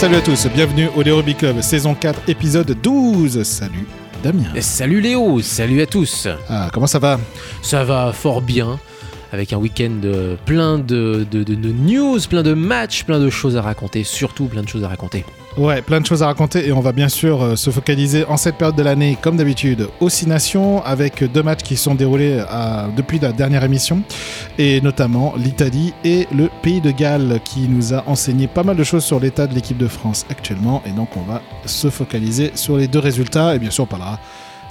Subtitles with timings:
[0.00, 3.42] Salut à tous, bienvenue au Léo Club, saison 4, épisode 12.
[3.42, 3.86] Salut
[4.22, 4.58] Damien.
[4.62, 6.26] salut Léo, salut à tous.
[6.48, 7.20] Ah, comment ça va?
[7.60, 8.80] Ça va fort bien
[9.30, 10.00] avec un week-end
[10.46, 14.84] plein de, news, plein de matchs, plein de choses à raconter, surtout plein de choses
[14.84, 15.22] à raconter.
[15.56, 18.36] Ouais, plein de choses à raconter et on va bien sûr euh, se focaliser en
[18.36, 22.42] cette période de l'année, comme d'habitude, aux Six Nations, avec deux matchs qui sont déroulés
[22.96, 24.02] depuis la dernière émission,
[24.58, 28.84] et notamment l'Italie et le Pays de Galles, qui nous a enseigné pas mal de
[28.84, 32.76] choses sur l'état de l'équipe de France actuellement, et donc on va se focaliser sur
[32.76, 34.20] les deux résultats, et bien sûr on parlera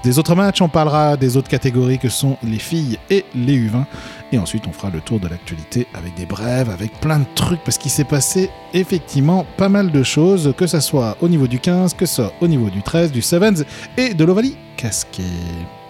[0.04, 3.86] des autres matchs, on parlera des autres catégories que sont les filles et les U20.
[4.32, 7.64] Et ensuite, on fera le tour de l'actualité avec des brèves, avec plein de trucs,
[7.64, 11.60] parce qu'il s'est passé effectivement pas mal de choses, que ce soit au niveau du
[11.60, 13.66] 15, que ce soit au niveau du 13, du 7
[13.98, 15.24] et de l'Ovalie Casquet.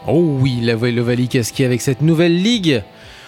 [0.08, 2.84] Oh oui, la l'Ovalie Casquet avec cette nouvelle ligue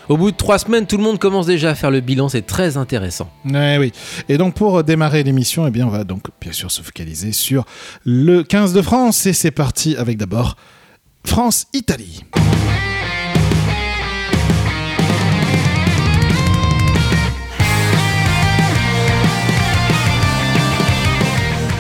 [0.10, 2.46] au bout de trois semaines, tout le monde commence déjà à faire le bilan, c'est
[2.46, 3.30] très intéressant.
[3.46, 3.92] Ouais, oui.
[4.30, 7.66] Et donc pour démarrer l'émission, eh bien on va donc bien sûr se focaliser sur
[8.06, 10.56] le 15 de France et c'est parti avec d'abord
[11.26, 12.24] France-Italie.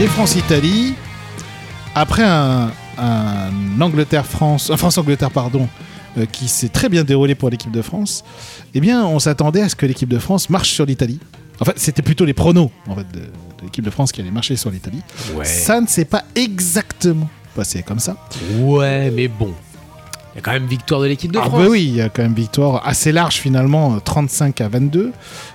[0.01, 0.95] Et France-Italie,
[1.93, 2.71] après un,
[3.79, 5.67] Angleterre-France, un France-Angleterre, pardon,
[6.17, 8.25] euh, qui s'est très bien déroulé pour l'équipe de France,
[8.73, 11.19] eh bien, on s'attendait à ce que l'équipe de France marche sur l'Italie.
[11.61, 13.21] En fait, c'était plutôt les pronos en fait, de,
[13.63, 15.01] l'équipe de France qui allait marcher sur l'Italie.
[15.43, 18.17] Ça ne s'est pas exactement passé comme ça.
[18.59, 19.53] Ouais, mais bon.
[20.33, 21.61] Il y a quand même victoire de l'équipe de ah France.
[21.61, 25.11] Bah oui, il y a quand même victoire assez large finalement, 35 à 22.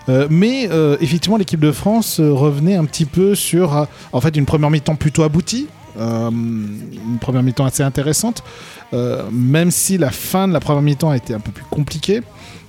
[0.09, 4.47] Euh, mais euh, effectivement, l'équipe de France revenait un petit peu sur en fait une
[4.47, 5.67] première mi-temps plutôt aboutie.
[5.99, 8.43] une première mi-temps assez intéressante.
[8.93, 12.23] Euh, même si la fin de la première mi-temps a été un peu plus compliquée.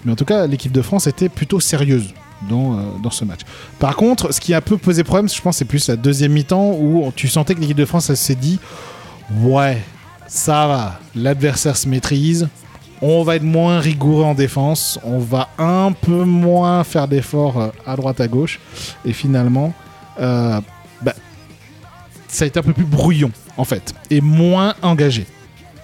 [0.06, 2.14] Mais en tout cas, l'équipe de France était plutôt sérieuse
[2.50, 3.42] dans, euh, dans ce match.
[3.80, 6.32] Par contre, ce qui a un peu posé problème, je pense, c'est plus la deuxième
[6.32, 8.60] mi-temps où tu sentais que l'équipe de France s'est dit
[9.42, 9.82] Ouais,
[10.28, 12.48] ça va, l'adversaire se maîtrise,
[13.02, 17.70] on va être moins rigoureux en défense, on va un peu moins faire d'efforts euh,
[17.86, 18.60] à droite à gauche,
[19.06, 19.74] et finalement,
[20.18, 21.14] bah,
[22.28, 25.28] ça a été un peu plus brouillon en fait, et moins engagé.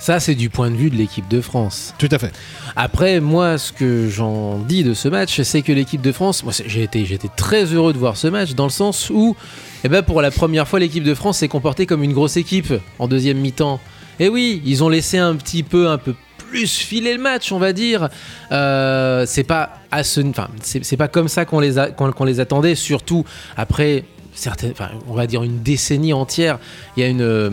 [0.04, 1.94] Ça, c'est du point de vue de l'équipe de France.
[1.98, 2.34] Tout à fait.
[2.76, 6.52] Après, moi, ce que j'en dis de ce match, c'est que l'équipe de France, moi,
[6.68, 7.06] j'ai été,
[7.38, 9.38] très heureux de voir ce match dans le sens où,
[9.86, 12.74] eh ben, pour la première fois, l'équipe de France s'est comportée comme une grosse équipe
[13.00, 13.80] en deuxième mi-temps.
[14.20, 16.16] Et oui, ils ont laissé un petit peu, un peu
[16.50, 18.10] plus filer le match, on va dire.
[18.52, 22.76] Euh, c'est pas à ce, enfin, c'est pas comme ça qu'on les, qu'on les attendait,
[22.76, 23.24] surtout
[23.56, 24.04] après
[24.36, 24.74] certaines,
[25.08, 26.60] on va dire une décennie entière.
[26.98, 27.50] Il y a une, euh,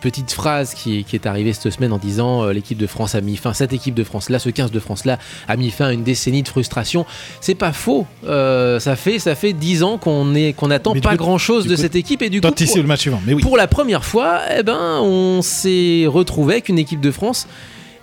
[0.00, 3.36] petite phrase qui, est arrivée cette semaine en disant euh, l'équipe de France a mis
[3.36, 5.18] fin, cette équipe de France là, ce 15 de France là,
[5.48, 7.06] a mis fin à une décennie de frustration.
[7.40, 8.06] C'est pas faux.
[8.26, 11.76] Euh, ça fait ça fait 10 ans qu'on est qu'on attend pas grand chose de
[11.76, 13.22] cette équipe et du coup pour, le match suivant.
[13.26, 13.42] Mais oui.
[13.42, 17.46] pour la première fois, eh ben on s'est retrouvé avec une équipe de France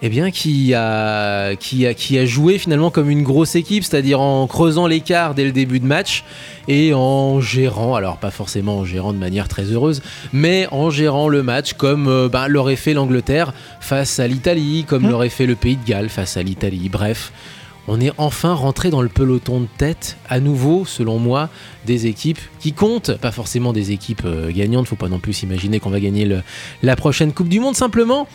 [0.05, 4.19] eh bien, qui a, qui, a, qui a joué finalement comme une grosse équipe, c'est-à-dire
[4.19, 6.25] en creusant l'écart dès le début de match
[6.67, 10.01] et en gérant, alors pas forcément en gérant de manière très heureuse,
[10.33, 15.03] mais en gérant le match comme euh, ben, l'aurait fait l'Angleterre face à l'Italie, comme
[15.03, 15.09] mmh.
[15.09, 16.89] l'aurait fait le Pays de Galles face à l'Italie.
[16.89, 17.31] Bref,
[17.87, 21.49] on est enfin rentré dans le peloton de tête, à nouveau, selon moi,
[21.85, 25.79] des équipes qui comptent, pas forcément des équipes euh, gagnantes, faut pas non plus s'imaginer
[25.79, 26.27] qu'on va gagner
[26.81, 28.27] la prochaine Coupe du Monde, simplement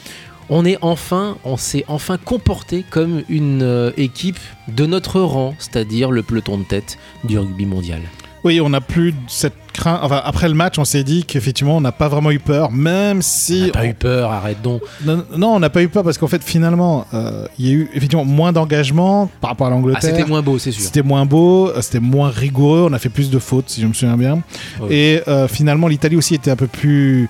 [0.50, 4.38] on est enfin, on s'est enfin comporté comme une euh, équipe
[4.69, 8.03] de notre rang, c'est-à-dire le peloton de tête du rugby mondial.
[8.44, 9.54] Oui, on n'a plus cette
[9.87, 13.22] Enfin, après le match, on s'est dit qu'effectivement, on n'a pas vraiment eu peur, même
[13.22, 13.62] si.
[13.62, 14.82] On n'a pas eu peur, arrête donc.
[15.04, 17.91] Non, on n'a pas eu peur parce qu'en fait, finalement, euh, il y a eu
[17.94, 20.00] effectivement moins d'engagement par rapport à l'Angleterre.
[20.03, 20.82] Ah, c'était moins beau, c'est sûr.
[20.82, 23.87] C'était moins beau, euh, c'était moins rigoureux, on a fait plus de fautes, si je
[23.87, 24.43] me souviens bien.
[24.91, 27.29] Et euh, finalement, l'Italie aussi était un peu plus.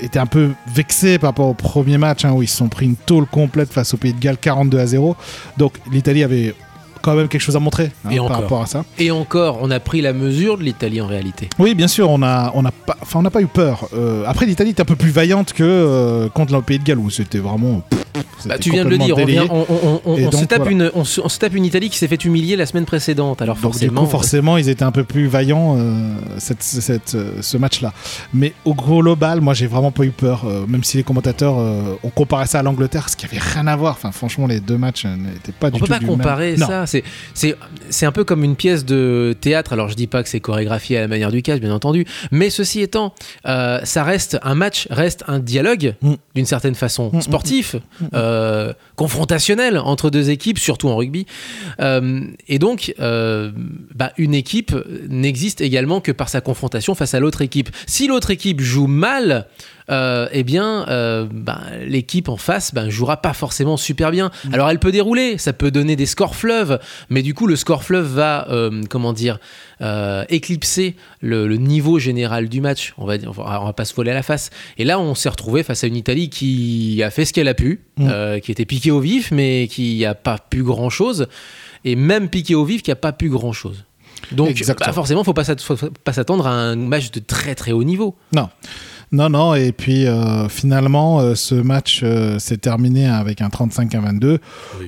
[0.00, 2.86] était un peu vexée par rapport au premier match, hein, où ils se sont pris
[2.86, 5.16] une tôle complète face au Pays de Galles, 42 à 0.
[5.58, 6.54] Donc, l'Italie avait
[7.02, 8.84] quand même quelque chose à montrer hein, et par rapport à ça.
[8.98, 11.48] Et encore, on a pris la mesure de l'Italie en réalité.
[11.58, 13.88] Oui, bien sûr, on a, on a pas, on n'a pas eu peur.
[13.94, 16.98] Euh, après, l'Italie est un peu plus vaillante que euh, contre le Pays de Galles
[16.98, 17.82] où c'était vraiment.
[18.44, 21.88] Bah, tu viens de le dire, on, se tape une, on, se, tape une Italie
[21.88, 23.40] qui s'est fait humilier la semaine précédente.
[23.40, 27.56] Alors forcément, du coup, forcément, ils étaient un peu plus vaillants euh, cette, cette, ce
[27.56, 27.92] match-là.
[28.34, 32.46] Mais au global, moi, j'ai vraiment pas eu peur, même si les commentateurs ont comparé
[32.46, 33.94] ça à l'Angleterre, ce qui avait rien à voir.
[33.94, 35.84] Enfin, franchement, les deux matchs n'étaient pas du tout.
[35.84, 36.86] On peut pas comparer ça
[37.34, 39.72] c'est un peu comme une pièce de théâtre.
[39.72, 42.50] Alors je dis pas que c'est chorégraphié à la manière du cash, bien entendu, mais
[42.50, 43.14] ceci étant,
[43.46, 46.14] euh, ça reste un match, reste un dialogue mm.
[46.34, 47.76] d'une certaine façon mm, mm, sportif,
[48.14, 51.26] euh, confrontationnel entre deux équipes, surtout en rugby.
[51.80, 54.74] Euh, et donc, bah, une équipe
[55.08, 57.70] n'existe également que par sa confrontation face à l'autre équipe.
[57.86, 59.46] Si l'autre équipe joue mal,
[59.90, 64.30] euh, eh bien, euh, bah, l'équipe en face bah, jouera pas forcément super bien.
[64.44, 64.54] Mm.
[64.54, 66.78] Alors, elle peut dérouler, ça peut donner des scores fleuves,
[67.10, 69.38] mais du coup, le score fleuve va, euh, comment dire,
[70.28, 72.94] éclipser le, le niveau général du match.
[72.98, 74.50] On va, on va on va pas se voler à la face.
[74.78, 77.54] Et là, on s'est retrouvé face à une Italie qui a fait ce qu'elle a
[77.54, 78.40] pu, Mm.
[78.40, 81.26] qui était piquée au vif, mais qui a pas pu grand chose.
[81.84, 83.84] Et même piquée au vif, qui a pas pu grand chose.
[84.30, 88.16] Donc, bah, forcément, faut pas s'attendre à un match de très très haut niveau.
[88.34, 88.48] Non.
[89.12, 93.94] Non, non, et puis euh, finalement, euh, ce match euh, s'est terminé avec un 35
[93.94, 94.38] à 22.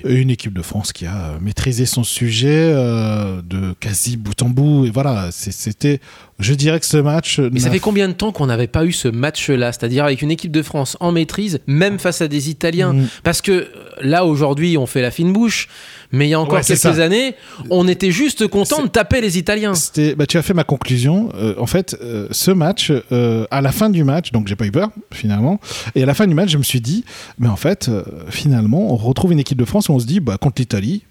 [0.03, 4.87] Et Une équipe de France qui a maîtrisé son sujet de quasi bout en bout.
[4.87, 6.01] Et voilà, c'était.
[6.41, 7.39] Je dirais que ce match.
[7.39, 10.33] Mais ça fait combien de temps qu'on n'avait pas eu ce match-là C'est-à-dire avec une
[10.33, 13.07] équipe de France en maîtrise, même face à des Italiens Mm.
[13.23, 13.67] Parce que euh,
[14.03, 15.69] là, aujourd'hui, on fait la fine bouche,
[16.13, 17.03] mais il y a encore Ouais, quelques ça.
[17.03, 17.35] années,
[17.71, 19.73] on était juste content de taper les Italiens.
[20.17, 21.31] Bah, tu as fait ma conclusion.
[21.35, 24.67] Euh, en fait, euh, ce match, euh, à la fin du match, donc j'ai pas
[24.67, 25.61] eu peur finalement.
[25.95, 27.05] Et à la fin du match, je me suis dit,
[27.39, 27.91] mais en fait,
[28.29, 31.05] finalement, on retrouve une équipe de France où on se dit, bah, contre l'Italie,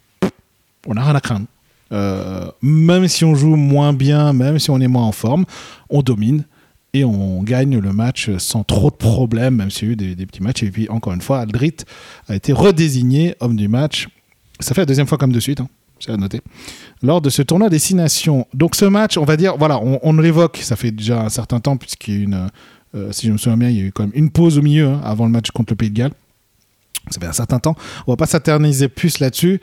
[0.85, 1.45] on n'a rien à craindre.
[1.91, 5.45] Euh, même si on joue moins bien, même si on est moins en forme,
[5.89, 6.45] on domine
[6.93, 10.25] et on gagne le match sans trop de problèmes, même s'il y a eu des,
[10.25, 10.63] petits matchs.
[10.63, 11.77] Et puis, encore une fois, Aldrit
[12.27, 14.07] a été redésigné homme du match.
[14.59, 15.67] Ça fait la deuxième fois comme de suite, hein,
[15.99, 16.41] c'est à noter
[17.03, 18.47] lors de ce tournoi Destination.
[18.53, 21.59] Donc ce match, on va dire, voilà, on, on l'évoque, ça fait déjà un certain
[21.59, 22.49] temps, puisqu'il y a eu une,
[22.95, 24.61] euh, si je me souviens bien, il y a eu quand même une pause au
[24.61, 26.13] milieu hein, avant le match contre le Pays de Galles.
[27.11, 27.75] Ça fait un certain temps.
[28.07, 29.59] On va pas s'éterniser plus là-dessus.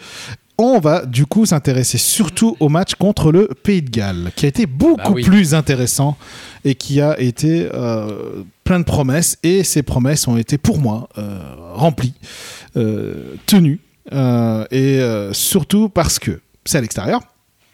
[0.62, 4.48] On va du coup s'intéresser surtout au match contre le Pays de Galles, qui a
[4.50, 5.22] été beaucoup Bah oui.
[5.24, 6.18] plus intéressant
[6.66, 9.38] et qui a été euh, plein de promesses.
[9.42, 11.40] Et ces promesses ont été pour moi euh,
[11.72, 12.12] remplies,
[12.76, 13.80] euh, tenues,
[14.70, 15.00] et
[15.32, 17.20] surtout parce que c'est à l'extérieur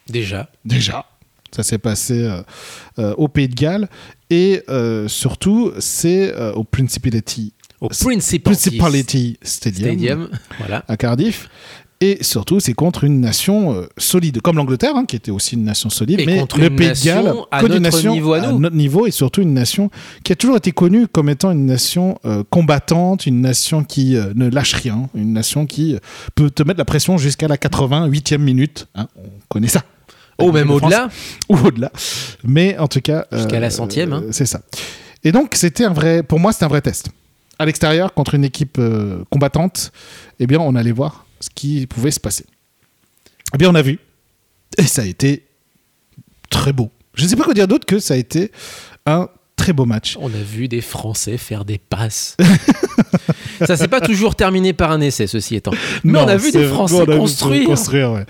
[0.08, 0.48] Déjà.
[0.64, 1.06] déjà.
[1.50, 2.30] Ça s'est passé
[2.98, 3.88] au Pays de Galles.
[4.30, 4.62] Et
[5.08, 8.38] surtout, c'est au Principality, Au Principality
[8.78, 10.28] Principality Stadium, Stadium.
[10.58, 10.84] Voilà.
[10.86, 11.48] à Cardiff.
[12.02, 15.64] Et surtout, c'est contre une nation euh, solide, comme l'Angleterre, hein, qui était aussi une
[15.64, 18.32] nation solide, Mais mais, contre le une Pays de nation Galles, à notre nation niveau
[18.34, 18.58] à nous.
[18.58, 19.90] notre niveau, et surtout une nation
[20.22, 24.34] qui a toujours été connue comme étant une nation euh, combattante, une nation qui euh,
[24.34, 25.96] ne lâche rien, une nation qui
[26.34, 28.88] peut te mettre la pression jusqu'à la 88e minute.
[28.94, 29.82] hein, on connaît ça.
[30.38, 31.08] Ou Avec même au-delà.
[31.48, 31.90] ou au-delà.
[32.44, 33.24] Mais en tout cas.
[33.32, 34.24] Jusqu'à la centième, hein.
[34.32, 34.60] C'est ça.
[35.24, 36.22] Et donc, c'était un vrai.
[36.22, 37.08] Pour moi, c'était un vrai test.
[37.58, 38.78] À l'extérieur, contre une équipe
[39.30, 39.92] combattante,
[40.38, 42.44] eh bien, on allait voir ce qui pouvait se passer.
[43.54, 43.98] Eh bien, on a vu.
[44.78, 45.46] Et ça a été
[46.50, 46.90] très beau.
[47.14, 48.52] Je ne sais pas quoi dire d'autre que ça a été
[49.06, 49.28] un
[49.66, 50.16] très beau match.
[50.20, 52.36] On a vu des Français faire des passes.
[53.66, 55.72] ça s'est pas toujours terminé par un essai, ceci étant.
[56.04, 57.66] Mais on a vu des Français vu construire.
[57.66, 58.24] construire, ouais.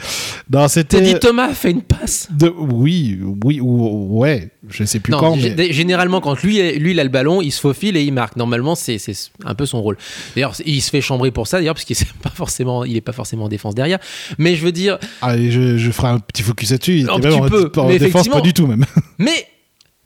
[0.50, 0.96] Non, c'était.
[1.02, 2.28] Teddy Thomas fait une passe.
[2.30, 4.48] de- Oui, oui, ou- ouais.
[4.70, 5.36] Je sais plus Non, quand.
[5.36, 8.36] mais- généralement quand lui, lui il a le ballon, il se faufile et il marque.
[8.36, 9.98] Normalement, c'est c'est un peu son rôle.
[10.34, 13.00] D'ailleurs, il se fait chambrer pour ça, d'ailleurs, parce qu'il n'est pas forcément, il est
[13.02, 13.98] pas forcément en défense derrière.
[14.38, 17.00] Mais je veux dire, Allez, je, je ferai un petit focus là-dessus.
[17.00, 18.86] Il Un était même petit en, défense, pas du tout même.
[19.18, 19.46] mais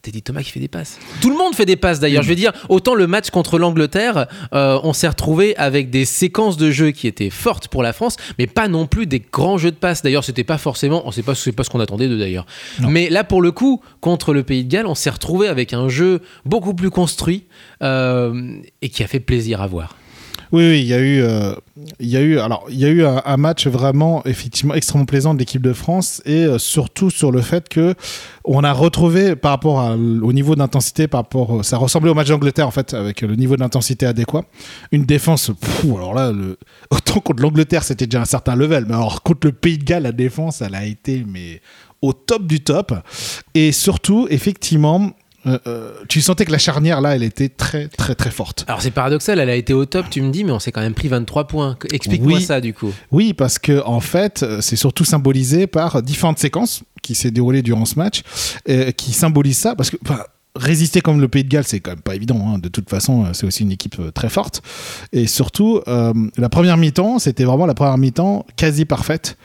[0.03, 0.99] Teddy Thomas qui fait des passes.
[1.21, 2.23] Tout le monde fait des passes d'ailleurs.
[2.23, 6.57] Je veux dire, autant le match contre l'Angleterre, euh, on s'est retrouvé avec des séquences
[6.57, 9.71] de jeu qui étaient fortes pour la France, mais pas non plus des grands jeux
[9.71, 10.03] de passes.
[10.03, 12.47] D'ailleurs, c'était pas forcément, on sait pas, c'est pas ce qu'on attendait d'eux d'ailleurs.
[12.81, 15.89] Mais là, pour le coup, contre le Pays de Galles, on s'est retrouvé avec un
[15.89, 17.45] jeu beaucoup plus construit
[17.83, 19.97] euh, et qui a fait plaisir à voir.
[20.53, 21.55] Oui, oui, il y a eu, euh,
[22.01, 25.33] il y a eu, alors il y a eu un, match vraiment effectivement extrêmement plaisant
[25.33, 27.95] de l'équipe de France et euh, surtout sur le fait que
[28.45, 32.67] on a retrouvé par rapport au niveau d'intensité, par rapport, ça ressemblait au match d'Angleterre
[32.67, 34.43] en fait avec le niveau d'intensité adéquat,
[34.91, 35.53] une défense.
[35.85, 36.33] alors là,
[36.91, 40.03] autant contre l'Angleterre c'était déjà un certain level, mais alors contre le Pays de Galles
[40.03, 41.61] la défense elle a été mais
[42.03, 42.93] au top du top
[43.55, 45.13] et surtout effectivement.
[45.47, 48.65] Euh, euh, tu sentais que la charnière là, elle était très très très forte.
[48.69, 50.81] Alors c'est paradoxal, elle a été au top, tu me dis, mais on s'est quand
[50.83, 51.77] même pris 23 points.
[51.93, 52.43] Explique-moi Oui.
[52.43, 52.93] ça du coup.
[53.11, 57.63] Oui, parce que en fait, euh, c'est surtout symbolisé par différentes séquences qui s'est déroulées
[57.63, 58.23] durant ce match,
[58.69, 59.97] euh, qui symbolisent ça, parce que
[60.57, 62.55] résister comme le Pays de Galles, c'est quand même pas évident.
[62.55, 62.59] hein.
[62.59, 64.63] De toute façon, c'est aussi une équipe très forte,
[65.13, 69.37] et surtout euh, la première mi-temps, c'était vraiment la première mi-temps quasi parfaite.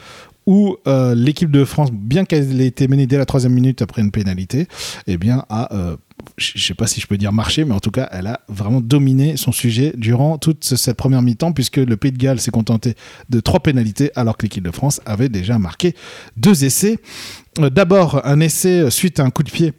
[0.47, 4.01] Où euh, l'équipe de France, bien qu'elle ait été menée dès la troisième minute après
[4.03, 4.67] une pénalité,
[5.07, 5.95] eh bien a euh,
[6.37, 8.39] je je sais pas si je peux dire marché, mais en tout cas, elle a
[8.47, 12.39] vraiment dominé son sujet durant toute ce- cette première mi-temps, puisque le Pays de Galles
[12.39, 12.95] s'est contenté
[13.29, 15.95] de trois pénalités, alors que l'équipe de France avait déjà marqué
[16.37, 16.97] deux essais.
[17.59, 19.73] Euh, D'abord, un essai suite à un coup de pied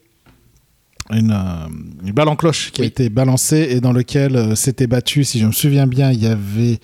[1.12, 4.86] une, euh, une balle en cloche qui a été balancée et dans lequel euh, s'était
[4.86, 6.78] battu, si je me souviens bien, il y avait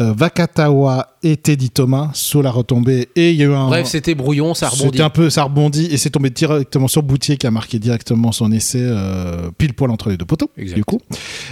[0.00, 3.08] euh, Vakatawa et Teddy Thomas sur la retombée.
[3.14, 4.84] Et il y a eu un Bref, c'était brouillon, ça rebondit.
[4.92, 8.32] c'était un peu ça rebondit et c'est tombé directement sur Boutier qui a marqué directement
[8.32, 10.76] son essai euh, pile poil entre les deux poteaux Exact.
[10.76, 10.98] du coup.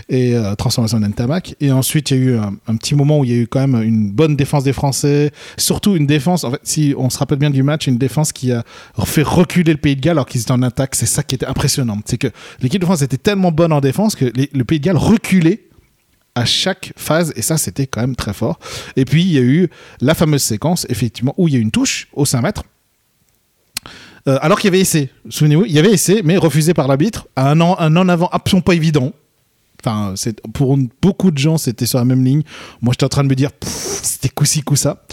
[0.09, 1.55] Et transformation d'Entamac.
[1.61, 3.47] Et ensuite il y a eu un, un petit moment où il y a eu
[3.47, 7.19] quand même une bonne défense des Français surtout une défense en fait si on se
[7.19, 8.65] rappelle bien du match une défense qui a
[9.05, 10.95] fait reculer le Pays de Galles alors qu'ils étaient en attaque.
[10.95, 12.29] C'est ça qui était impressionnant c'est que
[12.61, 15.65] l'équipe de France était tellement bonne en défense que le Pays de Galles reculait
[16.35, 18.59] à chaque phase et ça c'était quand même très fort.
[18.97, 19.69] Et puis il y a eu
[20.01, 22.65] la fameuse séquence effectivement où il y a une touche au 5 mètres.
[24.27, 27.29] Euh, alors qu'il y avait essai, souvenez-vous, il y avait essai, mais refusé par l'arbitre,
[27.37, 27.75] à un, an,
[28.09, 29.13] avant absolument pas évident.
[29.85, 32.43] Enfin, c'est- pour beaucoup de gens, c'était sur la même ligne.
[32.83, 35.05] Moi, j'étais en train de me dire, c'était coup-ci, coup-ça.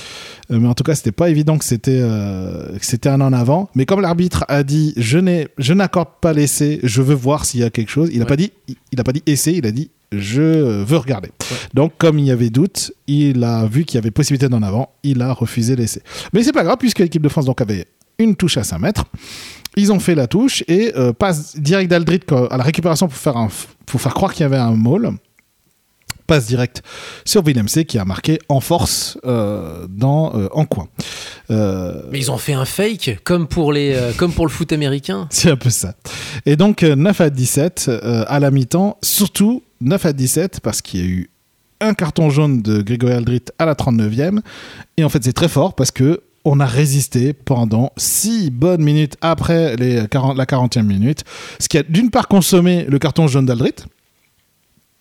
[0.51, 3.33] Euh, mais en tout cas, c'était pas évident que c'était euh, que c'était un en
[3.33, 3.69] avant.
[3.75, 7.61] Mais comme l'arbitre a dit, je n'ai, je n'accorde pas l'essai, je veux voir s'il
[7.61, 8.09] y a quelque chose.
[8.11, 8.27] Il a Ouais.
[8.27, 11.29] pas dit, il, il a pas dit essai, il a dit, je veux regarder.
[11.73, 14.89] Donc, comme il y avait doute, il a vu qu'il y avait possibilité d'en avant,
[15.03, 16.01] il a refusé l'essai.
[16.33, 17.87] Mais c'est pas grave puisque l'équipe de France donc avait
[18.19, 19.05] une touche à 5 mètres.
[19.75, 23.37] Ils ont fait la touche et euh, passe direct d'Aldrit à la récupération pour faire,
[23.37, 23.49] un,
[23.85, 25.11] pour faire croire qu'il y avait un maul.
[26.27, 26.81] Passe direct
[27.23, 30.87] sur Willem C qui a marqué en force euh, dans, euh, en coin.
[31.51, 35.27] Euh, Mais ils ont fait un fake, comme pour, les, comme pour le foot américain.
[35.31, 35.93] c'est un peu ça.
[36.47, 40.81] Et donc euh, 9 à 17 euh, à la mi-temps, surtout 9 à 17 parce
[40.81, 41.29] qu'il y a eu
[41.79, 44.39] un carton jaune de Grégory Aldrit à la 39e.
[44.97, 49.17] Et en fait, c'est très fort parce que on a résisté pendant 6 bonnes minutes
[49.21, 51.23] après les 40, la 40e minute.
[51.59, 53.73] Ce qui a d'une part consommé le carton jaune d'Aldrit,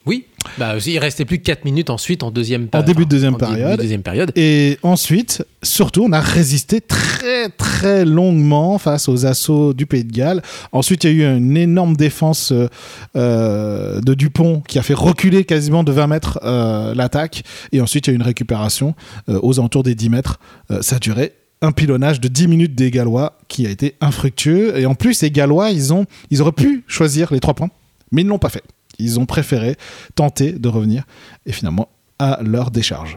[0.07, 0.27] Oui,
[0.59, 2.87] bah, il restait plus que 4 minutes ensuite en deuxième En période.
[2.87, 4.33] début de deuxième en début de deuxième période.
[4.37, 10.13] Et ensuite, surtout, on a résisté très très longuement face aux assauts du Pays de
[10.13, 10.43] Galles.
[10.73, 12.69] Ensuite, il y a eu une énorme défense euh,
[13.17, 17.43] euh, de Dupont qui a fait reculer quasiment de 20 mètres euh, l'attaque.
[17.73, 18.95] Et ensuite, il y a eu une récupération
[19.29, 20.39] euh, aux alentours des 10 mètres.
[20.81, 21.33] Ça a duré
[21.63, 24.79] un pilonnage de 10 minutes des Gallois qui a été infructueux.
[24.79, 27.71] Et en plus, les Gallois, ils, ont, ils auraient pu choisir les 3 points,
[28.13, 28.63] mais ils ne l'ont pas fait.
[28.99, 29.77] Ils ont préféré
[30.15, 31.05] tenter de revenir
[31.47, 33.17] et finalement à leur décharge.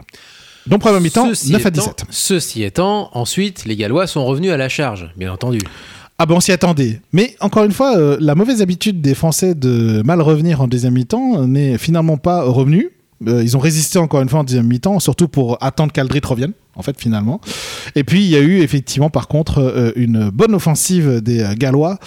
[0.66, 2.04] Donc, première mi-temps, Ceci 9 à étant- 17.
[2.10, 5.60] Ceci étant, ensuite, les Gallois sont revenus à la charge, bien entendu.
[6.18, 7.00] Ah ben on s'y attendait.
[7.12, 10.94] Mais encore une fois, euh, la mauvaise habitude des Français de mal revenir en deuxième
[10.94, 12.90] mi-temps n'est finalement pas revenue.
[13.26, 16.52] Euh, ils ont résisté encore une fois en deuxième mi-temps, surtout pour attendre qu'Aldrit revienne,
[16.76, 17.40] en fait, finalement.
[17.96, 21.54] Et puis, il y a eu effectivement, par contre, euh, une bonne offensive des euh,
[21.54, 21.98] Gallois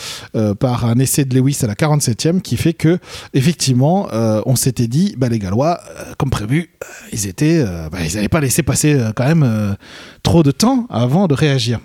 [0.60, 3.00] par un essai de Lewis à la 47e qui fait que,
[3.34, 4.08] effectivement,
[4.46, 5.80] on s'était dit, bah, les Gallois,
[6.18, 6.72] comme prévu,
[7.12, 9.76] ils étaient, bah, ils n'avaient pas laissé passer quand même
[10.24, 11.80] trop de temps avant de réagir.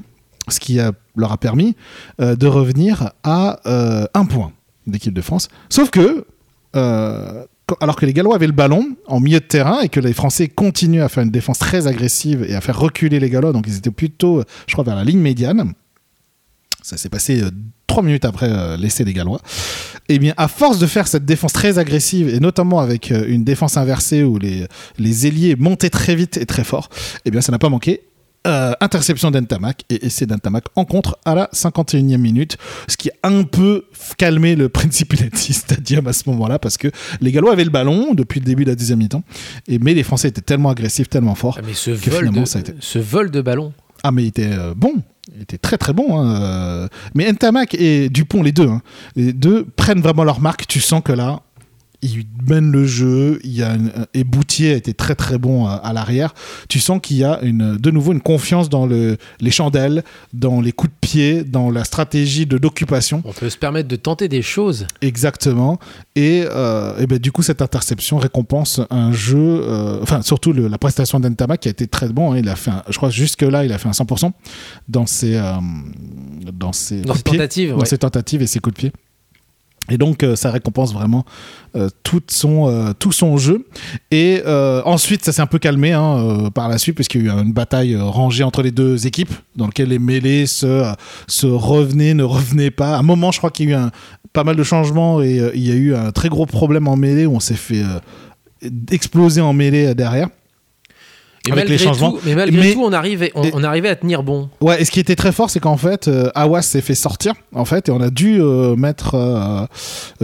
[0.48, 0.78] Ce qui
[1.16, 1.76] leur a permis
[2.18, 3.60] de revenir à
[4.14, 4.52] un point
[4.86, 5.48] d'équipe de France.
[5.68, 6.24] Sauf que,
[7.80, 10.48] alors que les Gallois avaient le ballon en milieu de terrain et que les Français
[10.48, 13.76] continuaient à faire une défense très agressive et à faire reculer les Gallois, donc ils
[13.76, 15.72] étaient plutôt, euh, je crois, vers la ligne médiane.
[16.82, 17.50] Ça s'est passé euh,
[17.88, 19.40] trois minutes après euh, l'essai des Gallois.
[20.08, 23.76] Et bien, à force de faire cette défense très agressive, et notamment avec une défense
[23.76, 24.68] inversée où les,
[24.98, 26.88] les ailiers montaient très vite et très fort,
[27.24, 28.02] et bien, ça n'a pas manqué.
[28.46, 33.28] Euh, interception d'Entamac et essai d'Entamac en contre à la 51e minute, ce qui a
[33.28, 33.86] un peu
[34.18, 36.88] calmé le Principality Stadium à ce moment-là parce que
[37.20, 39.24] les Gallois avaient le ballon depuis le début de la deuxième mi-temps,
[39.66, 41.56] et mais les Français étaient tellement agressifs, tellement forts.
[41.58, 43.72] Ah, mais ce Que vol, de, ça a été- ce vol de ballon.
[44.04, 44.92] Ah mais il était euh, bon,
[45.34, 46.20] il était très très bon.
[46.20, 46.88] hein, euh.
[47.14, 48.82] Mais Ntamak et Dupont, les deux, hein,
[49.16, 50.66] les deux prennent vraiment leur marque.
[50.68, 51.40] Tu sens que là,
[52.02, 53.40] ils mènent le jeu.
[53.44, 56.34] Il y a une- et Boutier a été très très bon à, à l'arrière.
[56.68, 60.60] Tu sens qu'il y a une, de nouveau une confiance dans le, les chandelles, dans
[60.60, 63.22] les coups de pied, dans la stratégie de d'occupation.
[63.24, 64.86] On peut se permettre de tenter des choses.
[65.02, 65.78] Exactement.
[66.14, 70.68] Et, euh, et ben, du coup, cette interception récompense un jeu, euh, enfin, surtout le-
[70.68, 72.32] la prestation d'Entama qui a été très bon.
[72.32, 72.38] hein.
[72.38, 74.32] il a fait, un- je crois, jusque-là, il a fait un 100%
[74.88, 75.54] dans ses, euh,
[76.52, 77.86] dans ses, Dans coups ses de pied, tentatives, dans ouais.
[77.86, 78.92] ses tentatives et ses coups de pied.
[79.90, 81.24] Et donc, euh, ça récompense vraiment
[81.76, 83.66] euh, tout, son, euh, tout son jeu.
[84.10, 84.42] Et
[84.84, 87.52] ensuite, ça s'est un peu calmé hein, par la suite, puisqu'il y a eu une
[87.52, 92.96] bataille rangée entre les deux équipes, dans laquelle les mêlées se, revenaient, ne revenaient pas.
[92.96, 93.90] À un moment, je crois qu'il y a eu
[94.32, 97.26] pas mal de changements et il y a eu un très gros problème en mêlée
[97.26, 97.82] où on s'est fait
[98.90, 100.28] exploser en mêlée derrière.
[101.52, 102.12] Avec les changements.
[102.12, 104.48] tout, mais malgré Mais- tout, on arrivait, on, et- on arrivait à tenir bon.
[104.60, 107.34] Ouais, et ce qui était très fort, c'est qu'en fait, euh, Awas s'est fait sortir,
[107.54, 109.64] en fait, et on a dû euh, mettre euh,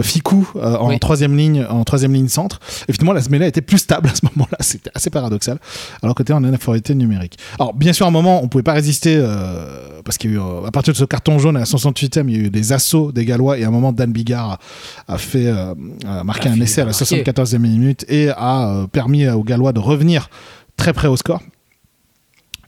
[0.01, 0.99] Fikou euh, en Oui.
[0.99, 2.59] troisième ligne, en troisième ligne centre.
[2.87, 4.57] Et finalement, la Smelia était plus stable à ce moment-là.
[4.61, 5.59] C'était assez paradoxal.
[6.01, 7.37] Alors que t'es en infériorité numérique.
[7.59, 10.37] Alors, bien sûr, à un moment, on pouvait pas résister euh, parce qu'il y a
[10.37, 12.49] eu, euh, à partir de ce carton jaune à la 68e, il y a eu
[12.49, 14.59] des assauts des Gallois et à un moment, Dan Bigard
[15.07, 15.73] a, a fait euh,
[16.07, 17.23] a marqué A un essai à la par marquer.
[17.31, 20.29] 74e minute et a euh, permis aux Gallois de revenir
[20.77, 21.41] très près au score.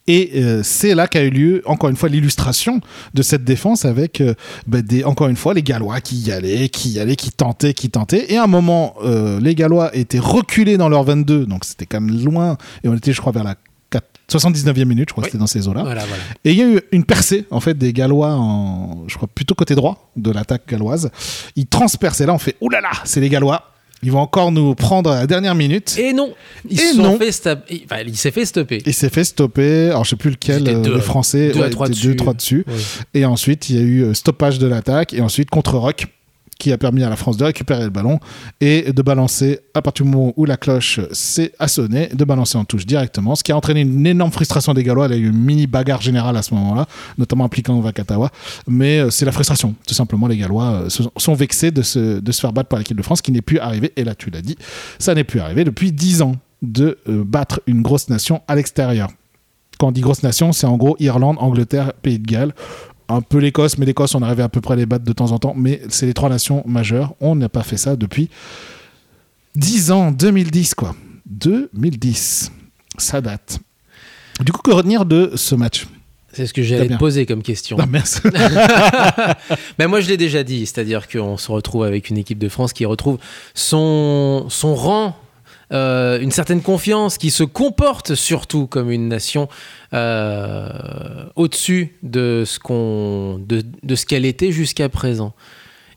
[0.07, 2.79] Et euh, c'est là qu'a eu lieu, encore une fois, l'illustration
[3.15, 4.35] de cette défense avec, euh,
[4.67, 7.74] bah, des, encore une fois, les Gallois qui y allaient, qui y allaient, qui tentaient,
[7.74, 8.31] qui tentaient.
[8.31, 12.01] Et à un moment, euh, les Gallois étaient reculés dans leur 22, donc c'était quand
[12.01, 12.55] même loin.
[12.83, 13.55] Et on était, je crois, vers la
[13.89, 15.27] 4 79e minute, je crois Oui.
[15.27, 15.81] que c'était dans ces eaux-là.
[15.81, 16.24] Voilà, voilà.
[16.43, 19.55] Et il y a eu une percée, en fait, des Gallois, en, je crois, plutôt
[19.55, 21.09] côté droit de l'attaque galloise.
[21.55, 23.71] Ils transpercent, et là, on fait, oulala, c'est les Gallois.
[24.05, 25.97] Ils vont encore nous prendre à la dernière minute.
[25.97, 26.31] Et non,
[26.69, 27.17] ils Et non.
[27.17, 28.83] fait enfin, il s'est fait stopper.
[28.85, 29.88] Il s'est fait stopper.
[29.89, 31.50] Alors, je sais plus lequel, euh, deux- les Français.
[31.51, 32.07] deux à trois dessus.
[32.09, 32.63] deux, trois dessus.
[32.67, 32.74] Ouais.
[33.15, 35.13] Et ensuite, il y a eu euh, stoppage de l'attaque.
[35.13, 36.05] Et ensuite, contre-rock,
[36.59, 38.19] qui a permis à la France de récupérer le ballon
[38.62, 42.65] et de balancer, à partir du moment où la cloche s'est assonnée, de balancer en
[42.65, 43.35] touche directement.
[43.35, 45.07] Ce qui a entraîné une énorme frustration des Gallois.
[45.07, 48.31] Il y a eu une mini bagarre générale à ce moment-là, notamment impliquant Vakatawa.
[48.67, 49.75] Mais euh, c'est la frustration.
[49.88, 52.97] Tout simplement, les Gallois euh, sont vexés de se, de se faire battre par l'équipe
[52.97, 53.91] de France, qui n'est plus arrivé.
[53.95, 54.57] Et là, tu l'as dit,
[55.00, 59.09] ça n'est plus arrivé depuis 10 ans de euh, battre une grosse nation à l'extérieur.
[59.77, 62.53] Quand on dit grosse nation, c'est en gros Irlande, Angleterre, Pays de Galles,
[63.09, 65.31] un peu l'Écosse, mais l'Écosse, on arrivait à peu près à les battre de temps
[65.31, 65.53] en temps.
[65.55, 67.13] Mais c'est les trois nations majeures.
[67.19, 68.29] On n'a pas fait ça depuis
[69.55, 70.95] 10 ans, 2010, quoi.
[71.25, 72.51] 2010.
[72.97, 73.59] Ça date.
[74.41, 75.88] Du coup, que retenir de ce match?
[76.33, 77.77] C'est ce que j'allais te poser comme question.
[77.79, 78.19] Ah, merci.
[79.77, 82.74] Ben moi, je l'ai déjà dit, c'est-à-dire qu'on se retrouve avec une équipe de France
[82.74, 83.19] qui retrouve
[83.53, 85.15] son, son rang,
[85.72, 89.48] euh, une certaine confiance, qui se comporte surtout comme une nation
[89.93, 90.69] euh,
[91.36, 95.34] au-dessus de ce qu'on, de, ce qu'elle était jusqu'à présent.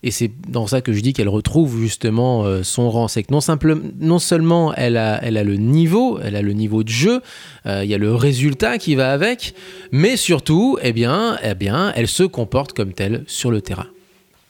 [0.04, 3.08] Et c'est dans ça que je dis qu'elle retrouve justement euh, son rang.
[3.08, 6.52] C'est que non, simple, non seulement elle a, elle a le niveau, elle a le
[6.52, 7.20] niveau de jeu,
[7.66, 9.54] il y a le résultat qui va avec,
[9.92, 13.87] mais surtout, eh bien, eh bien, elle se comporte comme telle sur le terrain.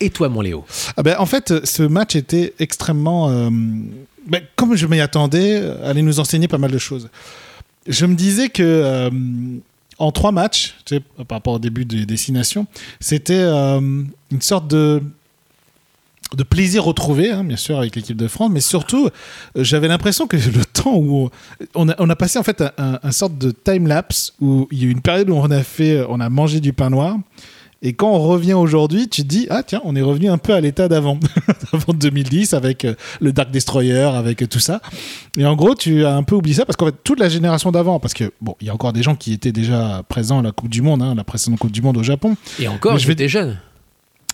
[0.00, 0.64] Et toi, mon Léo?
[0.96, 3.50] Ah ben, en fait, ce match était extrêmement.
[4.56, 7.08] Comme je m'y attendais, euh, allait nous enseigner pas mal de choses.
[7.86, 9.10] Je me disais que euh,
[9.98, 10.76] en trois matchs,
[11.26, 12.66] par rapport au début des destinations,
[13.00, 13.80] c'était euh,
[14.30, 15.02] une sorte de
[16.50, 19.08] plaisir retrouvé, hein, bien sûr, avec l'équipe de France, mais surtout,
[19.56, 21.30] j'avais l'impression que le temps où
[21.74, 24.88] on- a, passé en fait un, un- sorte de time lapse où il y a
[24.88, 27.16] eu une période où on a mangé du pain noir,
[27.82, 30.52] et quand on revient aujourd'hui, tu te dis ah tiens, on est revenu un peu
[30.54, 31.18] à l'état d'avant,
[31.72, 34.80] avant 2010 avec euh, le Dark Destroyer, avec tout ça.
[35.36, 37.70] Et en gros, tu as un peu oublié ça parce qu'en fait toute la génération
[37.70, 40.42] d'avant, parce que bon, il y a encore des gens qui étaient déjà présents à
[40.42, 42.36] la Coupe du Monde, hein, la précédente Coupe du Monde au Japon.
[42.58, 43.58] Et encore, Mais je vais- j'étais jeune.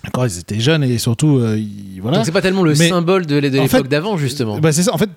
[0.07, 2.18] Encore, ils étaient jeunes et surtout, euh, ils- voilà.
[2.18, 4.59] Donc c'est pas tellement le Mais- symbole de, de l'époque d'avant, justement.
[4.59, 4.92] Bah, c'est ça.
[4.94, 5.09] En fait,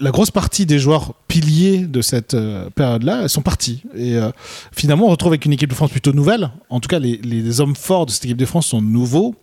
[0.00, 3.82] la grosse partie des joueurs piliers de cette euh, période-là sont partis.
[3.94, 4.30] Et euh,
[4.72, 6.50] finalement, on retrouve avec une équipe de France plutôt nouvelle.
[6.70, 9.36] En tout cas, les, hommes forts de cette équipe de France sont nouveaux.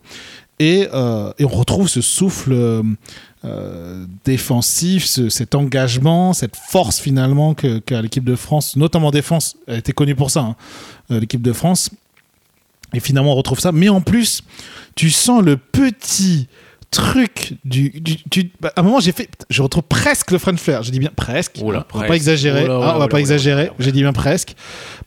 [0.60, 2.84] Et, euh, on retrouve ce souffle
[4.26, 9.56] défensif, ce- cet engagement, cette force finalement que- qu'a l'équipe de France, notamment en défense,
[9.68, 10.56] elle était connue pour ça, hein,
[11.10, 11.90] l'équipe de France.
[12.94, 13.72] Et finalement, on retrouve ça.
[13.72, 14.42] Mais en plus,
[14.96, 16.48] tu sens le petit
[16.92, 17.90] truc du.
[17.90, 19.30] du- du- bah, à un moment, j'ai fait.
[19.50, 20.84] Je retrouve presque le French Flair.
[20.84, 21.60] J'ai dit bien presque.
[21.62, 22.08] Oula, hein, on va presque.
[22.08, 22.64] pas exagérer.
[22.66, 23.72] Oula, oula, on va pas exagérer.
[23.80, 24.56] J'ai dit bien presque.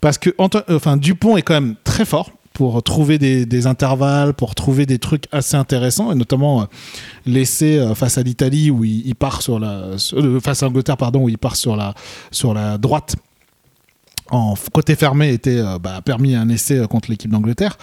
[0.01, 3.66] Parce que Anto- euh, enfin, Dupont est quand même très fort pour trouver des, des
[3.66, 6.64] intervalles, pour trouver des trucs assez intéressants, et notamment euh,
[7.25, 9.97] l'essai euh, face à l'Italie où il, il part sur la.
[9.99, 11.95] sur- euh, face à l'Angleterre, pardon, où il part sur la,
[12.31, 13.16] sur la droite
[14.33, 17.77] en côté fermé était bah, permis un essai contre l'équipe d'Angleterre.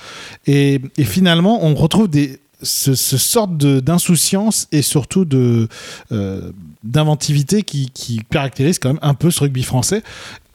[0.46, 5.68] Et, et finalement, on retrouve des, ce, ce sorte de- d'insouciance et surtout de
[6.12, 6.52] euh,
[6.84, 10.04] d'inventivité qui, qui caractérise quand même un peu ce rugby français.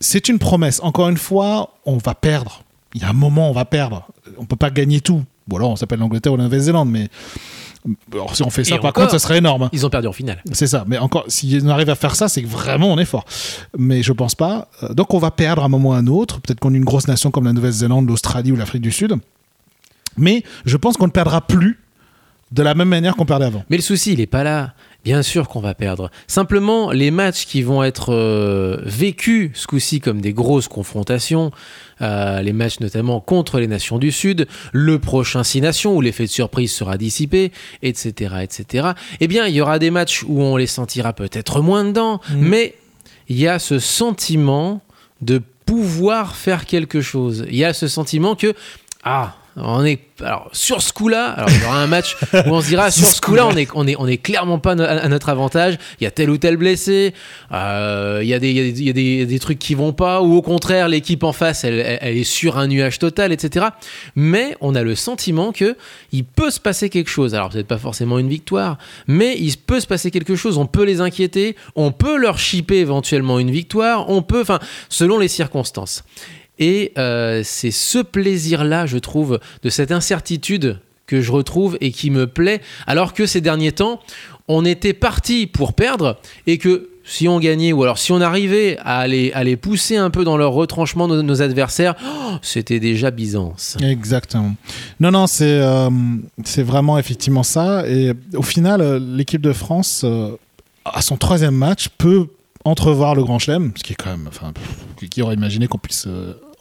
[0.00, 0.80] C'est une promesse.
[0.82, 2.64] Encore une fois, on va perdre.
[2.94, 4.06] Il y a un moment, on va perdre.
[4.38, 5.22] On peut pas gagner tout.
[5.48, 7.08] Bon, alors on s'appelle l'Angleterre ou la Nouvelle-Zélande, mais
[8.12, 9.02] alors, si on fait ça, Et par encore.
[9.04, 9.68] contre, ça serait énorme.
[9.72, 10.40] Ils ont perdu en finale.
[10.52, 10.84] C'est ça.
[10.86, 13.24] Mais encore, si on arrive à faire ça, c'est que vraiment on est fort.
[13.76, 14.68] Mais je pense pas.
[14.84, 16.40] Euh, Donc on va perdre à un moment ou à un autre.
[16.40, 19.14] Peut-être qu'on est une grosse nation comme la Nouvelle-Zélande, l'Australie ou l'Afrique du Sud.
[20.16, 21.80] Mais je pense qu'on ne perdra plus
[22.52, 23.64] de la même manière qu'on perdait avant.
[23.70, 24.74] Mais le souci, il n'est pas là.
[25.04, 26.12] Bien sûr qu'on va perdre.
[26.28, 31.50] Simplement, les matchs qui vont être euh, vécus ce coup-ci comme des grosses confrontations,
[32.02, 36.22] euh, les matchs notamment contre les nations du Sud, le prochain Six Nations où l'effet
[36.26, 37.50] de surprise sera dissipé,
[37.82, 38.90] etc., etc.
[39.18, 42.38] Eh bien, il y aura des matchs où on les sentira peut-être moins dedans, Mhm.
[42.40, 42.74] mais
[43.28, 44.82] il y a ce sentiment
[45.20, 47.44] de pouvoir faire quelque chose.
[47.48, 48.54] Il y a ce sentiment que
[49.02, 52.60] ah on est alors sur ce coup-là, alors il y aura un match où on
[52.60, 55.28] se dira sur ce coup-là, on est on est on est clairement pas à notre
[55.28, 55.78] avantage.
[56.00, 57.12] Il y a tel ou tel blessé,
[57.52, 59.58] euh, il y a des il y a, des, il y a des, des, trucs
[59.58, 62.98] qui vont pas, ou au contraire l'équipe en face elle, elle, est sur un nuage
[62.98, 63.66] total, etc.
[64.14, 65.76] Mais on a le sentiment que
[66.12, 67.34] il peut se passer quelque chose.
[67.34, 70.56] Alors peut-être pas forcément une victoire, mais il peut se passer quelque chose.
[70.56, 75.18] On peut les inquiéter, on peut leur chipper éventuellement une victoire, on peut, enfin selon
[75.18, 76.04] les circonstances.
[76.62, 82.09] Et euh, c'est ce plaisir-là, je trouve, de cette incertitude que je retrouve et qui
[82.11, 83.98] me plaît, alors que ces derniers temps,
[84.46, 88.79] on était parti pour perdre et que si on gagnait ou alors si on arrivait
[88.79, 93.11] à à les pousser un peu dans leur retranchement de nos adversaires, oh, c'était déjà
[93.11, 93.77] Byzance.
[93.83, 94.55] Exactement.
[95.01, 95.90] Non, non, c'est euh,
[96.59, 97.88] vraiment effectivement ça.
[97.88, 100.37] Et au final, l'équipe de France, euh,
[100.85, 102.29] à son troisième match, peut
[102.64, 104.53] entrevoir le Grand Chelem, ce qui est quand même, enfin,
[105.11, 106.07] qui aurait imaginé qu'on puisse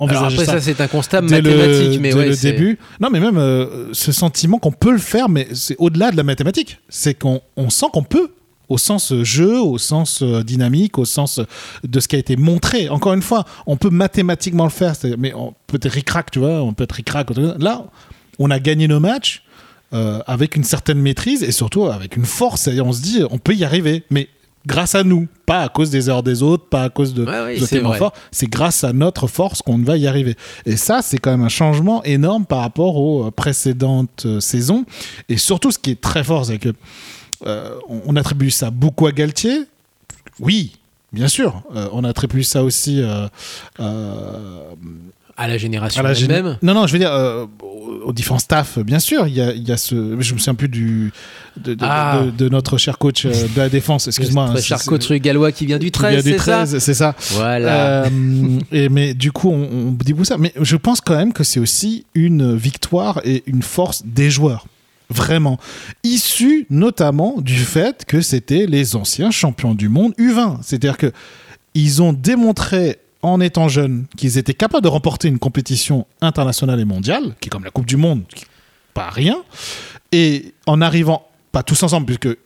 [0.10, 2.80] alors après, ça, c'est un constat mathématique, mais dès le début.
[3.00, 6.24] Non, mais même euh, ce sentiment qu'on peut le faire, mais c'est au-delà de la
[6.24, 6.80] mathématique.
[6.90, 8.32] C'est qu'on on sent qu'on peut
[8.70, 11.42] au sens jeu, au sens euh, dynamique, au sens
[11.84, 12.88] de ce qui a été montré.
[12.90, 16.62] Encore une fois, on peut mathématiquement le faire, mais on peut être ric tu vois,
[16.62, 17.10] on peut être ric
[17.60, 17.84] Là,
[18.40, 19.44] on a gagné nos matchs
[19.94, 22.70] euh, avec une certaine maîtrise et surtout avec une force.
[22.70, 24.04] Et on se dit, on peut y arriver.
[24.10, 24.30] Mais
[24.66, 27.58] grâce à nous, pas à cause des erreurs des autres, pas à cause de ouais,
[28.32, 30.36] C'est grâce à notre force qu'on va y arriver.
[30.66, 34.86] Et ça, c'est quand même un changement énorme par rapport aux euh, précédentes euh, saisons.
[35.30, 36.74] Et surtout, ce qui est très fort, c'est que
[37.46, 39.64] euh, on attribue ça beaucoup à Galtier.
[40.40, 40.78] Oui,
[41.12, 41.64] bien sûr.
[41.92, 43.04] on attribue ça aussi
[45.42, 47.48] à la génération elle-même Non, non, je veux dire, euh,
[48.06, 49.28] aux différents staffs, bien sûr.
[49.28, 49.96] Il y a, il y a ce.
[50.20, 51.12] Je me souviens plus du,
[51.58, 52.22] de, de, ah.
[52.38, 54.50] de, notre cher coach euh, de la défense, excuse-moi.
[54.50, 57.16] Notre cher coach gallois qui vient du 13, c'est ça C'est ça.
[57.32, 58.04] Voilà.
[58.06, 58.10] Euh,
[58.72, 60.38] et, mais du coup, on, on dit ça.
[60.38, 64.68] Mais je pense quand même que c'est aussi une victoire et une force des joueurs
[65.10, 65.60] vraiment,
[66.06, 70.60] issus notamment du fait que c'était les anciens champions du monde U20.
[70.62, 71.12] C'est-à-dire que
[71.74, 76.86] ils ont démontré en étant jeunes, qu'ils étaient capables de remporter une compétition internationale et
[76.86, 78.24] mondiale, qui est comme la Coupe du Monde,
[78.94, 79.38] pas rien,
[80.12, 82.38] et en arrivant pas tous ensemble, puisque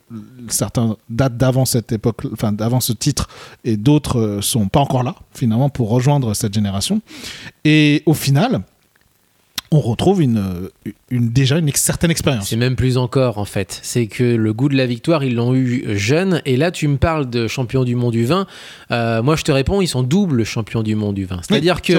[0.47, 3.27] certains datent d'avant cette époque, enfin d'avant ce titre,
[3.63, 7.01] et d'autres euh, sont pas encore là, finalement, pour rejoindre cette génération.
[7.63, 8.61] Et au final,
[9.71, 10.69] on retrouve une,
[11.09, 12.49] une, déjà une certaine expérience.
[12.49, 13.79] C'est même plus encore en fait.
[13.81, 16.41] C'est que le goût de la victoire, ils l'ont eu jeune.
[16.45, 18.47] Et là, tu me parles de champion du monde du vin.
[18.91, 21.39] Euh, moi, je te réponds, ils sont double champions du monde du vin.
[21.41, 21.93] C'est-à-dire que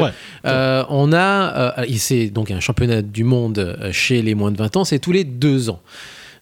[0.45, 4.77] euh, on a, euh, c'est donc un championnat du monde chez les moins de 20
[4.77, 5.81] ans, c'est tous les deux ans.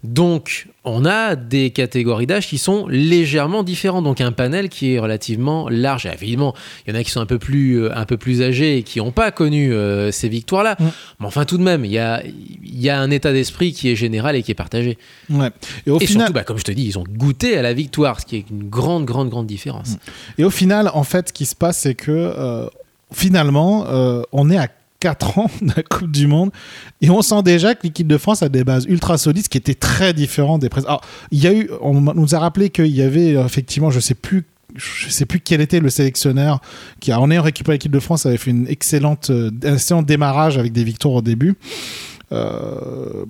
[0.04, 4.04] Donc, on a des catégories d'âge qui sont légèrement différentes.
[4.04, 6.06] Donc, un panel qui est relativement large.
[6.20, 6.54] évidemment,
[6.86, 8.82] il y en a qui sont un peu plus, euh, un peu plus âgés et
[8.82, 10.76] qui n'ont pas connu euh, ces victoires-là.
[10.78, 10.84] Mm.
[11.20, 12.22] Mais enfin, tout de même, il y a,
[12.62, 14.98] y a un état d'esprit qui est général et qui est partagé.
[15.30, 15.48] Ouais.
[15.86, 16.18] Et, au final...
[16.18, 18.44] surtout, bah, comme je te dis, ils ont goûté à la victoire, ce qui est
[18.50, 19.92] une grande, grande, grande différence.
[19.92, 19.98] Mm.
[20.36, 22.66] Et au final, en fait, ce qui se passe, c'est que euh,
[23.10, 23.86] finalement,
[24.32, 24.68] on est à
[25.04, 26.50] 4 ans de la Coupe du Monde
[27.02, 29.74] et on sent déjà que l'équipe de France a des bases ultra solides, qui était
[29.74, 31.02] très différent des précédents.
[31.30, 34.14] il y a eu, on nous a rappelé qu'il y avait euh, effectivement, je sais
[34.14, 34.44] plus
[34.76, 36.60] je sais plus quel était le sélectionneur
[37.00, 40.56] qui en ayant récupéré l'équipe de France avait fait une excellente euh, un excellent démarrage
[40.56, 41.54] avec des victoires au début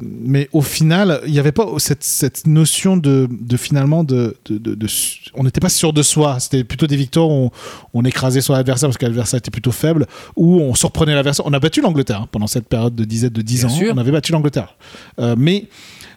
[0.00, 4.58] mais au final, il n'y avait pas cette, cette notion de, de finalement de, de,
[4.58, 4.86] de,
[5.34, 6.38] on n'était pas sûr de soi.
[6.40, 7.50] C'était plutôt des victoires où
[7.92, 11.46] on, écrasait son adversaire parce que l'adversaire était plutôt faible, ou on surprenait l'adversaire.
[11.46, 13.68] On a battu l'Angleterre hein, pendant cette période de 10 ans.
[13.92, 14.76] On avait battu l'Angleterre,
[15.18, 15.66] euh, mais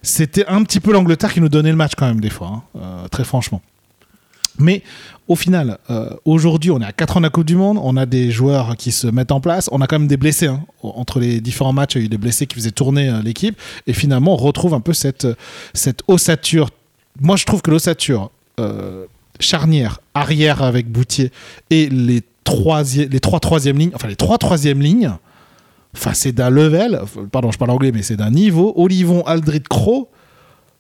[0.02, 2.62] c'était un petit peu l'Angleterre qui nous donnait le match quand même des fois, hein,
[2.78, 3.62] euh, très franchement.
[4.60, 4.82] Mais
[5.28, 7.98] au final, euh, aujourd'hui, on est à 4 ans de la Coupe du Monde, on
[7.98, 10.48] a des joueurs qui se mettent en place, on a quand même des blessés.
[10.48, 10.62] Hein.
[10.82, 13.60] Entre les différents matchs, il y a eu des blessés qui faisaient tourner euh, l'équipe.
[13.88, 15.28] Et finalement, on retrouve un peu cette,
[15.74, 16.70] cette ossature.
[17.20, 19.06] Moi, je trouve que l'ossature euh,
[19.40, 21.32] charnière, arrière avec Boutier
[21.70, 22.22] et les,
[22.96, 25.12] les trois troisièmes lignes, enfin les trois troisièmes lignes,
[26.13, 28.74] c'est d'un level, pardon, je parle anglais, mais c'est d'un niveau.
[28.76, 30.10] Olivon, Aldrid, Crow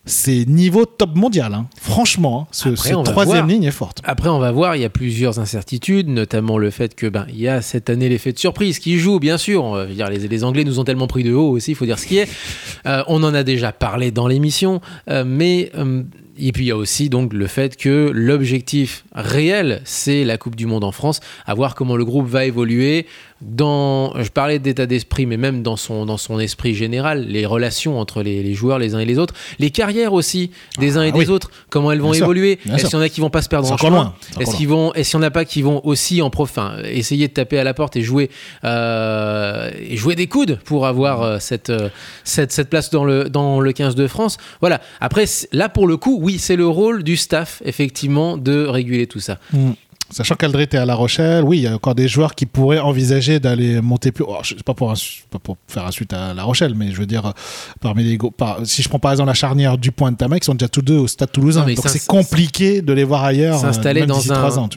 [0.07, 1.53] c'est niveau top mondial.
[1.53, 1.67] Hein.
[1.79, 4.01] Franchement, hein, ce, cette troisième ligne est forte.
[4.03, 7.39] Après, on va voir, il y a plusieurs incertitudes, notamment le fait que ben il
[7.39, 9.63] y a cette année l'effet de surprise qui joue, bien sûr.
[9.63, 11.85] On va dire, les, les Anglais nous ont tellement pris de haut aussi, il faut
[11.85, 12.27] dire ce qui est.
[12.85, 16.03] Euh, on en a déjà parlé dans l'émission, euh, mais euh,
[16.39, 20.55] et puis il y a aussi donc le fait que l'objectif réel, c'est la Coupe
[20.55, 23.07] du Monde en France, à voir comment le groupe va évoluer.
[23.41, 27.99] Dans, je parlais d'état d'esprit, mais même dans son, dans son esprit général, les relations
[27.99, 31.11] entre les, les joueurs les uns et les autres, les carrières aussi des uns et
[31.13, 33.29] Ah des autres, comment elles vont Bien évoluer, est-ce qu'il y en a qui vont
[33.29, 36.21] pas se perdre en encore chemin Est-ce qu'il y en a pas qui vont aussi
[36.21, 38.29] en prof, enfin, essayer de taper à la porte et jouer,
[38.63, 41.89] euh, et jouer des coudes pour avoir euh, cette, euh,
[42.23, 44.37] cette, cette place dans le, dans le 15 de France?
[44.61, 44.81] Voilà.
[44.99, 49.19] Après, là, pour le coup, oui, c'est le rôle du staff, effectivement, de réguler tout
[49.19, 49.37] ça.
[49.53, 49.71] Mm.
[50.09, 52.79] Sachant qu'Aldrit est à La Rochelle, oui, il y a encore des joueurs qui pourraient
[52.79, 54.23] envisager d'aller monter plus.
[54.27, 54.93] Oh, je- c'est pas pour,
[55.29, 57.31] pas pour faire suite à La Rochelle, mais je veux dire, euh,
[57.81, 60.45] parmi les par- si je prends par exemple la charnière du point de Tamac, ils
[60.45, 61.65] sont déjà tous deux au Stade Toulousain.
[61.65, 63.57] Non, Donc c'est compliqué de les voir ailleurs.
[63.57, 64.15] euh, S'installer dans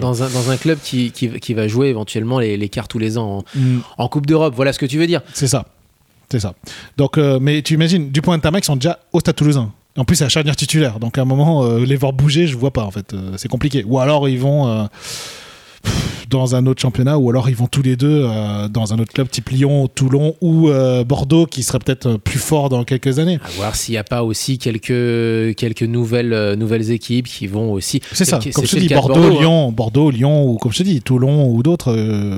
[0.00, 2.98] dans, un, dans un club qui, qui, qui va jouer éventuellement les, les quarts tous
[2.98, 3.78] les ans en, Mm.
[3.98, 4.54] en Coupe d'Europe.
[4.56, 5.20] Voilà ce que tu veux dire.
[5.32, 5.64] C'est ça.
[6.30, 6.54] C'est ça.
[6.96, 9.72] Donc, euh, mais tu imagines, du point de Tamac, ils sont déjà au Stade Toulousain.
[9.96, 11.00] En plus, c'est la charnière titulaire.
[11.00, 13.12] Donc, à un moment, euh, les voir bouger, je vois pas, en fait.
[13.12, 13.84] Euh, c'est compliqué.
[13.86, 14.84] Ou alors, ils vont euh,
[15.82, 18.24] pff, dans un autre championnat, ou alors ils vont tous les deux
[18.70, 20.70] dans un autre club type Lyon, Toulon ou
[21.04, 23.40] Bordeaux, qui serait peut-être plus fort dans quelques années.
[23.42, 28.00] À voir s'il n'y a pas aussi quelques, quelques nouvelles, nouvelles équipes qui vont aussi.
[28.12, 28.38] C'est ça.
[28.54, 29.40] Comme je te dis, Bordeaux, Bordeaux, hein.
[29.40, 31.92] Lyon, Bordeaux, Lyon, ou comme je te dis, Toulon ou d'autres,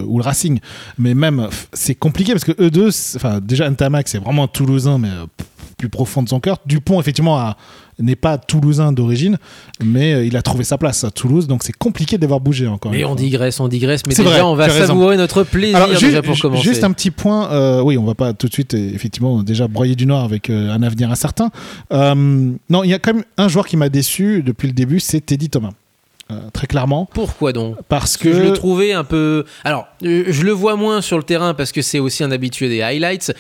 [0.06, 0.58] ou le Racing.
[0.96, 4.96] Mais même, c'est compliqué parce que eux deux, enfin, déjà, Ntamak, c'est vraiment un Toulousain,
[4.96, 5.46] mais pff,
[5.82, 6.58] plus profond de son cœur.
[6.64, 7.54] Dupont, effectivement,
[7.98, 9.36] n'est pas Toulousain d'origine,
[9.84, 12.40] mais euh, il a trouvé sa place à Toulouse, donc c'est compliqué de les voir
[12.40, 12.92] bouger encore.
[12.92, 13.16] Mais on fois.
[13.16, 14.02] digresse, on digresse.
[14.06, 14.86] Mais C'est déjà, vrai, on va raison.
[14.86, 16.62] savourer notre plaisir Alors, ju- déjà pour commencer.
[16.62, 19.66] juste un petit point, euh, oui, on va pas tout de suite, euh, effectivement, déjà
[19.68, 21.50] broyer du noir avec euh, un avenir incertain.
[21.92, 22.14] Euh,
[22.70, 25.20] non, il y a quand même un joueur qui m'a déçu depuis le début, c'est
[25.20, 25.70] Teddy Thomas.
[26.32, 29.44] Euh, très clairement, Pourquoi donc parce que je le trouvais un peu.
[29.64, 32.68] Alors, euh, je le vois moins sur le terrain parce que c'est aussi un habitué
[32.68, 33.32] des highlights.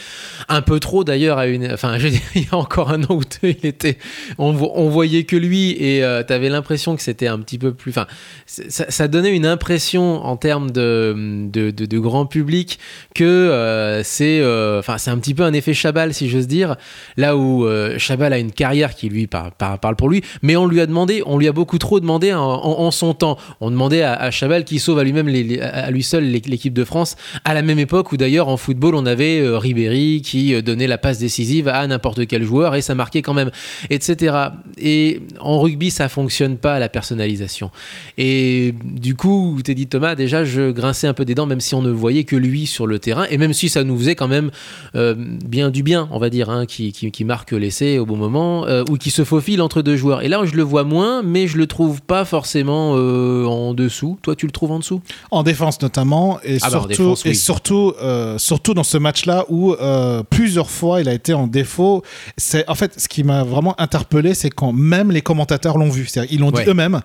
[0.48, 1.72] Un peu trop d'ailleurs à une.
[1.72, 3.98] Enfin, je il y a encore un an ou deux, il était.
[4.38, 7.72] On, vo- on voyait que lui et euh, t'avais l'impression que c'était un petit peu
[7.72, 7.90] plus.
[7.90, 8.06] Enfin,
[8.46, 11.14] ça, ça donnait une impression en termes de,
[11.50, 12.78] de, de- de grand public
[13.14, 14.40] que euh, c'est.
[14.40, 16.76] euh, Enfin, c'est un petit peu un effet Chabal, si j'ose dire.
[17.16, 17.66] Là où
[17.98, 20.86] Chabal a une carrière qui lui par- par- parle pour lui, mais on lui a
[20.86, 23.36] demandé, on lui a beaucoup trop demandé en, en- en son temps.
[23.60, 25.28] On demandait à, à Chabal qui sauve à lui-même,
[25.60, 28.94] à lui seul l'é- l'équipe de France, à la même époque où d'ailleurs en football
[28.94, 32.82] on avait euh, Ribéry qui euh, donnait la passe décisive à n'importe quel joueur et
[32.82, 33.50] ça marquait quand même,
[33.90, 34.36] etc.
[34.78, 37.70] Et en rugby ça fonctionne pas la personnalisation.
[38.18, 41.82] Et du coup, Teddy Thomas, déjà je grinçais un peu des dents, même si on
[41.82, 44.50] ne voyait que lui sur le terrain, et même si ça nous faisait quand même
[44.94, 46.92] euh, bien du bien, on va dire, hein, qui,
[47.24, 50.22] marque l'essai au bon moment, ou qui se faufile entre deux joueurs.
[50.22, 54.18] Et là, je le vois moins, mais je le trouve pas forcément euh, en dessous.
[54.22, 55.00] Toi, tu le trouves en dessous?
[55.30, 57.30] En défense notamment, et Ah bah, surtout, défense, oui.
[57.30, 61.46] et surtout, euh, surtout dans ce match-là où euh, plusieurs fois il a été en
[61.46, 62.02] défaut.
[62.36, 66.08] C'est en fait ce qui m'a vraiment interpellé, c'est quand même les commentateurs l'ont vu,
[66.30, 66.64] ils l'ont Ouais.
[66.64, 67.00] dit eux-mêmes.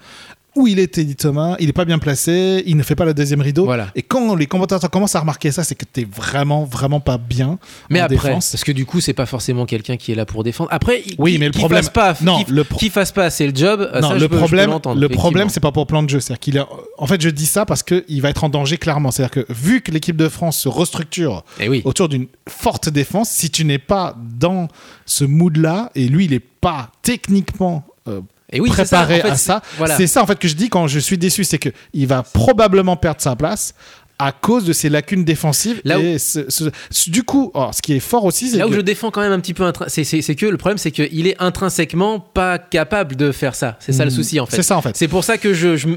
[0.57, 3.13] Où il est Teddy Thomas, il est pas bien placé, il ne fait pas la
[3.13, 3.65] deuxième rideau.
[3.65, 3.89] Voilà.
[3.95, 7.59] Et quand les commentateurs commencent à remarquer ça, c'est que t'es vraiment, vraiment pas bien.
[7.91, 8.51] Mais en après, défense.
[8.51, 10.69] parce que du coup, c'est pas forcément quelqu'un qui est là pour défendre.
[10.73, 13.11] Après, Oui, qui- mais le qui problème- fasse pas, non, qui, le pro- qui fasse
[13.11, 13.81] pas assez le job.
[13.81, 16.01] euh, non, ça, le je peux- je peux problème, le problème, c'est pas pour plan
[16.01, 16.19] de jeu.
[16.19, 16.63] C'est-à-dire qu'il est.
[16.97, 19.11] En fait, je dis ça parce qu'il va être en danger clairement.
[19.11, 21.83] C'est-à-dire que vu que l'équipe de France se restructure Eh oui.
[21.85, 24.67] autour d'une forte défense, si tu n'es pas dans
[25.05, 29.25] ce mood-là, et lui, il est pas techniquement euh, Et oui, c'est ça, préparé en
[29.25, 29.97] fait, à ça, voilà.
[29.97, 32.23] c'est ça en fait que je dis quand je suis déçu, c'est que il va
[32.23, 33.73] probablement perdre sa place
[34.19, 35.79] à cause de ses lacunes défensives.
[35.83, 38.57] Là où- et ce- ce- ce- du coup, alors, ce qui est fort aussi, c'est
[38.57, 40.03] Là où que je défends quand même un petit peu, c'est
[40.35, 43.77] que le problème, c'est qu'il est intrinsèquement pas capable de faire ça.
[43.79, 44.55] C'est ça le Hmm, souci en fait.
[44.55, 44.95] c'est ça en fait.
[44.97, 45.87] C'est pour ça que je, je,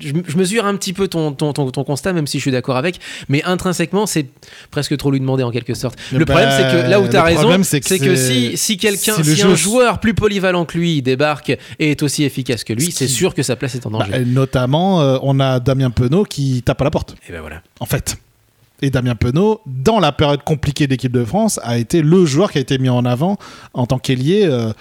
[0.00, 2.50] je, je mesure un petit peu ton, ton, ton, ton constat, même si je suis
[2.50, 2.98] d'accord avec.
[3.28, 4.26] Mais intrinsèquement, c'est
[4.70, 5.98] presque trop lui demander en quelque sorte.
[6.12, 9.22] Le Ben, problème, c'est que là où tu as raison, c'est que si, si quelqu'un,
[9.22, 9.46] si jeu.
[9.48, 13.08] un joueur plus polyvalent que lui débarque et est aussi efficace que lui, Ce c'est
[13.08, 14.24] sûr que sa place est en Bah, danger.
[14.24, 17.14] notamment, euh, on a Damien Penaud qui tape à la porte.
[17.28, 17.62] et ben voilà.
[17.80, 18.18] En fait.
[18.80, 22.52] Et Damien Penaud, dans la période compliquée de l'équipe de France, a été le joueur
[22.52, 23.36] qui a été mis en avant
[23.74, 24.72] en tant qu'ailier euh,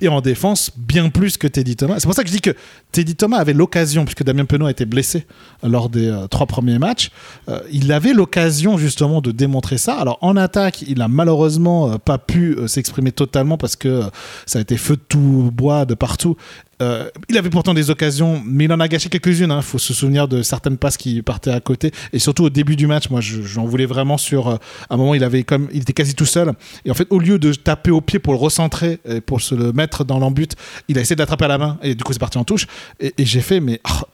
[0.00, 1.96] et en défense bien plus que Teddy Thomas.
[1.98, 2.54] C'est pour ça que je dis que
[2.92, 5.26] Teddy Thomas avait l'occasion, puisque Damien Penaud a été blessé
[5.64, 7.10] lors des euh, trois premiers matchs,
[7.48, 9.94] euh, il avait l'occasion justement de démontrer ça.
[9.94, 14.02] Alors en attaque, il a malheureusement euh, pas pu euh, s'exprimer totalement parce que euh,
[14.46, 16.36] ça a été feu de tout bois de partout.
[16.80, 19.52] Euh, il avait pourtant des occasions, mais il en a gâché quelques-unes.
[19.54, 21.92] Il faut se souvenir de certaines passes qui partaient à côté.
[22.12, 24.48] Et surtout au début du match, moi, je- j'en voulais vraiment sur.
[24.48, 24.56] euh,
[24.88, 26.52] un moment, il avait comme, il était quasi tout seul.
[26.84, 29.54] Et en fait, au lieu de taper au pied pour le recentrer et pour se
[29.54, 30.54] le mettre dans l'embut,
[30.88, 31.78] il a essayé de l'attraper à la main.
[31.82, 32.66] Et du coup, c'est parti en touche.
[33.00, 34.04] Et, j'ai fait, mais oh,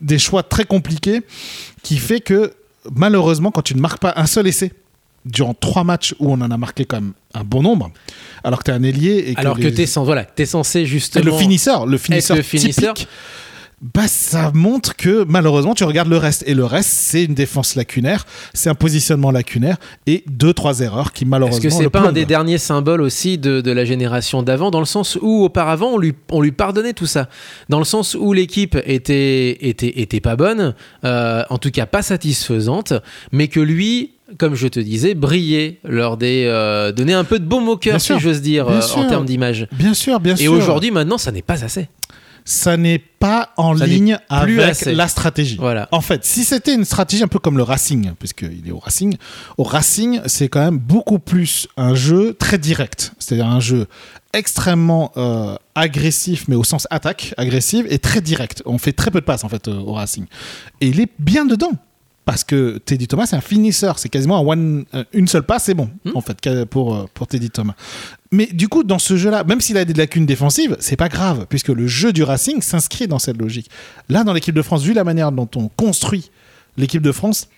[0.00, 1.22] des choix très compliqués
[1.82, 2.52] qui fait que
[2.94, 4.72] malheureusement, quand tu ne marques pas un seul essai
[5.24, 7.90] durant trois matchs où on en a marqué quand même un bon nombre,
[8.42, 11.24] alors que tu es un ailier et que Alors que voilà, t'es censé et justement.
[11.24, 12.94] le finisseur, le finisseur, le finisseur.
[12.94, 13.08] typique,
[13.94, 17.74] bah ça montre que malheureusement tu regardes le reste et le reste c'est une défense
[17.74, 21.58] lacunaire, c'est un positionnement lacunaire et deux trois erreurs qui malheureusement.
[21.58, 24.80] Est-ce que c'est pas un des derniers symboles aussi de, de la génération d'avant dans
[24.80, 27.28] le sens où auparavant on lui on lui pardonnait tout ça,
[27.68, 32.02] dans le sens où l'équipe était était était pas bonne, euh, en tout cas pas
[32.02, 32.94] satisfaisante,
[33.32, 36.44] mais que lui comme je te disais, brillait lors des.
[36.46, 38.98] Euh, donner un peu de bon au cœur, si j'ose dire, Bien euh, sûr.
[38.98, 39.66] en termes d'image.
[39.72, 40.52] Bien sûr, bien Et sûr.
[40.52, 41.88] aujourd'hui, maintenant, ça n'est pas assez.
[42.44, 44.94] ça n'est pas en Ça ligne avec assez.
[44.94, 45.56] la stratégie.
[45.58, 45.88] Voilà.
[45.92, 49.16] En fait, si c'était une stratégie un peu comme le Racing, puisqu'il est au Racing,
[49.56, 53.12] au Racing, c'est quand même beaucoup plus un jeu très direct.
[53.18, 53.86] C'est-à-dire un jeu
[54.34, 58.62] extrêmement euh, agressif, mais au sens attaque, agressive, et très direct.
[58.66, 60.26] On fait très peu de passes, en fait, au Racing.
[60.80, 61.72] Et il est bien dedans.
[62.24, 63.98] Parce que Teddy Thomas, c'est un finisseur.
[63.98, 67.26] C'est quasiment un one, euh, une seule passe, c'est bon, en fait, pour, euh, pour
[67.26, 67.74] Teddy Thomas.
[68.32, 71.46] Mais du coup, dans ce jeu-là, même s'il a des lacunes défensives, c'est pas grave,
[71.50, 73.68] puisque le jeu du Racing s'inscrit dans cette logique.
[74.08, 76.30] Là, dans l'équipe de France, vu la manière dont on construit
[76.78, 77.48] l'équipe de France,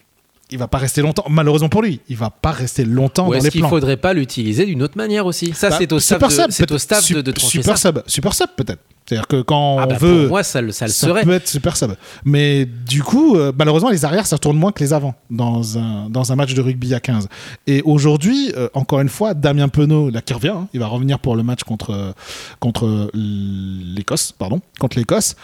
[0.51, 1.25] il va pas rester longtemps.
[1.31, 3.69] Malheureusement pour lui, il va pas rester longtemps Ou dans est-ce les qu'il plans.
[3.71, 5.53] faudrait pas l'utiliser d'une autre manière aussi?
[5.55, 7.89] Ça, Bah, c'est au au staff de, Sup- de trancher super ça.
[7.89, 8.81] sub, super sub peut-être.
[9.09, 11.23] C'est-à-dire que quand Ah on bah, veut, Pour moi, ça, le- ça le ça serait.
[11.23, 11.93] peut être super sub.
[12.25, 16.11] Mais du coup, euh, malheureusement, les arrières, ça tourne moins que les avants dans un,
[16.11, 17.29] dans un match de rugby à 15.
[17.69, 21.21] Et aujourd'hui, euh, encore une fois, Damien Penaud, là, qui revient, hein, il va revenir
[21.21, 22.13] pour le match contre, euh,
[22.59, 25.37] contre l'Écosse, pardon, contre l'Écosse.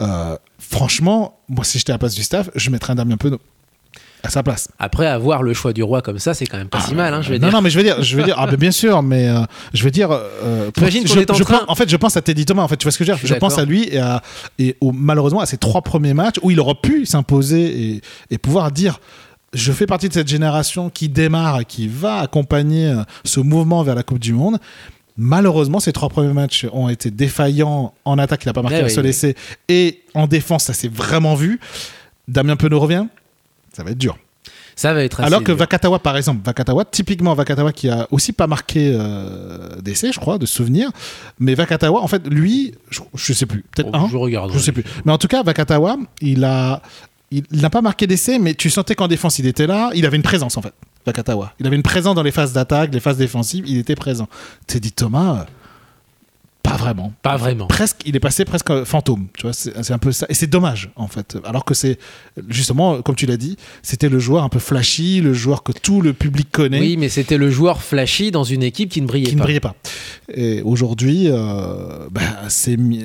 [0.00, 3.40] Euh, franchement, moi, si j'étais à la place du staff, je mettrais un Damien Penaud
[4.22, 4.68] à sa place.
[4.78, 7.22] Après, avoir le choix du roi comme ça, c'est quand même pas si mal, hein,
[7.22, 7.56] je vais non, dire.
[7.56, 9.40] non, mais je veux dire, je veux dire, ah, ben, bien sûr, mais euh,
[9.74, 12.44] je veux dire, euh, pour- je, en train- pense- en fait, je pense à Teddy
[12.44, 12.62] Thomas.
[12.62, 13.26] En fait, tu vois ce que je veux dire?
[13.26, 14.22] Je pense à lui et, à,
[14.58, 18.38] et au- malheureusement à ses trois premiers matchs où il aurait pu s'imposer et, et
[18.38, 19.00] pouvoir dire.
[19.54, 23.82] Je fais partie de cette génération qui démarre et qui va accompagner euh, ce mouvement
[23.82, 24.58] vers la Coupe du Monde.
[25.18, 28.84] Malheureusement, ces trois premiers matchs ont été défaillants en attaque, il n'a pas marqué Eh
[28.84, 29.10] oui, seul oui.
[29.10, 29.34] essai,
[29.68, 31.60] et en défense, ça s'est vraiment vu.
[32.28, 33.04] Damien Penaud revient,
[33.72, 34.16] ça va être dur.
[34.74, 35.56] Ça va être assez Alors que dur.
[35.56, 40.38] Vakatawa, par exemple, Vakatawa, typiquement Vakatawa qui a aussi pas marqué euh, d'essai, je crois,
[40.38, 40.90] de souvenir.
[41.38, 44.50] Mais Vakatawa, en fait, lui, je, je sais plus, peut-être Oh, un, je regarde.
[44.52, 44.84] je sais plus.
[45.04, 46.80] Mais en tout cas, Vakatawa, il a,
[47.30, 49.90] il n'a pas marqué d'essai, mais tu sentais qu'en défense, il était là.
[49.94, 50.72] Il avait une présence, en fait.
[51.06, 51.52] Vakatawa.
[51.60, 53.64] Il avait une présence dans les phases d'attaque, les phases défensives.
[53.66, 54.28] Il était présent.
[54.66, 55.44] Teddy Thomas, euh,
[56.62, 57.66] pas vraiment Pas vraiment.
[57.66, 59.26] presque, il est passé presque fantôme.
[59.36, 60.26] Tu vois, c'est c'est un peu ça.
[60.28, 61.36] Et c'est dommage, en fait.
[61.44, 61.98] Alors que c'est,
[62.48, 66.00] justement, comme tu l'as dit, c'était le joueur un peu flashy, le joueur que tout
[66.00, 69.26] le public connaît, Oui, mais c'était le joueur flashy dans une équipe qui ne brillait
[69.28, 69.44] qui ne pas.
[69.44, 69.74] brillait pas.
[70.32, 72.20] Et aujourd'hui, euh, bah,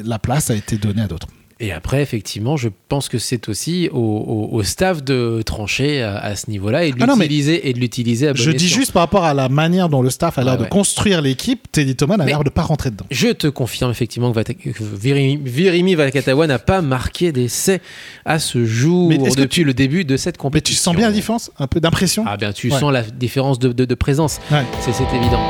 [0.06, 1.28] la place a été donnée à d'autres.
[1.60, 6.16] Et après, effectivement, je pense que c'est aussi au, au- au staff de trancher à,
[6.18, 9.02] à ce niveau-là et de Ah mais l'utiliser et de l'utiliser Je dis juste par
[9.02, 10.70] rapport à la manière dont le staff a l'air Ouais, de ouais.
[10.70, 13.06] construire l'équipe, Teddy Thomas Mais- l'air de pas rentrer dedans.
[13.10, 17.82] Je te confirme effectivement que, Virimi, Virimi Vakatawa n'a pas marqué d'essai
[18.24, 20.76] à ce jour Mais que depuis le début de cette Mais compétition.
[20.78, 22.24] tu sens bien la différence, un peu d'impression?
[22.28, 22.80] Ah bien, tu Ouais.
[22.80, 24.40] sens la différence de, de- de présence.
[24.82, 25.42] C'est évident.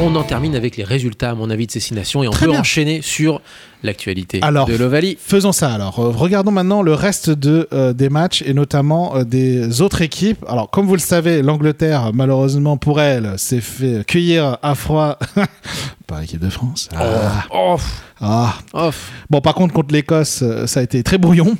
[0.00, 2.30] On en termine avec les résultats, à mon avis, de ces six nations et on
[2.30, 2.60] Très peut bien.
[2.60, 3.40] enchaîner sur
[3.82, 5.16] l'actualité Alors, de l'Ovalie.
[5.20, 5.98] Faisons ça alors.
[5.98, 10.44] Euh, regardons maintenant le reste de, euh, des matchs et notamment euh, des autres équipes.
[10.48, 15.18] Alors, comme vous le savez, l'Angleterre, malheureusement pour elle, s'est fait cueillir à froid
[16.06, 16.88] par l'équipe de France.
[16.94, 17.44] Ah.
[17.52, 17.76] Oh,
[18.20, 18.54] Ah.
[18.74, 18.90] oh.
[19.30, 21.56] Bon, par contre, contre l'Écosse, ça a été très brouillon.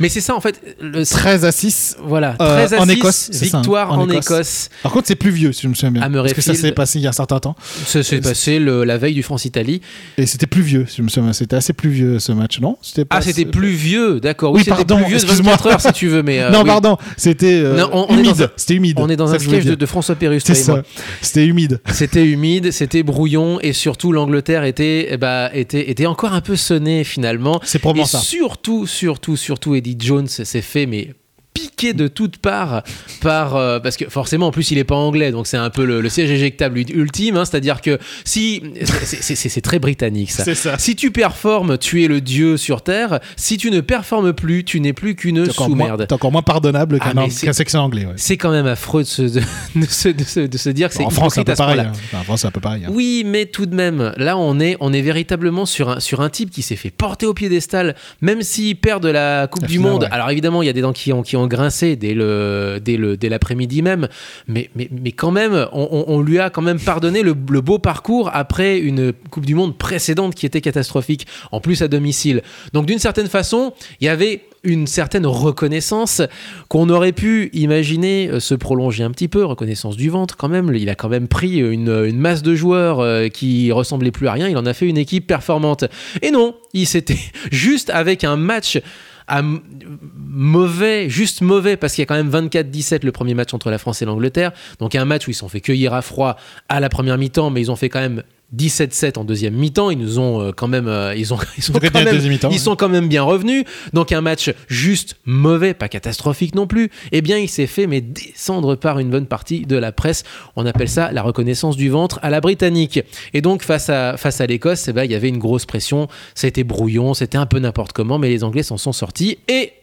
[0.00, 0.60] Mais c'est ça en fait.
[0.80, 1.96] Le, 13 à 6.
[2.02, 4.26] voilà, Euh, 13 à en 6, Écosse, ça, hein, victoire en en, Écosse.
[4.26, 4.68] Écosse.
[4.82, 6.02] Par contre, c'est plus vieux, si je me souviens bien.
[6.02, 7.56] À Parce que ça s'est passé il y a un certain temps.
[7.86, 9.80] Ça s'est Euh, passé le- la veille du France-Italie.
[10.16, 11.32] Et c'était plus vieux, si je me souviens bien.
[11.32, 12.76] C'était assez plus vieux ce match, non?
[12.96, 14.52] Pas- Ah, c'était plus vieux, d'accord.
[14.52, 15.52] Oui, Oui, c'était pardon, plus vieux de excuse-moi.
[15.52, 16.40] 24 heures si tu veux, mais.
[16.40, 16.66] euh, non, oui.
[16.66, 18.50] pardon, c'était euh, humide.
[18.56, 18.96] C'était humide.
[19.00, 20.82] On est dans un sketch de, François Pérus, C'est ça.
[21.22, 21.80] C'était humide.
[21.92, 27.04] C'était humide, c'était brouillon et surtout l'Angleterre était, eh était, était encore un peu sonnée
[27.04, 27.60] finalement.
[27.64, 28.18] C'est probablement ça.
[28.18, 31.14] surtout, surtout, surtout, Eddie Jones s'est fait mais
[31.54, 32.82] piqué de toutes parts
[33.20, 35.84] par euh, parce que forcément en plus il est pas anglais donc c'est un peu
[35.84, 40.30] le, le siège éjectable ultime hein, c'est-à-dire que si c'est- c'est c'est- c'est très britannique
[40.30, 40.78] ça C'est ça.
[40.78, 44.80] si tu performes tu es le dieu sur terre si tu ne performes plus tu
[44.80, 48.04] n'es plus qu'une moins, sous-merde t'es encore moins pardonnable Ah, qu'un c'est- qu'un section anglais.
[48.06, 48.12] ouais.
[48.16, 49.40] c'est quand même affreux de se, de,
[49.76, 51.80] de se, de se- de se dire que c'est En France, c'est un peu pareil.
[51.80, 51.92] hein.
[51.92, 52.84] Enfin, en France, c'est un peu pareil.
[52.86, 52.90] hein.
[52.92, 56.28] Oui, mais tout de même, là, on est, on est véritablement sur un, sur un
[56.30, 59.74] type qui s'est fait porter au piédestal, même s'il perd de la Coupe La du
[59.74, 60.02] finale, Monde.
[60.02, 60.08] ouais.
[60.10, 62.96] Alors évidemment, il y a des dents qui ont, qui ont grincé dès le, dès
[62.96, 64.08] le, dès l'après-midi même,
[64.46, 68.30] mais, mais, mais quand même, on, lui a quand même pardonné le, le beau parcours
[68.32, 72.42] après une Coupe du Monde précédente qui était catastrophique, en plus à domicile.
[72.72, 76.22] Donc d'une certaine façon, il y avait une certaine reconnaissance
[76.68, 80.72] qu'on aurait pu imaginer euh, se prolonger un petit peu, reconnaissance du ventre quand même.
[80.74, 84.32] Il a quand même pris une, une masse de joueurs euh, qui ressemblaient plus à
[84.32, 84.48] rien.
[84.48, 85.84] Il en a fait une équipe performante.
[86.22, 87.18] Et non, il s'était
[87.50, 88.80] juste avec un match
[89.28, 93.70] à mauvais, juste mauvais, parce qu'il y a quand même 24-17 le premier match entre
[93.70, 94.52] la France et l'Angleterre.
[94.78, 96.36] Donc un match où ils se sont fait cueillir à froid
[96.68, 98.22] à la première mi-temps, mais ils ont fait quand même
[98.56, 99.90] 17-7 en deuxième mi-temps.
[99.90, 102.48] Ils nous ont euh, quand même, euh, ils ont, ils sont quand même, deuxième mi-temps,
[102.48, 102.58] ils ouais.
[102.58, 103.64] sont quand même bien revenus.
[103.92, 106.90] Donc un match juste mauvais, pas catastrophique non plus.
[107.12, 110.24] Eh bien, il s'est fait mais descendre par une bonne partie de la presse.
[110.56, 113.00] On appelle ça la reconnaissance du ventre à la britannique.
[113.34, 116.08] Et donc face à face à l'Écosse, eh ben, il y avait une grosse pression.
[116.48, 119.74] Été brouillon, c'était un peu n'importe comment, mais les Anglais s'en sont sortis et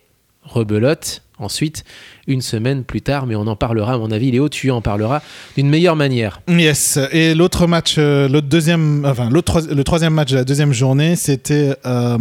[0.42, 1.84] rebelote ensuite
[2.28, 5.22] une semaine plus tard mais on en parlera à mon avis Léo tu en parleras
[5.56, 7.00] d'une meilleure manière Yes.
[7.12, 11.16] Et l'autre match, euh, l'autre deuxième, enfin l'autre le troisième match de la deuxième journée,
[11.16, 12.18] c'était euh,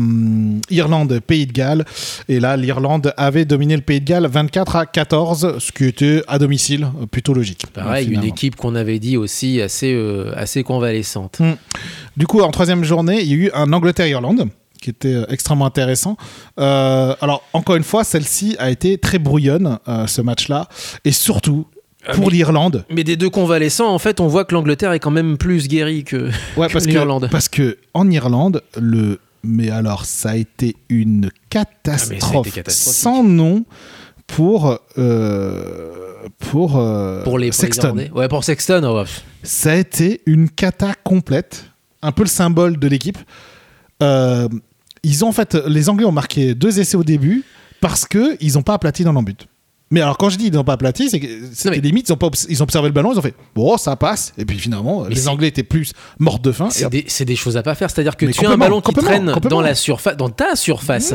[0.70, 1.84] Irlande Pays de Galles.
[2.28, 6.22] Et là, l'Irlande avait dominé le Pays de Galles 24 à 14, ce qui était
[6.28, 7.66] à domicile euh, plutôt logique.
[7.72, 11.40] pareil une équipe qu'on avait dit aussi assez euh, assez convalescente
[12.16, 14.48] Du coup, en troisième journée, il y a eu un Angleterre-Irlande
[14.84, 16.16] qui était euh, extrêmement intéressant.
[16.60, 20.68] Euh, alors, encore une fois, celle-ci a été très brouillonne, euh, ce match-là.
[21.06, 21.66] Et surtout,
[22.14, 25.10] pour mais- l'Irlande, mais des deux convalescents en fait on voit que l'Angleterre est quand
[25.10, 30.36] même plus guérie que Ouais, l'Irlande parce que en Irlande, le mais alors ça a
[30.36, 32.94] été une catastrophe, catastrophique.
[32.94, 33.64] sans nom
[34.26, 35.92] pour euh,
[36.50, 37.88] pour euh, pour les, pour les Sexton.
[37.88, 38.10] Irlandais.
[38.14, 39.08] ouais pour Sexton oh, ouais.
[39.42, 41.64] ça a été une cata complète,
[42.02, 43.18] un peu le symbole de l'équipe.
[44.02, 44.48] Euh,
[45.04, 47.44] ils ont en fait les Anglais ont marqué deux essais au début
[47.80, 49.46] parce que ils ont pas aplati dans leur but.
[49.90, 52.16] Mais alors quand je dis ils n'ont pas aplati, c'est que c'était limite ils ont
[52.16, 55.06] pas ils ont observé le ballon, ils ont fait bon ça passe et puis finalement
[55.06, 56.68] les Anglais étaient plus morts de faim.
[56.70, 57.90] C'est des, choses à pas faire.
[57.90, 61.14] C'est-à-dire que Mais tu as un ballon qui traîne dans la surface, dans ta surface.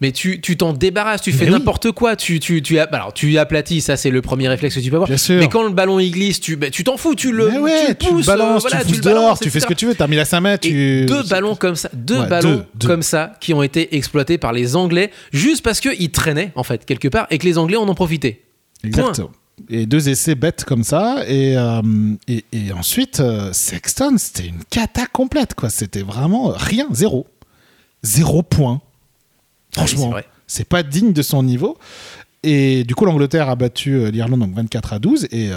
[0.00, 1.50] Mais tu tu t'en débarrasses, tu fais oui.
[1.52, 2.16] n'importe quoi.
[2.16, 4.96] Tu tu tu as- alors tu aplatis, ça c'est le premier réflexe que tu peux
[4.96, 5.08] avoir.
[5.08, 5.38] Bien sûr.
[5.40, 7.88] Mais quand le ballon il glisse, tu bah, tu t'en fous, tu le ouais, tu
[7.92, 9.86] le tu le pousses, balances, voilà, tu le pousses dehors, tu fais ce que tu
[9.86, 9.94] veux.
[9.94, 12.88] T'as mis la 5 mètres, Et deux ballons comme ça, deux Ouais, ballons deux, deux.
[12.88, 16.84] comme ça qui ont été exploités par les Anglais juste parce qu'ils traînaient en fait
[16.84, 18.42] quelque part et que les Anglais en ont profité.
[18.84, 19.30] Exactement.
[19.70, 21.24] Et deux essais bêtes comme ça.
[21.26, 21.80] Et, euh,
[22.28, 25.70] et, et ensuite, euh, Sexton, c'était une cata complète, quoi.
[25.70, 27.26] C'était vraiment rien, zéro.
[28.02, 28.82] Zéro point.
[29.76, 30.26] Ah oui, Franchement, vrai.
[30.46, 31.78] c'est pas digne de son niveau.
[32.46, 35.24] Et du coup, l'Angleterre a battu euh, l'Irlande donc 24 à 12.
[35.32, 35.56] Et, euh,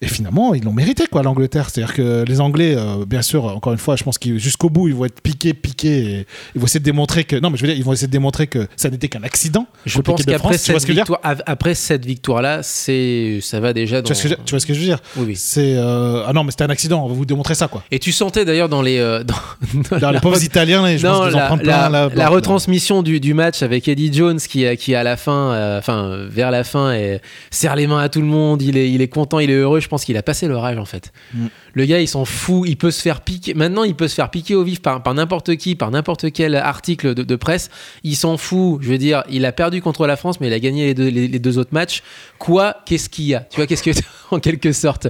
[0.00, 1.68] et finalement, ils l'ont mérité, quoi, l'Angleterre.
[1.70, 4.88] C'est-à-dire que les Anglais, euh, bien sûr, encore une fois, je pense qu'ils jusqu'au bout,
[4.88, 5.98] ils vont être piqués, piqués.
[6.20, 7.36] Et ils vont essayer de démontrer que.
[7.36, 9.66] Non, mais je veux dire, ils vont essayer de démontrer que ça n'était qu'un accident.
[9.86, 14.06] Je pense qu'après cette ce victoire, après cette victoire là, c'est ça va déjà dans.
[14.08, 15.34] tu vois, ce que je, tu vois ce que je veux dire Oui, oui.
[15.36, 17.04] C'est euh, ah non mais c'était un accident.
[17.04, 17.82] On va vous démontrer ça quoi.
[17.90, 21.12] Et tu sentais d'ailleurs dans les dans, la les pauvres re- Italiens, là, je non,
[21.12, 24.38] pense qu'ils en la, la- plein la, la retransmission du, du match avec Eddie Jones
[24.38, 28.20] qui, qui à la fin, enfin vers la fin, et serre les mains à tout
[28.20, 28.62] le monde.
[28.62, 29.80] Il est, content, il est heureux.
[29.80, 31.12] Je pense qu'il a passé l'orage en fait.
[31.34, 31.46] Mm.
[31.74, 32.68] Le gars, il s'en fout.
[32.68, 33.54] Il peut se faire piquer.
[33.54, 36.54] Maintenant, il peut se faire piquer au vif par, par n'importe qui, par n'importe quel
[36.56, 37.70] article de, presse.
[38.04, 38.80] Il s'en fout.
[38.82, 41.08] Je veux dire, il a perdu contre la France, mais il a gagné les deux,
[41.08, 42.02] les, deux autres matchs.
[42.38, 42.76] Quoi?
[42.86, 43.40] Qu'est-ce qu'il y a?
[43.40, 43.90] Tu vois, qu'est-ce que
[44.30, 45.08] en quelque sorte?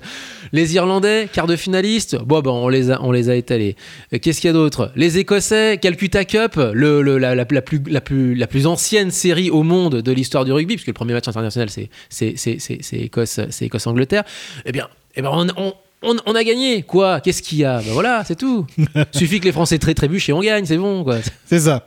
[0.52, 2.16] Les Irlandais, quart de finaliste?
[2.22, 3.76] Bon, ben, on les a, on les a étalés.
[4.12, 4.92] Euh, Qu'est-ce qu'il y a d'autre?
[4.96, 9.50] Les Écossais, Calcutta Cup, le, le- la, la- plus, la, plus, la plus ancienne série
[9.50, 12.78] au monde de l'histoire du rugby, puisque le premier match international, c'est c'est- c'est- c'est-
[12.82, 14.24] c'est Écosse, c'est Écosse-Angleterre.
[14.66, 15.72] Eh bien, eh ben on-
[16.02, 16.82] on- on a gagné.
[16.82, 17.20] Quoi?
[17.20, 17.78] Qu'est-ce qu'il y a?
[17.80, 18.66] Ben voilà, c'est tout.
[19.12, 21.04] Suffit que les Français très trébuchent et on gagne, c'est bon.
[21.04, 21.18] Quoi.
[21.46, 21.86] C'est ça.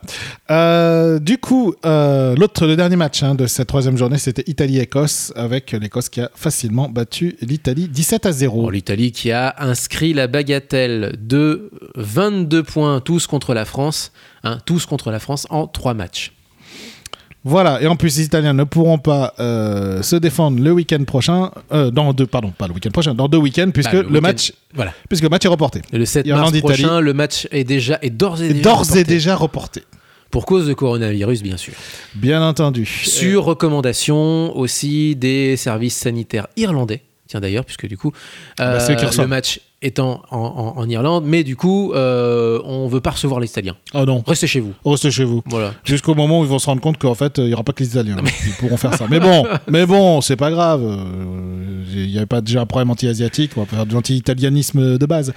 [0.50, 5.32] Euh, du coup, euh, l'autre, le dernier match hein, de cette troisième journée, c'était Italie-Écosse
[5.36, 8.62] avec l'Écosse qui a facilement battu l'Italie 17 à 0.
[8.62, 14.12] Bon, L'Italie qui a inscrit la bagatelle de 22 points, tous contre la France,
[14.42, 16.32] hein, tous contre la France en trois matchs.
[17.44, 17.80] Voilà.
[17.82, 21.50] Et en plus, les Italiens ne pourront pas euh, se défendre le week-end prochain.
[21.72, 24.52] euh, dans deux, pardon, pas le week-end prochain, dans deux week-ends, puisque Bah, le, match,
[24.74, 24.92] Voilà.
[25.08, 25.82] puisque le match est reporté.
[25.92, 28.50] Le 7 Irlande, mars prochain, le match est déjà est d'ores et
[29.00, 29.82] Et déjà reporté.
[30.30, 31.74] pour cause de coronavirus, bien sûr.
[32.14, 32.86] Bien entendu.
[32.86, 37.02] Sur recommandation aussi des services sanitaires irlandais.
[37.28, 38.12] Tiens d'ailleurs, puisque du coup,
[38.58, 39.20] bah, euh, reçoivent.
[39.20, 43.38] le match étant en, en- en Irlande, mais du coup, euh, on veut pas recevoir
[43.40, 43.76] les Italiens.
[43.94, 44.72] Oh non, Restez chez vous.
[44.84, 45.42] restez chez vous.
[45.46, 45.74] Voilà.
[45.84, 47.82] Jusqu'au moment où ils vont se rendre compte qu'en fait, il n'y aura pas que
[47.82, 49.06] les Italiens qui pourront faire ça.
[49.10, 50.82] Mais bon, mais bon, c'est pas grave.
[50.82, 53.52] Euh, Il n'y avait pas déjà un problème anti-asiatique.
[53.56, 55.32] On va faire de l'anti-italianisme de base.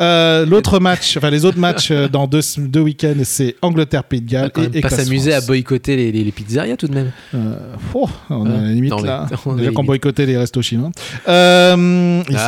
[0.00, 4.30] Euh, L'autre match, enfin les autres matchs euh, dans deux, deux week-ends, c'est Angleterre-Pays de
[4.30, 7.10] Galles quand même et pas s'amuser à boycotter les, les- les pizzerias tout de même.
[7.34, 7.56] Euh,
[7.94, 9.26] oh, on a la limite Non, mais- là.
[9.46, 10.90] on a Déjà qu'on boycottait les restos chinois.
[11.28, 12.38] Euh, ici.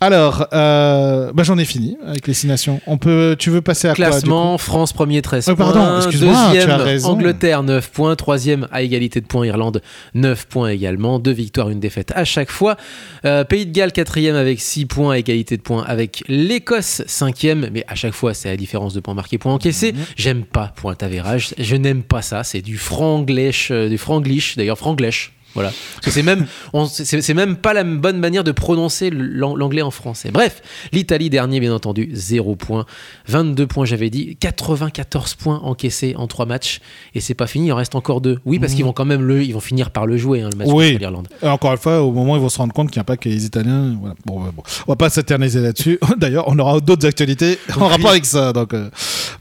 [0.00, 2.80] Alors, euh, bah, j'en ai fini avec les six nations.
[2.86, 6.50] On peut, tu veux passer à quoi, Classement, France premier 13 Ouais, pardon, points, excuse-moi,
[6.52, 7.04] tu as deuxième.
[7.04, 9.82] Angleterre 9 points, troisième à égalité de points Irlande
[10.14, 12.76] 9 points également, deux victoires, une défaite à chaque fois.
[13.24, 17.68] Euh, Pays de Galles quatrième avec 6 points à égalité de points avec l'Écosse cinquième,
[17.72, 19.92] mais à chaque fois c'est la différence de points marqués, points encaissés.
[19.92, 20.04] Mhm.
[20.16, 24.78] J'aime pas point avérage, je n'aime pas ça, c'est du franglish, euh, du franglish d'ailleurs
[24.78, 25.32] franglish.
[25.54, 25.72] Voilà.
[25.94, 26.46] Parce que c'est même,
[26.88, 30.30] c'est même pas la bonne manière de prononcer l'an- l'anglais en français.
[30.30, 32.86] Bref, l'Italie dernier, bien entendu, 0 points.
[33.26, 34.36] 22 points, j'avais dit.
[34.38, 36.80] 94 points encaissés en 3 matchs.
[37.14, 38.38] Et c'est pas fini, il en reste encore 2.
[38.44, 40.56] Oui, parce qu'ils vont quand même le, ils vont finir par le jouer, hein, le
[40.58, 40.68] match.
[40.70, 40.88] Oui.
[40.90, 41.28] contre l'Irlande.
[41.42, 43.16] Encore une fois, au moment où ils vont se rendre compte qu'il n'y a pas
[43.16, 43.96] que les Italiens.
[44.00, 44.14] Voilà.
[44.26, 44.62] Bon, bon.
[44.86, 45.98] On va pas s'éterniser là-dessus.
[46.18, 48.52] D'ailleurs, on aura d'autres actualités en rapport avec ça.
[48.52, 48.90] Donc euh,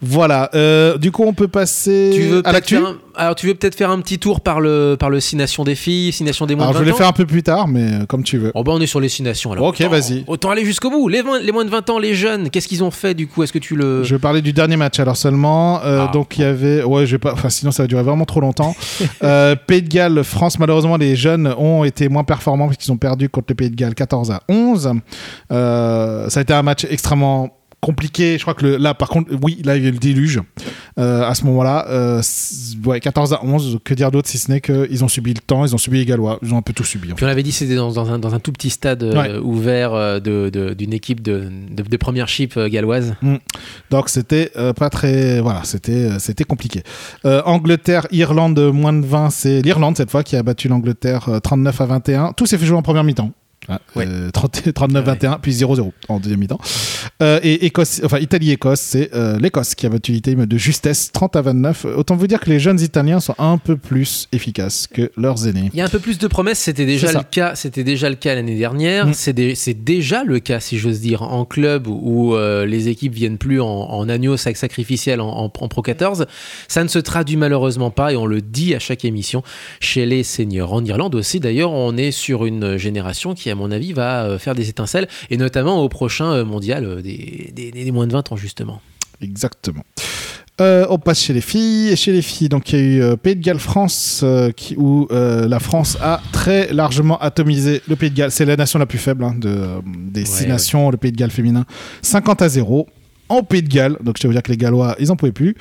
[0.01, 0.49] voilà.
[0.55, 2.78] Euh, du coup, on peut passer Tu veux à l'actu.
[2.78, 5.63] un, alors, tu veux peut-être faire un petit tour par le, par le 6 nations
[5.63, 7.13] des filles, 6 nations des moins Alors, de je 20 vais le ans faire un
[7.13, 8.51] peu plus tard, mais euh, comme tu veux.
[8.55, 9.65] Oh bah on est sur les 6 nations alors.
[9.68, 10.24] Ok, vas-y.
[10.28, 11.07] Autant aller jusqu'au bout.
[11.07, 13.43] Les, moins- les moins de 20 ans, les jeunes, qu'est-ce qu'ils ont fait du coup?
[13.43, 14.03] Est-ce que tu le.
[14.03, 15.82] Je vais parler du dernier match alors seulement.
[15.84, 16.11] Euh, Ah.
[16.13, 18.39] Donc il y avait, ouais, je vais pas, enfin sinon ça va durer vraiment trop
[18.39, 18.76] longtemps.
[19.24, 20.59] euh, Pays de Galles, France.
[20.59, 23.95] Malheureusement, les jeunes ont été moins performants puisqu'ils ont perdu contre le Pays de Galles
[23.95, 24.91] 14 à 11.
[25.51, 27.57] Euh, ça a été un match extrêmement
[27.88, 28.38] compliqué.
[28.38, 30.41] Je crois que le- là, par contre, oui, là il y a eu le déluge
[30.99, 31.85] euh, à ce moment-là.
[31.89, 33.79] Euh, c- ouais, 14 à 11.
[33.83, 36.05] Que dire d'autre si ce n'est qu'ils ont subi le temps, ils ont subi les
[36.05, 37.11] Gallois, ils ont un peu tout subi.
[37.11, 37.15] en.
[37.15, 39.38] Puis on avait dit c'était dans, dans un, dans un tout petit stade euh, Ouais.
[39.39, 43.15] ouvert euh, de- de- d'une équipe de, de, première chip euh, galloise.
[43.89, 46.83] Donc c'était euh, pas très voilà, c'était euh, c'était compliqué.
[47.25, 51.39] Euh, Angleterre, Irlande moins de 20, c'est l'Irlande cette fois qui a battu l'Angleterre euh,
[51.39, 52.33] 39 à 21.
[52.33, 53.31] Tout s'est fait jouer en première mi-temps.
[53.70, 54.05] Ah, Ouais.
[54.07, 56.59] euh, 30 39-21, puis 0-0 en deuxième mi-temps.
[57.22, 61.36] Euh, et Écosse, enfin Italie-Écosse, c'est euh, l'Écosse qui a battu l'Italie de justesse 30
[61.36, 61.86] à 29.
[61.97, 65.70] Autant vous dire que les jeunes Italiens sont un peu plus efficaces que leurs aînés.
[65.74, 68.15] Il y a un peu plus de promesses, c'était déjà le cas, c'était déjà le
[68.15, 69.07] cas l'année dernière.
[69.07, 69.13] Mm.
[69.13, 73.13] C'est dé- c'est déjà le cas, si j'ose dire, en club où euh, les équipes
[73.13, 76.26] viennent plus en, en agneau sac sacrificiel en, en- en Pro 14.
[76.68, 79.43] Ça ne se traduit malheureusement pas et on le dit à chaque émission
[79.80, 80.72] chez les seniors.
[80.74, 84.39] En Irlande aussi, d'ailleurs, on est sur une génération qui, à mon avis, va euh,
[84.39, 88.14] faire des étincelles et notamment au prochain euh, mondial euh, des, des- des moins de
[88.14, 88.82] 20 ans, justement.
[89.22, 89.84] Exactement.
[90.60, 91.89] Euh, on passe chez les filles.
[91.89, 94.51] Et chez les filles, donc il y a eu euh, Pays de Galles France, euh,
[94.51, 98.32] qui, où la France a très largement atomisé le Pays de Galles.
[98.32, 101.18] C'est la nation la plus faible hein, de, des six Ouais, nations, le Pays de
[101.18, 101.66] Galles féminin.
[102.01, 102.88] 50 à 0
[103.30, 103.97] en Pays de Galles.
[104.01, 105.55] Donc je te veux dire que les Gallois, ils en pouvaient plus.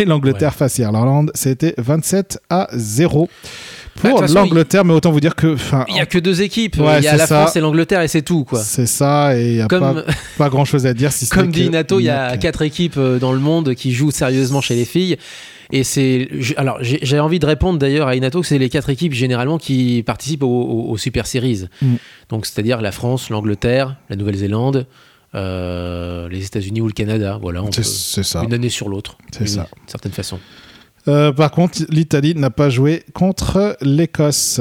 [0.00, 4.84] Et l'Angleterre face à l'Irlande, c'était 27 à 0 Bah, de pour façon, l'Angleterre.
[4.84, 5.56] Mais autant vous dire que.
[5.88, 7.42] Il n'y a que deux équipes, Ouais, il y a c'est la ça.
[7.42, 8.44] France et l'Angleterre et c'est tout.
[8.44, 8.60] quoi.
[8.60, 10.04] C'est ça, et il n'y a Comme, pas,
[10.38, 13.18] pas grand chose à dire si Comme dit Nato, il y a quatre équipes euh,
[13.18, 15.16] dans le monde qui jouent sérieusement chez les filles.
[15.74, 16.28] Et c'est.
[16.58, 20.02] Alors, j'ai envie de répondre d'ailleurs à Inato que c'est les quatre équipes généralement qui
[20.04, 21.64] participent aux, aux- aux Super Series.
[21.80, 21.94] Mm.
[22.28, 24.86] Donc, c'est-à-dire la France, l'Angleterre, la Nouvelle-Zélande,
[25.34, 27.38] euh, les États-Unis ou le Canada.
[27.40, 28.42] Voilà, on peut- ça.
[28.42, 29.16] une année sur l'autre.
[29.32, 29.68] C'est d'une ça.
[29.86, 30.38] certaine façon.
[31.08, 34.60] Euh, par contre, l'Italie n'a pas joué contre l'Écosse.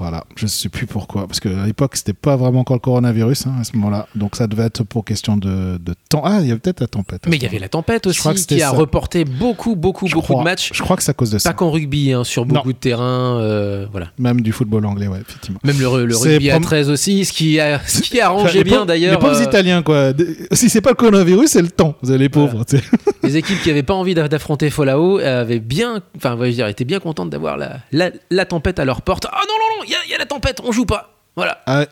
[0.00, 3.46] Voilà, je ne sais plus pourquoi, parce qu'à l'époque, c'était pas vraiment encore le coronavirus
[3.46, 6.22] hein, à ce moment-là, donc ça devait être pour question de, de temps.
[6.24, 7.20] Ah, il y avait peut-être la tempête.
[7.28, 8.76] Mais il y avait la tempête aussi qui a ça.
[8.76, 10.38] reporté beaucoup, beaucoup, Je beaucoup crois.
[10.42, 10.70] de matchs.
[10.72, 11.50] Je crois que c'est à cause de ça.
[11.50, 12.54] Pas qu'en rugby, hein, sur Non.
[12.54, 13.38] beaucoup de terrains.
[13.40, 14.06] euh, voilà.
[14.18, 15.60] Même du football anglais, ouais, effectivement.
[15.64, 19.12] Même le, rugby à prom- 13 aussi, ce qui, a, ce qui arrangeait bien d'ailleurs.
[19.12, 20.12] Les pauvres euh, Italiens, quoi.
[20.52, 21.94] Si c'est pas le coronavirus, c'est le temps.
[22.02, 22.64] Vous avez les pauvres.
[22.66, 22.82] sais.
[23.22, 26.56] les équipes qui n'avaient pas envie d'a- d'affronter Falao avaient bien, enfin, ouais, je veux
[26.56, 29.26] dire, étaient bien contentes d'avoir la, la, la tempête à leur porte.
[29.30, 31.14] Ah non, non, non, il y a- il y, a la tempête, on joue pas.
[31.34, 31.60] Voilà.
[31.66, 31.84] Ah,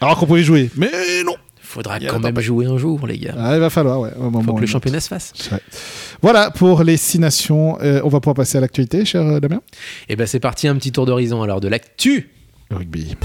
[0.00, 0.70] alors qu'on pouvait jouer.
[0.76, 0.90] Mais
[1.24, 1.34] non.
[1.60, 3.34] Faudra quand même jouer un jour, les gars.
[3.38, 4.10] Ah, il va falloir, ouais.
[4.18, 5.32] au moment Faut que le championnat se fasse.
[5.50, 5.58] Ouais.
[6.20, 7.78] Voilà pour les six nations.
[7.80, 9.60] Euh, on va pouvoir passer à l'actualité, cher euh, Damien?
[10.08, 12.28] Et ben c'est parti, un petit tour d'horizon alors de l'actu.
[12.70, 13.16] Le rugby.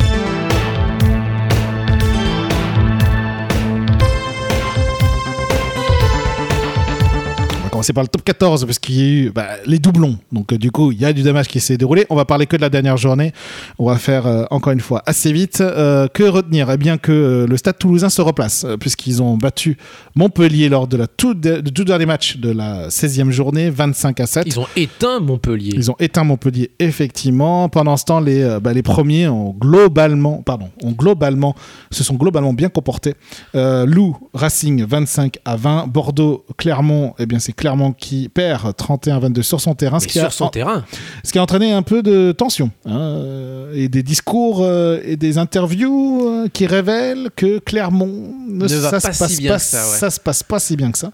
[7.78, 10.17] Commencer par le top 14 parce qu'il y a eu bah, les doublons.
[10.32, 12.07] Donc euh, du coup, il y a du damage qui s'est déroulé.
[12.09, 13.34] On va parler que de la dernière journée.
[13.78, 15.61] On va faire euh, encore une fois assez vite.
[15.61, 16.71] Euh, que retenir?
[16.71, 19.78] Eh bien que le Stade Toulousain se replace puisqu'ils ont battu
[20.15, 24.19] Montpellier lors de la tout, de- du tout dernier match de la 16e journée, 25
[24.21, 24.47] à 7.
[24.47, 25.73] Ils ont éteint Montpellier.
[25.75, 27.69] Ils ont éteint Montpellier, effectivement.
[27.69, 31.53] Pendant ce temps, les, bah, les premiers ont globalement, pardon, ont globalement,
[31.91, 33.13] se sont globalement bien comportés.
[33.53, 35.86] Lou, Racing, 25 à 20.
[35.88, 40.20] Bordeaux, Clermont, eh bien, c'est Clermont Clermont qui perd 31-22 sur son terrain, ce qui,
[40.20, 40.86] a, sur son terrain.
[41.26, 45.18] ce qui a entraîné un peu de tension hein, euh, et des discours euh, et
[45.18, 49.41] des interviews euh, qui révèlent que Clermont ne, Ne va ça pas se passe si
[49.41, 50.09] bien pas, que ça, ouais.
[50.09, 51.11] se passe pas si bien que ça.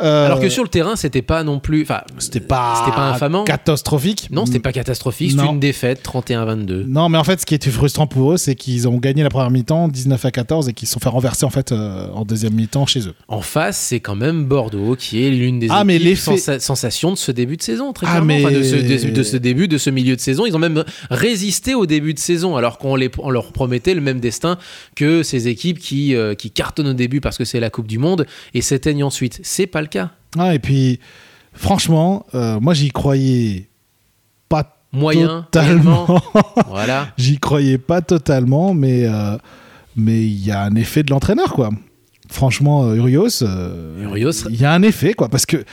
[0.00, 1.82] Euh, Alors que sur le terrain, c'était pas non plus.
[1.82, 3.44] Enfin, c'était pas, c'était pas infamant.
[3.44, 4.28] catastrophique.
[4.30, 5.32] Non, c'était pas catastrophique.
[5.38, 6.86] C'est une défaite 31-22.
[6.86, 9.28] Non, mais en fait, ce qui était frustrant pour eux, c'est qu'ils ont gagné la
[9.28, 12.54] première mi-temps 19 à 14 et qu'ils se sont fait renverser en fait en deuxième
[12.54, 13.14] mi-temps chez eux.
[13.28, 17.10] En face, c'est quand même Bordeaux qui est l'une des Ah, mais l'effet- sensa- sensations
[17.12, 18.26] de ce début de saison, très Ah, clairement.
[18.26, 20.46] mais- Enfin, de, ce, de- de ce début, de ce milieu de saison.
[20.46, 24.00] Ils ont même résisté au début de saison, alors qu'on les- on leur promettait le
[24.00, 24.58] même destin
[24.96, 27.98] que ces équipes qui, euh, qui cartonnent au début parce que c'est la Coupe du
[27.98, 29.40] Monde et s'éteignent ensuite.
[29.42, 30.10] C'est pas le cas.
[30.38, 31.00] Ah, et puis,
[31.52, 33.68] franchement, euh, moi j'y croyais
[34.48, 36.06] pas Moyen, totalement.
[36.68, 37.08] voilà.
[37.18, 39.36] J'y croyais pas totalement, mais euh,
[39.96, 41.70] mais il y a un effet de l'entraîneur, quoi.
[42.34, 45.64] Franchement, euh, Urios, euh, Urios- il y a un effet, quoi, parce que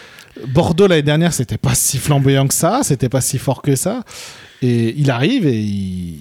[0.47, 4.03] Bordeaux l'année dernière, c'était pas si flamboyant que ça, c'était pas si fort que ça,
[4.62, 6.20] et il arrive et il,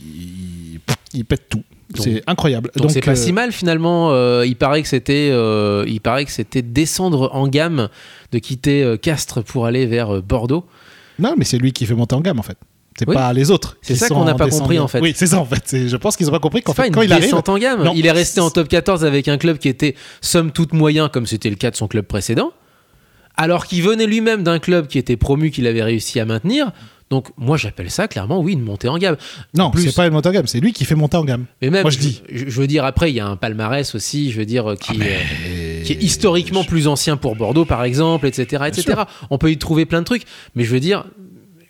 [0.74, 0.80] il,
[1.12, 1.62] il pète tout.
[1.94, 2.70] C'est incroyable.
[2.76, 4.12] Donc c'est pas euh, si mal finalement.
[4.12, 7.88] Euh, il paraît que c'était, euh, il paraît que c'était descendre en gamme,
[8.32, 10.64] de quitter Castres pour aller vers Bordeaux.
[11.18, 12.56] Non, mais c'est lui qui fait monter en gamme, en fait.
[12.98, 13.14] C'est Oui.
[13.14, 13.76] pas les autres.
[13.82, 15.00] C'est ça qu'on n'a pas compris, en fait.
[15.00, 15.86] Oui, c'est ça en fait.
[15.88, 17.34] Je pense qu'ils ont pas compris qu'en fait, quand il arrive.
[17.34, 17.84] en gamme.
[17.84, 17.92] Non.
[17.96, 21.26] Il est resté en top 14 avec un club qui était somme toute moyen, comme
[21.26, 22.52] c'était le cas de son club précédent,
[23.36, 26.72] alors qu'il venait lui-même d'un club qui était promu, qu'il avait réussi à maintenir.
[27.10, 29.16] Donc moi j'appelle ça clairement oui une montée en gamme.
[29.54, 31.46] Non, c'est pas une montée en gamme, c'est lui qui fait monter en gamme.
[31.60, 32.22] Mais même Moi, je dis.
[32.30, 34.92] je, je veux dire après il y a un palmarès aussi, je veux dire qui,
[35.00, 39.02] Ah, euh, qui est historiquement plus ancien pour Bordeaux par exemple, etc., etc.
[39.30, 40.22] On peut y trouver plein de trucs,
[40.54, 41.04] mais je veux dire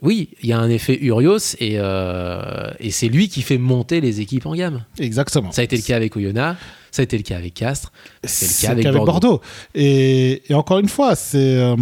[0.02, 4.00] oui il y a un effet Urios et, euh, et c'est lui qui fait monter
[4.00, 4.84] les équipes en gamme.
[4.98, 5.52] Exactement.
[5.52, 6.58] Ça a été le cas avec Oyonnax,
[6.90, 7.92] ça a été le cas avec Castres.
[8.24, 9.40] C'est le cas avec Bordeaux.
[9.74, 11.38] Et, et encore une fois, c'est.
[11.56, 11.76] euh,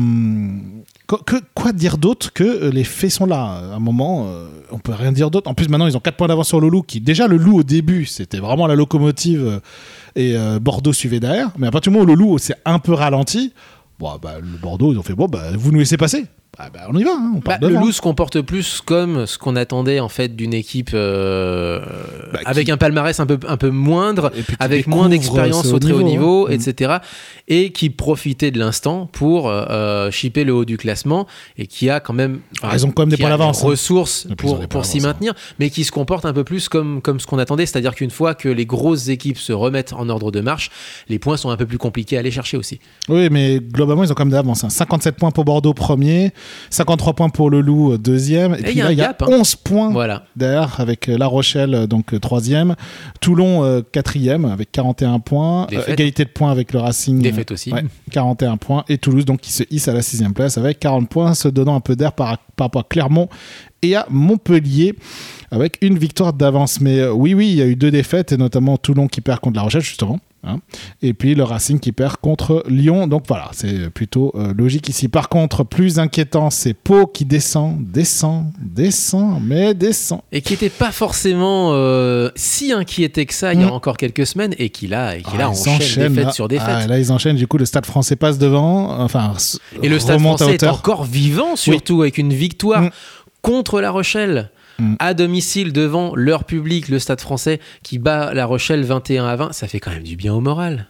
[1.06, 3.42] que- que- quoi dire d'autre que euh, les faits sont là
[3.72, 5.48] À un moment, euh, on peut rien dire d'autre.
[5.50, 7.58] En plus, maintenant, ils ont 4 points d'avance sur le Loup, qui déjà, le Loup
[7.60, 9.60] au début, c'était vraiment la locomotive
[10.16, 11.50] et Bordeaux suivait derrière.
[11.58, 13.52] Mais à partir du moment où le Loup s'est un peu ralenti,
[13.98, 16.24] bon, bah, le Bordeaux, ils ont fait bon, bah, vous nous laissez passer.
[16.56, 17.76] Bah, bah, on y va, hein, on part Bah, le.
[17.76, 21.80] Loup se comporte plus comme ce qu'on attendait en fait d'une équipe euh,
[22.32, 25.78] Bah, qui- avec un palmarès un peu, un peu moindre, avec moins d'expérience ce au
[25.78, 26.50] très haut niveau, hein.
[26.52, 26.96] etc.
[27.46, 31.26] Et qui profitait de l'instant pour euh, chipper le haut du classement
[31.58, 33.68] et qui a quand même, Ah, ils ont quand même des points d'avance, hein.
[33.68, 35.02] ressources pour, pour s'y hein.
[35.02, 38.10] maintenir, mais qui se comporte un peu plus comme, comme ce qu'on attendait, c'est-à-dire qu'une
[38.10, 40.70] fois que les grosses équipes se remettent en ordre de marche,
[41.08, 42.80] les points sont un peu plus compliqués à aller chercher aussi.
[43.08, 44.64] Oui, mais globalement, ils ont quand même d'avance.
[44.64, 44.70] hein.
[44.70, 46.32] 57 points pour Bordeaux, premier.
[46.70, 48.54] 53 points pour le Loup, euh, deuxième.
[48.54, 49.26] Et, Et puis il y a là, il y a gap, hein.
[49.30, 50.24] 11 points Voilà.
[50.36, 52.74] derrière, avec euh, La Rochelle, euh, donc troisième.
[53.20, 55.66] Toulon, euh, quatrième, avec 41 points.
[55.72, 57.20] Euh, égalité de points avec le Racing.
[57.20, 57.72] Défaite aussi.
[57.72, 58.84] Ouais, 41 points.
[58.88, 61.74] Et Toulouse, donc, qui se hisse à la sixième place avec 40 points, se donnant
[61.74, 63.28] un peu d'air par, par rapport à Clermont
[63.82, 64.94] et à Montpellier
[65.50, 66.80] avec une victoire d'avance.
[66.80, 69.40] Mais euh, oui, oui, il y a eu deux défaites, et notamment Toulon qui perd
[69.40, 70.20] contre La Rochelle, justement.
[70.44, 70.58] hein.
[71.02, 73.06] et puis le Racing qui perd contre Lyon.
[73.06, 75.08] Donc voilà, c'est plutôt euh, logique ici.
[75.08, 80.20] Par contre, plus inquiétant, c'est Pau qui descend, descend, descend, mais descend.
[80.32, 83.70] et qui n'était pas forcément euh, si inquiété que ça il y a Mm.
[83.72, 86.32] encore quelques semaines et qui là, et qui Ah, là ils enchaîne défaite là.
[86.32, 86.68] sur défaite.
[86.68, 87.36] Ah, là, ils enchaînent.
[87.36, 89.00] Du coup, le Stade français passe devant.
[89.00, 89.32] Enfin,
[89.82, 92.90] et le Stade français est encore vivant, surtout avec une victoire Mm.
[93.42, 94.50] Contre La Rochelle.
[94.78, 94.94] Mm.
[95.00, 99.52] À domicile devant leur public, le Stade français qui bat La Rochelle 21 à 20,
[99.52, 100.86] ça fait quand même du bien au moral.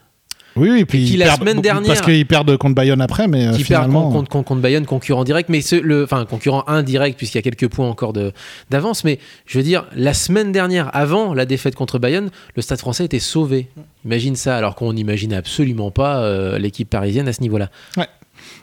[0.57, 3.47] Oui, oui, puis qui, ils la semaine dernière- parce qu'ils perdent contre Bayonne après, mais
[3.47, 6.65] euh, qui perd finalement, contre, contre, contre Bayonne, concurrent direct, mais ce- le, enfin concurrent
[6.67, 8.33] indirect puisqu'il y a quelques points encore de-
[8.69, 9.05] d'avance.
[9.05, 13.05] Mais je veux dire, la semaine dernière, avant la défaite contre Bayonne, le Stade Français
[13.05, 13.69] était sauvé.
[14.05, 17.71] Imagine ça, alors qu'on n'imaginait absolument pas euh, l'équipe parisienne à ce niveau-là.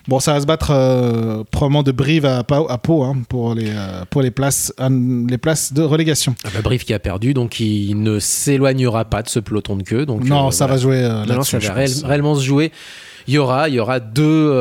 [0.08, 3.56] Bon, ça va se battre euh, probablement de Brive à, Pau, à Pau, hein, pour
[3.56, 6.36] les euh, pour les places les places de relégation.
[6.43, 9.84] Ah bah, Brive qui a perdu, donc il ne s'éloignera pas de ce peloton de
[9.84, 10.06] queue.
[10.06, 10.74] Donc non, euh, ça voilà.
[10.76, 12.72] va jouer euh, Non, ça va réel- réellement se jouer.
[13.28, 14.51] Il y aura, il y aura deux,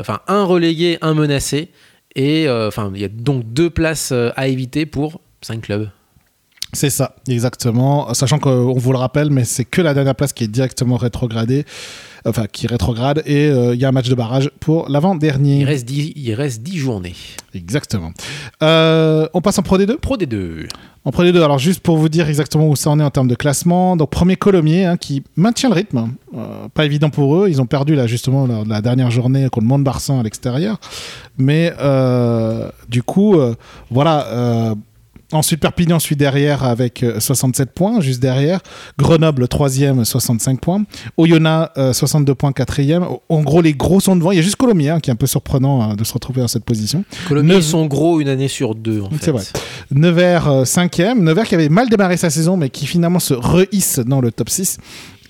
[0.00, 1.68] enfin un relégué, un menacé,
[2.14, 5.88] et enfin il y a donc deux places à éviter pour cinq clubs.
[6.72, 8.12] C'est ça, exactement.
[8.12, 11.64] Sachant qu'on vous le rappelle, mais c'est que la dernière place qui est directement rétrogradée,
[12.26, 15.60] enfin qui rétrograde, et euh, il y a un match de barrage pour l'avant-dernier.
[15.60, 17.14] Il reste dix, il reste dix journées.
[17.54, 18.12] Exactement.
[18.62, 20.66] Euh, on passe en Pro D2 Pro des deux.
[21.04, 23.28] En Pro D2, alors juste pour vous dire exactement où ça en est en termes
[23.28, 23.96] de classement.
[23.96, 26.10] Donc premier Colomiers hein, qui maintient le rythme.
[26.36, 27.48] Euh, pas évident pour eux.
[27.48, 30.78] Ils ont perdu là justement lors de la dernière journée contre Mont-de-Marsan à l'extérieur.
[31.38, 31.72] Mais
[32.88, 33.36] du coup,
[33.90, 34.74] voilà.
[35.32, 38.60] Euh, Ensuite, Perpignan suit derrière avec euh, 67 points, juste derrière.
[38.98, 40.84] Grenoble, troisième, 65 points.
[41.16, 43.06] Oyonnax, euh, 62 points, quatrième.
[43.28, 44.32] En gros, les gros sont devant.
[44.32, 46.40] Il y a juste Colomiers, hein, qui est un peu surprenant euh, de se retrouver
[46.40, 47.04] dans cette position.
[47.28, 49.02] Colomiers, sont gros une année sur deux.
[49.20, 49.42] C'est vrai.
[49.90, 51.22] Nevers, euh, cinquième.
[51.22, 54.48] Nevers qui avait mal démarré sa saison, mais qui finalement se rehisse dans le top
[54.48, 54.78] 6.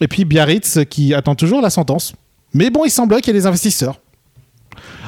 [0.01, 2.15] Et puis Biarritz qui attend toujours la sentence.
[2.53, 4.01] Mais bon, il semblerait qu'il y ait des investisseurs.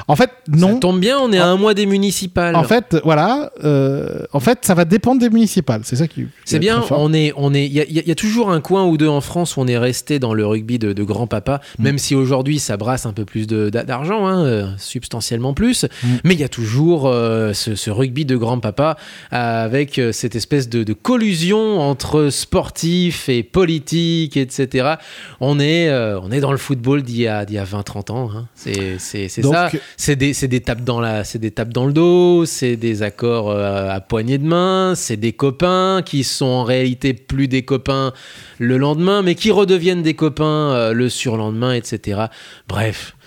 [0.09, 0.73] En fait, non.
[0.73, 2.55] Ça tombe bien, on est à un mois des municipales.
[2.55, 3.51] En fait, voilà.
[3.63, 5.81] euh, en fait, ça va dépendre des municipales.
[5.83, 6.25] C'est ça qui.
[6.45, 8.85] C'est est bien, on est, on est, il y a, y y toujours un coin
[8.85, 11.83] ou deux en France où on est resté dans le rugby de, de grand-papa, Mm.
[11.83, 16.07] même si aujourd'hui ça brasse un peu plus d'argent, hein, euh, substantiellement plus, Mm.
[16.23, 18.97] mais il y a toujours euh, ce, ce rugby de grand-papa
[19.31, 24.95] euh, avec cette espèce de, de collusion entre sportifs et politique, etc.
[25.39, 28.47] On est, on est dans le football d'il y a, a 20-30 ans, hein.
[28.55, 28.97] c'est
[29.27, 29.69] ça.
[30.01, 33.89] C'est des, des tapes dans la, c'est des dans le dos, c'est des accords euh,
[33.89, 38.13] à poignée de main, c'est des copains qui sont en réalité plus des copains
[38.59, 42.27] le lendemain, mais qui redeviennent des copains euh, le surlendemain, etc.
[42.69, 43.17] Bref.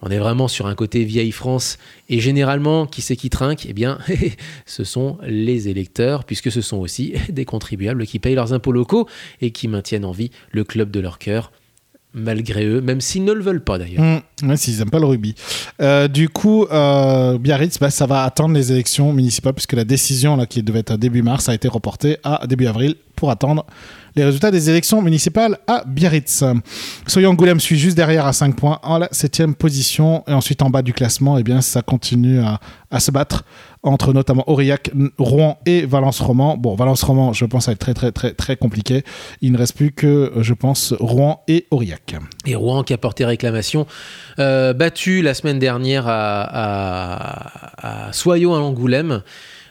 [0.00, 1.78] On est vraiment sur un côté vieille France.
[2.08, 3.66] Et généralement, qui c'est qui trinque?
[3.68, 3.98] Eh bien,
[4.66, 9.06] ce sont les électeurs, puisque ce sont aussi des contribuables qui payent leurs impôts locaux
[9.42, 11.52] et qui maintiennent en vie le club de leur cœur,
[12.16, 14.02] malgré eux, même s'ils ne le veulent pas d'ailleurs.
[14.02, 15.34] Mmh, même s'ils n'aiment pas le rugby.
[15.82, 20.36] Euh, du coup, euh, Biarritz, bah, ça va attendre les élections municipales puisque la décision
[20.36, 23.66] là, qui devait être à début mars a été reportée à début avril pour attendre
[24.14, 26.42] les résultats des élections municipales à Biarritz.
[27.06, 30.70] Soyons Angoulême suit juste derrière à 5 points en la septième position et ensuite en
[30.70, 32.40] bas du classement, eh bien, ça continue
[32.90, 33.44] à se battre
[33.86, 36.56] entre notamment Aurillac, Rouen et Valence-Roman.
[36.56, 39.02] Bon, Valence-Roman, je pense, va être très très très très compliqué.
[39.40, 42.16] Il ne reste plus que, je pense, Rouen et Aurillac.
[42.46, 43.86] Et Rouen qui a porté réclamation,
[44.38, 49.22] euh, battu la semaine dernière à, à, à Soyaux à Angoulême.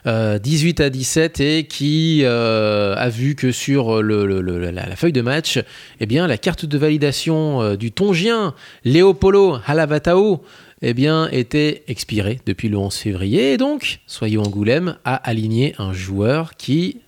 [0.07, 5.59] euh, 18 à 17 et qui euh, a vu que sur la, feuille de match,
[5.99, 8.53] eh bien, la carte de validation euh, du Tongien
[8.84, 10.43] Léopolo Halavatao
[10.82, 13.53] eh bien, était expirée depuis le 11 février.
[13.53, 17.01] Et donc, Soyaux Angoulême a aligné un joueur qui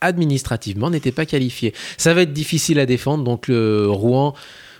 [0.00, 1.72] administrativement n'était pas qualifié.
[1.96, 4.34] Ça va être difficile à défendre, donc le Rouen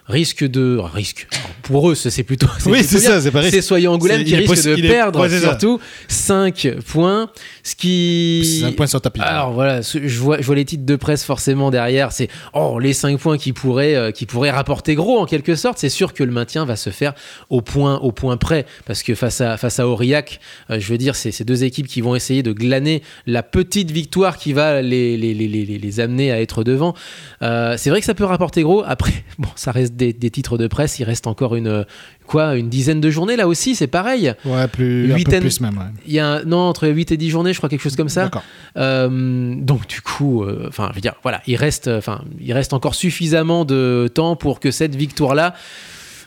[0.07, 1.27] risque de risque
[1.63, 3.55] pour eux c'est plutôt Oui, c'est ça, c'est pas risque.
[3.55, 7.31] c'est Soyaux Angoulême qui risque de est- perdre surtout 5 points
[7.63, 9.21] ce qui C'est un point sur tapis.
[9.23, 12.13] alors voilà, ce- je vois, je vois les titres de presse forcément derrière.
[12.13, 15.79] C'est oh les 5 points qui pourraient, euh, qui pourraient rapporter gros en quelque sorte.
[15.79, 17.15] C'est sûr que le maintien va se faire
[17.49, 20.41] au point, au point près, parce que face à face à Aurillac,
[20.71, 23.91] euh, je veux dire, c'est ces deux équipes qui vont essayer de glaner la petite
[23.91, 26.95] victoire qui va les les, les, les, les amener à être devant.
[27.41, 28.83] Euh, c'est vrai que ça peut rapporter gros.
[28.87, 30.99] Après, bon, ça reste des, des titres de presse.
[30.99, 31.84] Il reste encore une
[32.26, 33.74] quoi, une dizaine de journées là aussi.
[33.74, 34.32] C'est pareil.
[34.45, 35.76] Ouais, plus, un peu Huitaine- plus même.
[35.78, 35.84] ouais.
[36.07, 38.09] Il y a un- non entre 8 et 10 journées, je crois quelque chose comme
[38.09, 38.30] ça.
[38.76, 42.53] Euh, donc du coup, euh, enfin, je veux dire, voilà, il reste, euh, enfin, il
[42.53, 45.59] reste encore suffisamment de temps pour que cette victoire-là, euh,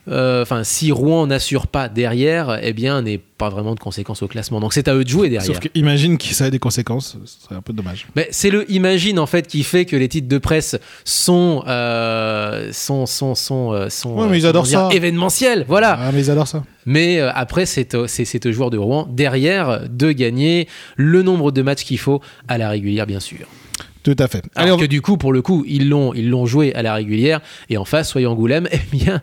[0.10, 4.60] enfin, si Rouen n'assure pas derrière, eh bien, n'ait pas vraiment de conséquences au classement.
[4.60, 5.46] Donc c'est à eux de jouer derrière.
[5.46, 8.08] Sauf que imagine que ça a des conséquences, ce serait un peu dommage.
[8.16, 12.72] Mais c'est le imagine en fait qui fait que les titres de presse sont euh,
[12.74, 14.90] sont sont sont euh, sont, Ouais, mais ils euh, adorent dire, ça.
[14.92, 15.66] événementiels.
[15.68, 15.98] Voilà.
[16.00, 16.64] Ah, mais ils adorent ça.
[16.86, 21.52] Mais euh, après, c'est c'est c'est aux joueurs de Rouen derrière de gagner le nombre
[21.52, 23.48] de matchs qu'il faut à la régulière, bien sûr.
[24.04, 24.44] Tout à fait.
[24.56, 27.42] Alors que du coup, pour le coup, ils l'ont, ils l'ont joué à la régulière.
[27.70, 29.22] Et en face, Soyons Angoulême, eh bien,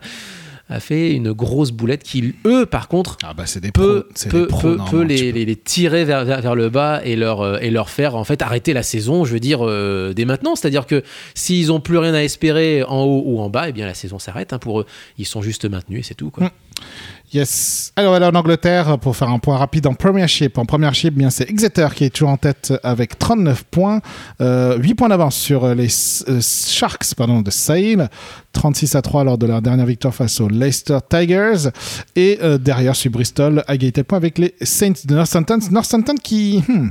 [0.67, 4.29] a fait une grosse boulette qui, eux, par contre, Ah bah des peut, peut, des
[4.29, 7.15] peut- non, peut non, tu les, les- les tirer vers, vers, vers le bas et
[7.15, 10.25] leur, euh, et leur faire en fait arrêter la saison, je veux dire, euh, dès
[10.25, 10.55] maintenant.
[10.55, 11.03] C'est-à-dire que
[11.35, 14.17] s'ils n'ont plus rien à espérer en haut ou en bas, eh bien la saison
[14.17, 14.85] s'arrête hein, pour eux.
[15.19, 16.31] Ils sont juste maintenus et c'est tout.
[16.31, 16.45] Quoi.
[16.47, 16.49] Mm.
[17.33, 17.91] Yes.
[17.95, 20.57] Alors, alors en Angleterre, pour faire un point rapide en Premiership.
[20.57, 24.01] En Premiership, bien c'est Exeter qui est toujours en tête avec 39 points,
[24.41, 25.87] euh, 8 points d'avance sur les
[26.29, 28.09] euh, Sharks pardon, de Sale,
[28.53, 31.69] 36 à 3 lors de leur dernière victoire face aux Leicester Tigers.
[32.15, 35.59] Et euh, derrière, sur Bristol, à égalité de points avec les Saints de Northampton.
[35.71, 36.89] Northampton qui, hmm,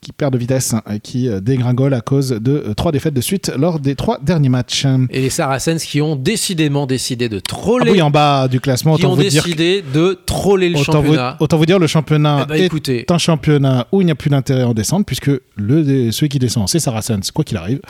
[0.00, 3.20] qui perd de vitesse et qui euh, dégringole à cause de euh, trois défaites de
[3.20, 4.86] suite lors des trois derniers matchs.
[5.10, 8.96] Et les Saracens qui ont décidément décidé de Ah troller, oui, en bas du classement,
[8.96, 11.36] qui autant ont vous dire décidé de troller le Autant vous, championnat.
[11.40, 14.14] autant vous dire, le championnat Eh ben, est écoutez, un championnat où il n'y a
[14.14, 17.80] plus d'intérêt en descendre, puisque le, celui qui descend, c'est Saracens, quoi qu'il arrive.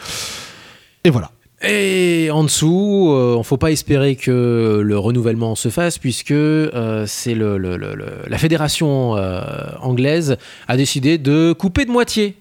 [1.04, 1.30] Et voilà.
[1.62, 7.06] Et en dessous, euh, on faut pas espérer que le renouvellement se fasse puisque euh,
[7.06, 9.40] c'est la fédération euh,
[9.80, 10.36] anglaise
[10.68, 12.36] a décidé de couper de moitié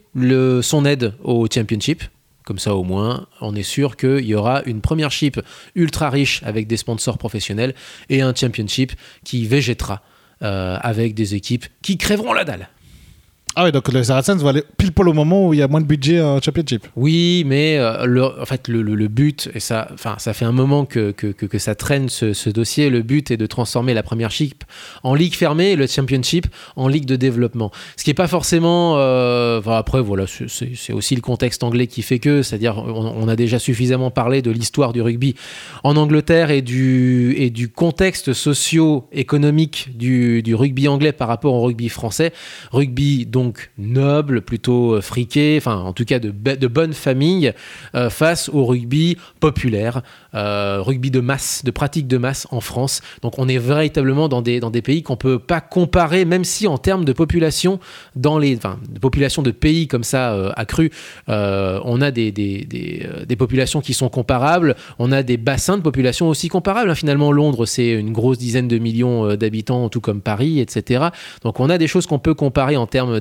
[0.61, 2.03] son aide au championship.
[2.43, 5.39] Comme ça, au moins, on est sûr qu'il y aura une première chip
[5.75, 7.73] ultra riche avec des sponsors professionnels
[8.09, 8.91] et un championship
[9.23, 10.01] qui végétera
[10.41, 12.67] avec des équipes qui crèveront la dalle.
[13.55, 15.67] Ah oui, donc le Saracens va aller pile poil au moment où il y a
[15.67, 16.87] moins de budget en Championship.
[16.95, 20.51] Oui, mais euh, le, en fait, le, le- but, et ça, enfin, ça fait un
[20.51, 24.31] moment que, que, que- ça traîne ce, dossier, le but est de transformer la première
[24.31, 24.63] chip
[25.03, 27.69] en ligue fermée et le Championship en ligue de développement.
[27.95, 28.95] Ce qui n'est pas forcément.
[28.97, 33.35] euh, enfin, après, voilà, c'est- aussi le contexte anglais qui fait que, c'est-à-dire, on, a
[33.35, 35.35] déjà suffisamment parlé de l'histoire du rugby
[35.83, 41.61] en Angleterre et du, et du contexte socio-économique du, du rugby anglais par rapport au
[41.61, 42.33] rugby français.
[42.71, 47.53] Rugby donc noble, plutôt euh, friqué, enfin en tout cas de, de bonne famille,
[47.93, 50.01] euh, face au rugby populaire,
[50.33, 53.01] euh, rugby de masse, de pratique de masse en France.
[53.21, 56.67] Donc on est véritablement dans des, dans des pays qu'on peut pas comparer, même si
[56.67, 57.79] en termes de population,
[58.15, 60.91] dans les, enfin, de population de pays comme ça euh, accrues,
[61.29, 65.77] euh, on a des, des, des, des populations qui sont comparables, on a des bassins
[65.77, 66.89] de population aussi comparables.
[66.89, 66.95] hein.
[66.95, 71.07] Finalement, Londres, c'est une grosse dizaine de millions d'habitants, tout comme Paris, etc.
[71.43, 73.19] Donc on a des choses qu'on peut comparer en termes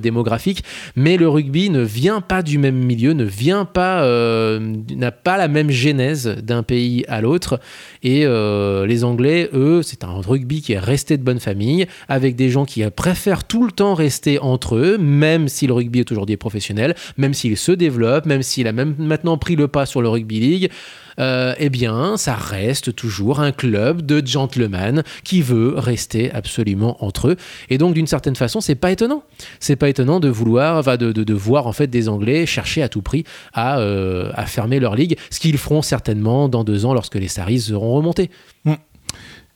[0.97, 4.61] mais le rugby ne vient pas du même milieu, ne vient pas, euh,
[4.95, 7.61] n'a pas la même genèse d'un pays à l'autre.
[8.03, 12.37] Et euh, les Anglais, eux, c'est un rugby qui est resté de bonne famille, avec
[12.37, 16.13] des gens qui préfèrent tout le temps rester entre eux, même si le rugby est
[16.13, 20.03] aujourd'hui professionnel, même s'il se développe, même s'il a même maintenant pris le pas sur
[20.03, 20.71] le rugby league.
[21.19, 27.29] Euh, eh bien, ça reste toujours un club de gentlemen qui veut rester absolument entre
[27.29, 27.37] eux.
[27.71, 29.23] Et donc, d'une certaine façon, c'est pas étonnant.
[29.61, 32.89] C'est pas étonnant de vouloir, enfin, de, de- voir en fait des Anglais chercher à
[32.89, 36.95] tout prix à, euh, à fermer leur ligue, ce qu'ils feront certainement dans deux ans
[36.95, 38.31] lorsque les Saris seront remontés.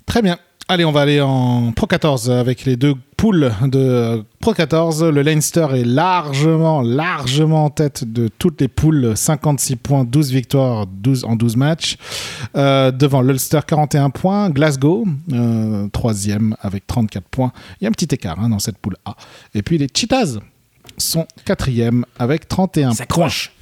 [0.06, 0.38] Très bien.
[0.68, 5.04] Allez, on va aller en Pro 14 avec les deux poules de Pro 14.
[5.04, 9.12] Le Leinster est largement, largement en tête de toutes les poules.
[9.16, 11.96] 56 points, 12 victoires 12 en 12 matchs.
[12.56, 14.50] Euh, devant l'Ulster, 41 points.
[14.50, 17.52] Glasgow, euh, troisième avec 34 points.
[17.80, 19.14] Il y a un petit écart hein, dans cette poule A.
[19.54, 20.40] Et puis les Cheetahs
[20.98, 23.26] sont quatrième avec 31 Ça points.
[23.26, 23.52] croche.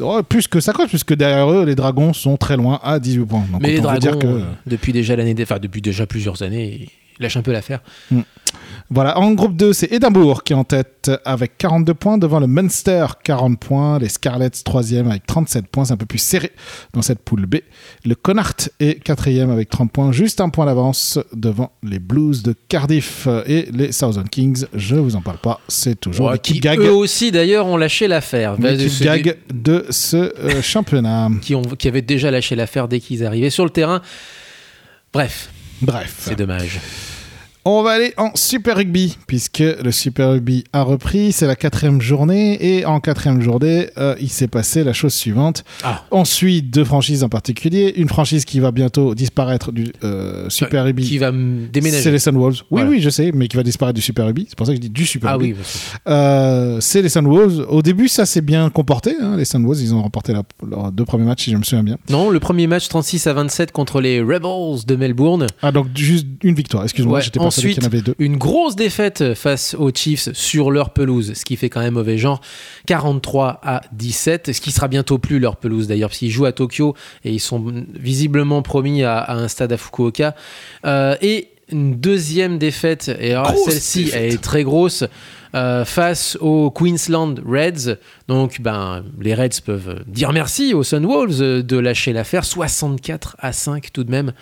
[0.00, 3.24] Oh, plus que ça croche, puisque derrière eux, les Dragons sont très loin à 18
[3.26, 3.44] points.
[3.50, 6.88] Donc, Mais les Dragons, dire que- euh, depuis déjà l'année, enfin depuis déjà plusieurs années,
[7.18, 7.80] ils lâchent un peu l'affaire.
[8.94, 12.46] Voilà, en groupe 2, c'est Édimbourg qui est en tête avec 42 points, devant le
[12.46, 16.52] Munster 40 points, les Scarlets 3e avec 37 points, c'est un peu plus serré
[16.92, 17.56] dans cette poule B.
[18.04, 22.54] Le Connacht est 4e avec 30 points, juste un point d'avance devant les Blues de
[22.68, 26.78] Cardiff et les Southern Kings, je vous en parle pas, c'est toujours Ouais, qui gag,
[26.78, 28.58] eux aussi d'ailleurs ont lâché l'affaire.
[28.58, 31.30] Bah, gag de ce euh, championnat.
[31.40, 34.02] Qui, ont, qui avaient déjà lâché l'affaire dès qu'ils arrivaient sur le terrain.
[35.14, 35.48] Bref,
[35.80, 36.14] Bref.
[36.18, 36.78] c'est dommage.
[37.64, 42.00] On va aller en Super Rugby, puisque le Super Rugby a repris, c'est la quatrième
[42.00, 45.62] journée, et en quatrième journée, euh, il s'est passé la chose suivante.
[45.84, 46.02] Ah.
[46.10, 50.82] On suit deux franchises en particulier, une franchise qui va bientôt disparaître du euh, Super
[50.82, 51.04] Rugby.
[51.06, 52.02] Qui va déménager.
[52.02, 52.62] C'est les Sunwolves.
[52.62, 52.90] Oui, Voilà.
[52.90, 54.46] oui, je sais, mais qui va disparaître du Super Rugby.
[54.48, 55.52] C'est pour ça que je dis du Super Ah Rugby.
[55.52, 55.64] oui,
[56.08, 57.64] Euh, c'est les Sunwolves.
[57.68, 59.14] Au début, ça s'est bien comporté.
[59.22, 59.36] hein.
[59.36, 61.96] Les Sunwolves, ils ont remporté la- leurs deux premiers matchs, si je me souviens bien.
[62.10, 65.46] Non, le premier match 36 à 27 contre les Rebels de Melbourne.
[65.62, 66.82] Ah, donc juste une victoire.
[66.82, 68.14] Excuse-moi, Ouais, j'étais persuadé ensuite, qu'il y en avait deux.
[68.18, 72.18] Une grosse défaite face aux Chiefs sur leur pelouse, ce qui fait quand même mauvais
[72.18, 72.40] genre.
[72.86, 76.52] 43 à 17, ce qui sera bientôt plus leur pelouse d'ailleurs, parce qu'ils jouent à
[76.52, 76.94] Tokyo
[77.24, 80.34] et ils sont visiblement promis à, à un stade à Fukuoka.
[80.84, 83.34] Euh, et une deuxième défaite, et
[83.66, 85.04] celle-ci est très grosse.
[85.54, 87.96] euh, face aux Queensland Reds.
[88.28, 92.44] Donc, ben, les Reds peuvent dire merci aux Sunwolves de lâcher l'affaire.
[92.44, 94.32] 64 à 5 tout de même.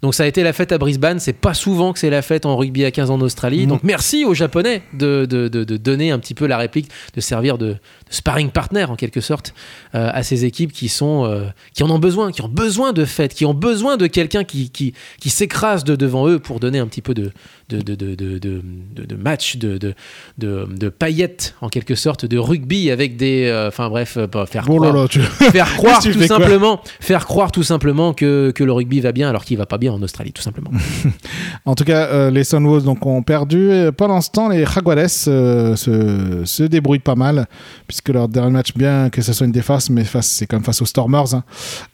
[0.00, 2.46] Donc ça a été la fête à Brisbane, c'est pas souvent que c'est la fête
[2.46, 3.66] en rugby à 15 en Australie.
[3.66, 7.20] Donc merci aux Japonais de, de- de- de donner un petit peu la réplique, de
[7.20, 7.76] servir de, de
[8.08, 9.54] sparring partner en quelque sorte
[9.96, 13.04] euh, à ces équipes qui sont euh, qui en ont besoin, qui ont besoin de
[13.04, 16.78] fêtes, qui ont besoin de quelqu'un qui, qui, qui s'écrase de devant eux pour donner
[16.78, 17.32] un petit peu de,
[17.68, 18.62] de, de, de, de, de-
[18.94, 19.94] de- de match, de, de,
[20.38, 23.44] de, de paillettes en quelque sorte, de rugby avec des...
[23.46, 25.20] euh, Enfin bref, euh, pas faire Bon, croire là, tu-
[25.52, 29.44] faire croire tout simplement faire croire tout simplement que, que le rugby va bien alors
[29.44, 30.70] qu'il va pas bien en Australie tout simplement
[31.64, 33.70] En tout cas, euh, les Sunwolves donc, ont perdu.
[33.96, 35.74] Pendant ce temps, les Jaguares se,
[36.44, 37.46] se débrouillent pas mal,
[37.86, 40.64] puisque leur dernier match, bien que ce soit une déface, mais face, c'est quand même
[40.64, 41.34] face aux Stormers.
[41.34, 41.44] hein.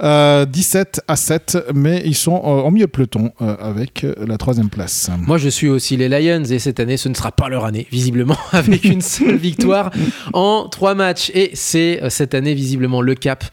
[0.02, 5.10] Euh, 17 à 7, mais ils sont en milieu de peloton avec la troisième place.
[5.26, 7.86] moi je suis aussi les Lions et cette année ce ne sera pas leur année
[7.90, 9.90] visiblement avec une seule victoire
[10.32, 13.44] en trois matchs et c'est euh, cette année visiblement le cap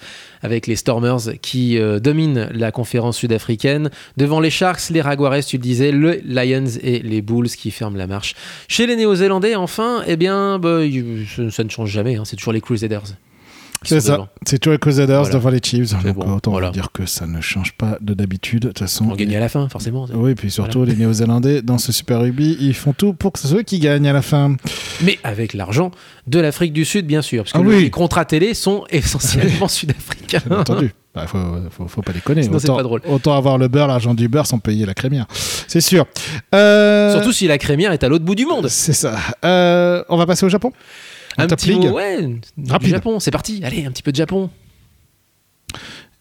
[0.43, 3.91] avec les Stormers qui euh, dominent la conférence sud-africaine.
[4.17, 7.97] Devant les Sharks, les Raguares, tu le disais, le Lions et les Bulls qui ferment
[7.97, 8.35] la marche.
[8.67, 10.79] Chez les Néo-Zélandais, enfin, eh bien, bah,
[11.51, 13.03] ça ne change jamais, hein, c'est toujours les Crusaders.
[13.83, 14.27] C'est ça.
[14.45, 15.91] C'est toujours les Crusaders devant les Chiefs.
[16.03, 16.69] Donc bon, autant voilà.
[16.69, 18.61] dire que ça ne change pas de d'habitude.
[18.63, 20.05] De toute façon, On gagne à la fin, forcément.
[20.13, 23.47] Oui, puis surtout les Néo-Zélandais dans ce Super Rugby, ils font tout pour que ce
[23.47, 24.55] soit eux qui gagnent à la fin.
[25.01, 25.89] Mais avec l'argent
[26.27, 27.43] de l'Afrique du Sud, bien sûr.
[27.43, 27.81] Parce que Ah oui.
[27.83, 30.41] les contrats télé sont essentiellement sud-africains.
[30.47, 30.93] Bien entendu.
[31.13, 31.37] Bah, faut,
[31.71, 32.43] faut, faut pas déconner.
[32.43, 33.01] Sinon, autant, pas drôle.
[33.09, 35.25] autant avoir le beurre, l'argent du beurre sans payer la crémière.
[35.67, 36.05] C'est sûr.
[36.55, 38.67] Euh, Surtout si la crémière est à l'autre bout du monde.
[38.69, 39.17] C'est ça.
[39.43, 40.71] Euh, on va passer au Japon?
[41.37, 41.85] Un top petit league.
[41.85, 42.89] mot, ouais, du Rapide.
[42.89, 43.61] Japon, c'est parti.
[43.63, 44.49] Allez, un petit peu de Japon.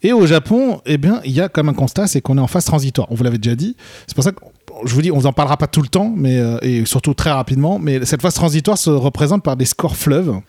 [0.03, 2.47] Et au Japon, eh bien, il y a comme un constat, c'est qu'on est en
[2.47, 3.07] phase transitoire.
[3.11, 3.77] On vous l'avait déjà dit.
[4.07, 4.41] C'est pour ça que
[4.85, 7.31] je vous dis, on en parlera pas tout le temps, mais euh, et surtout très
[7.31, 7.79] rapidement.
[7.79, 10.41] Mais cette phase transitoire se représente par des scores fleuves.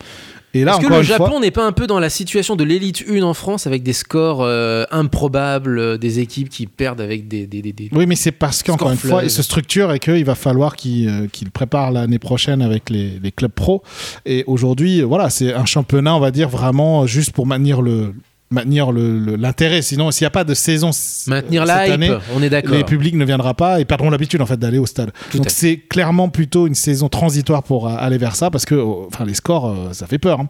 [0.53, 3.05] Et là, Est-ce que le Japon n'est pas un peu dans la situation de l'élite
[3.09, 7.47] 1 en France avec des scores euh, improbables, euh, des équipes qui perdent avec des.
[7.47, 9.23] des, des- des- oui, mais c'est parce qu'encore une fois, fleuve.
[9.25, 13.19] il se structure et qu'il va falloir qu'il euh, qu'il prépare l'année prochaine avec les,
[13.23, 13.81] les clubs pro.
[14.25, 18.13] Et aujourd'hui, euh, voilà, c'est un championnat, on va dire vraiment juste pour maintenir le
[18.51, 19.81] maintenir le- le- l'intérêt.
[19.81, 20.91] Sinon, s'il n'y a pas de saison
[21.27, 22.75] Maintenir cette hype, année, on est d'accord.
[22.75, 25.11] les publics ne viendront pas et perdront l'habitude en fait d'aller au stade.
[25.31, 29.05] Tout Donc c'est clairement plutôt une saison transitoire pour aller vers ça parce que euh,
[29.07, 30.41] enfin les scores euh, ça fait peur.
[30.41, 30.47] hein.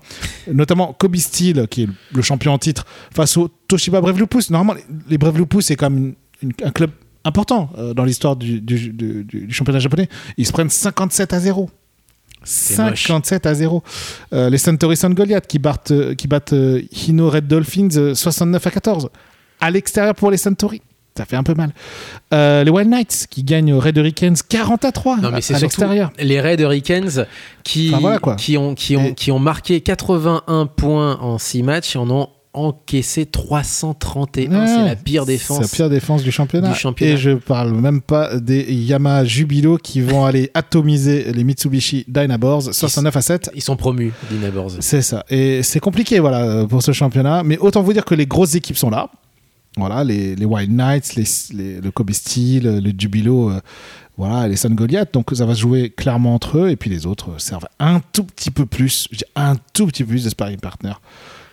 [0.51, 2.85] Notamment Kobe Steel qui est le champion en titre
[3.15, 4.49] face au Toshiba Brave Lupus.
[4.49, 6.91] Normalement les- Brave Lupus c'est quand même une- une- un club
[7.23, 10.09] important euh, dans l'histoire du, du- du- du- du championnat japonais.
[10.37, 11.69] Ils se prennent 57 à 0.
[12.43, 13.03] C'est moche.
[13.07, 13.83] 57 à 0.
[14.33, 18.15] Euh, les Centauri Sun Goliath qui battent, euh, qui battent euh, Hino Red Dolphins euh,
[18.15, 19.09] 69 à 14.
[19.59, 20.81] À l'extérieur pour les Centauri.
[21.17, 21.71] Ça fait un peu mal.
[22.31, 25.53] Les Wild Knights qui gagnent aux Red Hurricanes 40 à 3 Non, mais à, c'est
[25.55, 26.09] à l'extérieur.
[26.17, 27.25] les Red Hurricanes
[27.63, 28.35] qui, Enfin, voilà, quoi.
[28.37, 32.09] qui, ont, qui, ont, Et- qui ont marqué 81 points en 6 matchs et en
[32.09, 34.67] ont encaissé 331.
[34.67, 35.57] c'est Ouais, la pire défense.
[35.57, 36.69] C'est la pire défense du championnat.
[36.73, 37.13] du championnat.
[37.13, 42.73] Et je parle même pas des Yamaha Jubilo qui vont aller atomiser les Mitsubishi Dynaboars
[42.73, 43.51] 69 à 7.
[43.55, 44.71] Ils sont promus, Dynabors.
[44.79, 45.23] C'est ça.
[45.29, 47.43] Et c'est compliqué voilà, pour ce championnat.
[47.43, 49.09] Mais autant vous dire que les grosses équipes sont là.
[49.77, 51.23] Voilà, les, les Wild Knights, les,
[51.53, 53.61] les- le Kobe Steel, le Jubilo, euh,
[54.17, 55.13] voilà, les Sun Goliath.
[55.13, 56.69] Donc ça va se jouer clairement entre eux.
[56.69, 60.25] Et puis les autres servent un tout petit peu plus, un tout petit peu plus
[60.25, 60.91] de sparring partner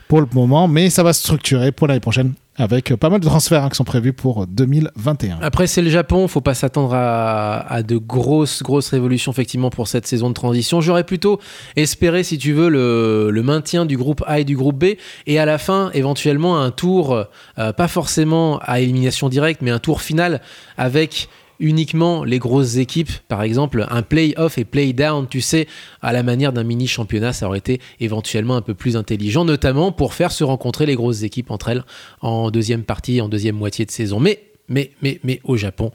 [0.08, 0.68] pour le moment.
[0.68, 3.68] Mais ça va se structurer pour l'année prochaine avec euh, pas mal de transferts hein,
[3.68, 5.38] qui sont prévus pour 2021.
[5.40, 10.06] Après, c'est le Japon, faut pas s'attendre à, de grosses, grosses révolutions effectivement pour cette
[10.06, 10.80] saison de transition.
[10.80, 11.40] J'aurais plutôt
[11.76, 14.96] espéré, si tu veux, le, le maintien du groupe A et du groupe B,
[15.26, 17.14] et à la fin, éventuellement, un tour,
[17.58, 20.40] euh, pas forcément à élimination directe, mais un tour final
[20.76, 21.28] avec
[21.60, 25.66] uniquement les grosses équipes, par exemple un play-off et play-down, tu sais,
[26.02, 30.14] à la manière d'un mini-championnat, ça aurait été éventuellement un peu plus intelligent, notamment pour
[30.14, 31.84] faire se rencontrer les grosses équipes entre elles
[32.20, 34.20] en deuxième partie, en deuxième moitié de saison.
[34.20, 35.92] Mais mais, mais, mais au Japon,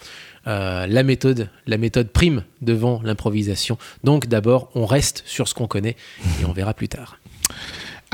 [0.47, 3.77] euh, la méthode, la méthode prime devant l'improvisation.
[4.03, 5.95] Donc d'abord, on reste sur ce qu'on connaît
[6.41, 7.19] et on verra plus tard.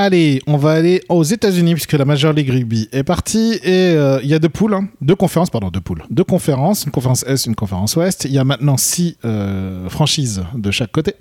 [0.02, 4.22] Allez, on va aller aux États-Unis puisque la Major League Rugby est partie et euh,
[4.24, 7.24] il y a deux poules, hein, deux conférences, pardon, deux poules, deux conférences, une conférence
[7.28, 8.24] Est, une conférence Ouest.
[8.24, 11.16] Il y a maintenant six euh, franchises de chaque côté.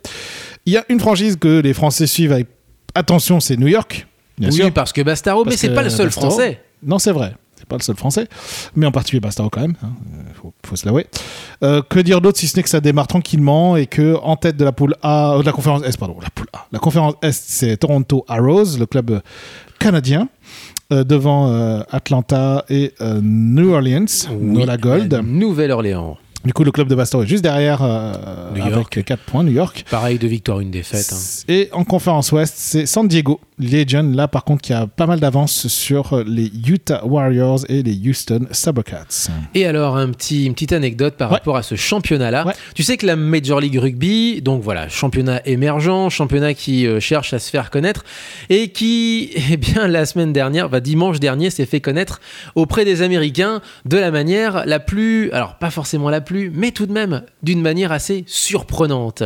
[0.64, 2.46] Il y a une franchise que les Français suivent avec
[2.94, 4.06] attention, c'est New York,
[4.38, 4.72] bien oui, sûr.
[4.72, 6.60] parce que Bastaro, Parce mais c'est pas le seul Bastaro- français.
[6.80, 7.32] Non, c'est vrai.
[7.68, 8.26] Pas le seul français,
[8.74, 9.74] mais en particulier Bastaro quand même.
[9.82, 11.06] hein, euh, faut, faut se l'avouer.
[11.62, 14.56] Euh, que dire d'autre si ce n'est que ça démarre tranquillement et que en tête
[14.56, 16.66] de la poule A, euh, de la conférence Est, pardon, la poule A.
[16.72, 19.20] La conférence Est, c'est Toronto Arrows, le club
[19.78, 20.28] canadien,
[20.92, 25.12] euh, devant euh, Atlanta et euh, New Orleans, Oui, Nola Gold.
[25.12, 26.16] la Nouvelle-Orléans.
[26.44, 29.02] Du coup, le club de Bastaro est juste derrière New avec York.
[29.04, 29.84] 4 points, New York.
[29.90, 31.12] Pareil, deux victoires, une défaite.
[31.12, 31.16] hein.
[31.48, 35.20] Et en conférence ouest, c'est San Diego Legion, là par contre, qui a pas mal
[35.20, 39.28] d'avance sur les Utah Warriors et les Houston Sabercats.
[39.54, 41.36] Et alors, un petit, une petite anecdote par Ouais.
[41.38, 42.46] rapport à ce championnat-là.
[42.46, 42.52] Ouais.
[42.74, 47.32] Tu sais que la Major League Rugby, donc voilà, championnat émergent, championnat qui euh, cherche
[47.34, 48.04] à se faire connaître
[48.48, 52.20] et qui, eh bien, la semaine dernière, bah, dimanche dernier, s'est fait connaître
[52.54, 56.86] auprès des Américains de la manière la plus, alors pas forcément la plus, mais tout
[56.86, 59.22] de même d'une manière assez surprenante.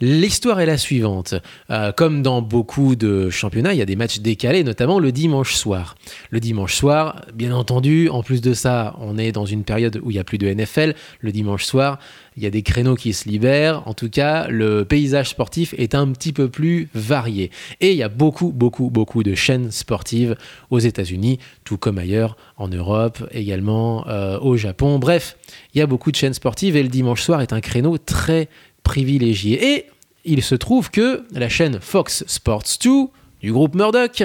[0.00, 1.34] L'histoire est la suivante.
[1.70, 5.54] Euh, comme dans beaucoup de championnats, il y a des matchs décalés, notamment le dimanche
[5.54, 5.94] soir.
[6.30, 10.10] Le dimanche soir, bien entendu, en plus de ça, on est dans une période où
[10.10, 10.94] il n'y a plus de NFL.
[11.20, 12.00] Le dimanche soir,
[12.36, 13.86] il y a des créneaux qui se libèrent.
[13.86, 17.52] En tout cas, le paysage sportif est un petit peu plus varié.
[17.80, 20.36] Et il y a beaucoup, beaucoup, beaucoup de chaînes sportives
[20.70, 24.98] aux États-Unis, tout comme ailleurs, en Europe, également euh, au Japon.
[24.98, 25.36] Bref,
[25.72, 28.48] il y a beaucoup de chaînes sportives et le dimanche soir est un créneau très
[28.84, 29.74] privilégié.
[29.74, 29.86] Et
[30.24, 32.90] il se trouve que la chaîne Fox Sports 2
[33.44, 34.22] du groupe Murdoch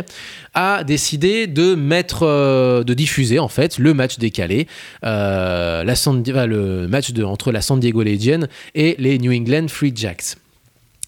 [0.54, 4.68] a décidé de mettre, euh, de diffuser en fait le match décalé,
[5.04, 10.38] euh, le match de, entre la San Diego Legion et les New England Free Jacks.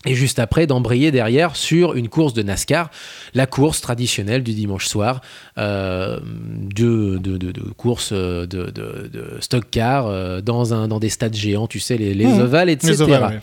[0.05, 2.89] Et juste après d'embrayer derrière sur une course de NASCAR,
[3.35, 5.21] la course traditionnelle du dimanche soir,
[5.59, 11.09] euh, de, de, de, de, course de, de, stock car euh, dans, un, dans des
[11.09, 12.39] stades géants, tu sais, les, les Mmh.
[12.41, 12.93] ovales, etc.
[12.93, 13.39] Les ovales, ouais.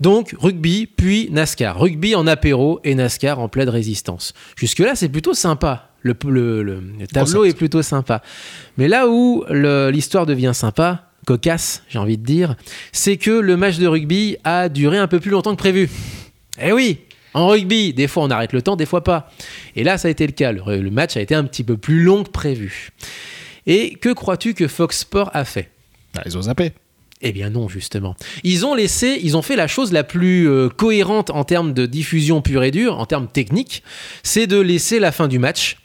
[0.00, 1.78] Donc rugby, puis NASCAR.
[1.80, 4.34] Rugby en apéro et NASCAR en pleine résistance.
[4.56, 5.88] Jusque-là, c'est plutôt sympa.
[6.02, 7.54] Le, le- le- le tableau Concept.
[7.54, 8.22] est plutôt sympa.
[8.76, 9.44] Mais là où
[9.90, 12.56] l'histoire devient sympa, cocasse, j'ai envie de dire,
[12.92, 15.88] c'est que le match de rugby a duré un peu plus longtemps que prévu.
[16.60, 16.98] Eh oui
[17.34, 19.30] en rugby, des fois on arrête le temps, des fois pas.
[19.74, 20.52] Et là, ça a été le cas.
[20.52, 22.90] Le, le match a été un petit peu plus long que prévu.
[23.66, 25.70] Et que crois-tu que Fox Sport a fait?
[26.14, 26.72] Ah, ils ont zappé.
[27.22, 28.16] eh bien non, justement.
[28.44, 31.86] Ils ont laissé, ils ont fait la chose la plus euh, cohérente en termes de
[31.86, 33.82] diffusion pure et dure, en termes techniques,
[34.22, 35.78] c'est de laisser la fin du match.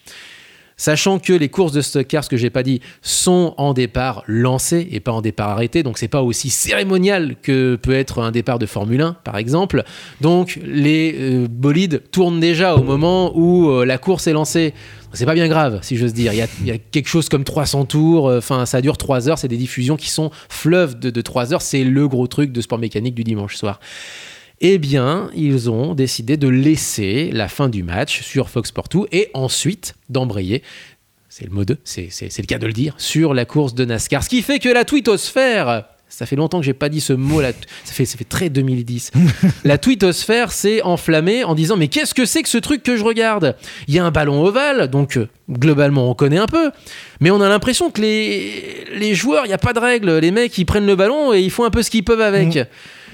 [0.80, 4.24] Sachant que les courses de stock car, ce que j'ai pas dit, sont en départ
[4.28, 8.30] lancées et pas en départ arrêté, donc c'est pas aussi cérémonial que peut être un
[8.30, 9.84] départ de Formule 1, par exemple.
[10.22, 14.76] Donc les euh, bolides tournent déjà au moment où euh, la course est lancée.
[15.14, 16.32] C'est pas bien grave, si j'ose dire.
[16.34, 18.28] Il y, a, quelque chose comme 300 tours.
[18.28, 19.40] euh, Enfin, ça dure 3 heures.
[19.40, 21.62] C'est des diffusions qui sont fleuves de, de 3 heures.
[21.64, 23.80] C'est le gros truc de sport mécanique du dimanche soir.
[24.60, 29.00] Eh bien, ils ont décidé de laisser la fin du match sur Fox Sport 2
[29.12, 30.64] et ensuite d'embrayer.
[31.30, 34.24] C'est le mot 2, c'est le cas de le dire, sur la course de NASCAR.
[34.24, 37.40] Ce qui fait que la twittosphère, ça fait longtemps que j'ai pas dit ce mot,
[37.42, 37.52] là,
[37.84, 39.12] ça fait, ça fait très 2010.
[39.64, 43.04] la twittosphère s'est enflammée en disant Mais qu'est-ce que c'est que ce truc que je
[43.04, 43.56] regarde?
[43.88, 46.72] Il y a un ballon ovale, donc euh, globalement on connaît un peu,
[47.20, 50.18] mais on a l'impression que les, les joueurs, il n'y a pas de règles.
[50.18, 52.58] Les mecs, ils prennent le ballon et ils font un peu ce qu'ils peuvent avec.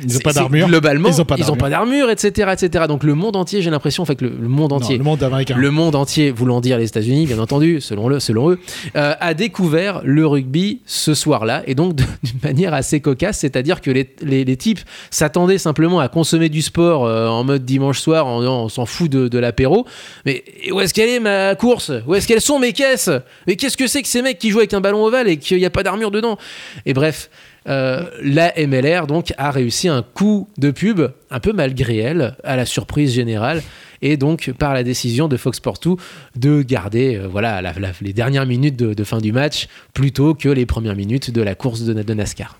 [0.02, 0.68] Ils n'ont C'est- pas d'armure.
[0.68, 1.70] Globalement, Ils ont pas d'armure.
[1.70, 2.86] d'armure, etc., etc.
[2.88, 5.04] Donc le monde entier, j'ai l'impression, en fait, que le, le monde Non, entier, le
[5.04, 5.56] monde américain.
[5.58, 8.60] le monde entier, voulant dire les États-Unis, bien entendu, selon, le, selon eux,
[8.96, 12.06] euh, a découvert le rugby ce soir-là, et donc d'une
[12.44, 14.80] manière assez cocasse, c'est-à-dire que les, les- les types
[15.12, 19.10] s'attendaient simplement à consommer du sport euh, en mode dimanche soir, en on s'en fout
[19.12, 19.86] de, de l'apéro,
[20.26, 21.92] mais où est-ce qu'elle est ma course?
[22.08, 23.10] Où est-ce qu'elles sont mes caisses?
[23.48, 25.58] Mais qu'est-ce que c'est que ces mecs qui jouent avec un ballon ovale et qu'il
[25.58, 26.38] n'y a pas d'armure dedans?
[26.86, 27.30] Et bref.
[27.68, 31.02] Euh, la MLR donc a réussi un coup de pub
[31.32, 33.62] un peu malgré elle à la surprise générale
[34.02, 35.96] et donc par la décision de Fox Sport 2
[36.36, 40.34] de garder euh, voilà la- la- les dernières minutes de, de fin du match plutôt
[40.34, 42.58] que les premières minutes de la course de, de NASCAR.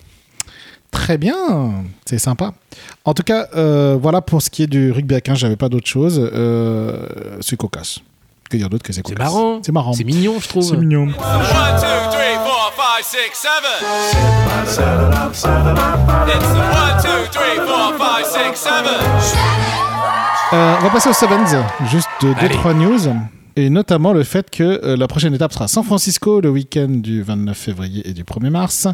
[0.92, 2.54] Très bien, c'est sympa.
[3.04, 5.68] En tout cas, euh, voilà pour ce qui est du rugby à 15, j'avais pas
[5.68, 6.30] d'autre chose.
[6.34, 7.08] Euh,
[7.42, 8.00] c'est cocasse.
[8.48, 9.94] Que dire d'autre que c'est C'est marrant, C'est marrant.
[9.94, 10.64] c'est mignon je trouve.
[10.64, 11.06] C'est mignon.
[11.06, 13.72] One, two, three, four, five, six, seven.
[14.64, 18.96] It's the one, two, three, four, five, six, seven.
[20.54, 21.56] Euh, on va passer aux Sevens,
[21.86, 22.50] juste deux, Allez.
[22.56, 23.00] trois news.
[23.56, 27.22] Et notamment le fait que euh, la prochaine étape sera San Francisco le week-end du
[27.22, 28.88] 29 février et du 1er mars.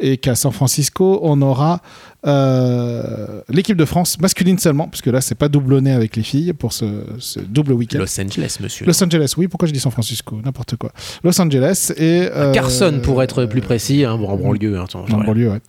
[0.00, 1.80] Et qu'à San Francisco, on aura
[2.26, 6.72] euh, l'équipe de France masculine seulement, puisque là, c'est pas doublonné avec les filles pour
[6.72, 6.84] ce,
[7.18, 7.98] ce double week-end.
[7.98, 8.86] Los Angeles monsieur.
[8.86, 10.38] Los Angeles, oui, pourquoi je dis San Francisco?
[10.44, 10.90] N'importe quoi.
[11.22, 12.28] Los Angeles et.
[12.34, 14.78] euh, Carson pour être plus précis, hein, bon, en banlieue.
[14.78, 15.60] hein, attends, en banlieue, ouais.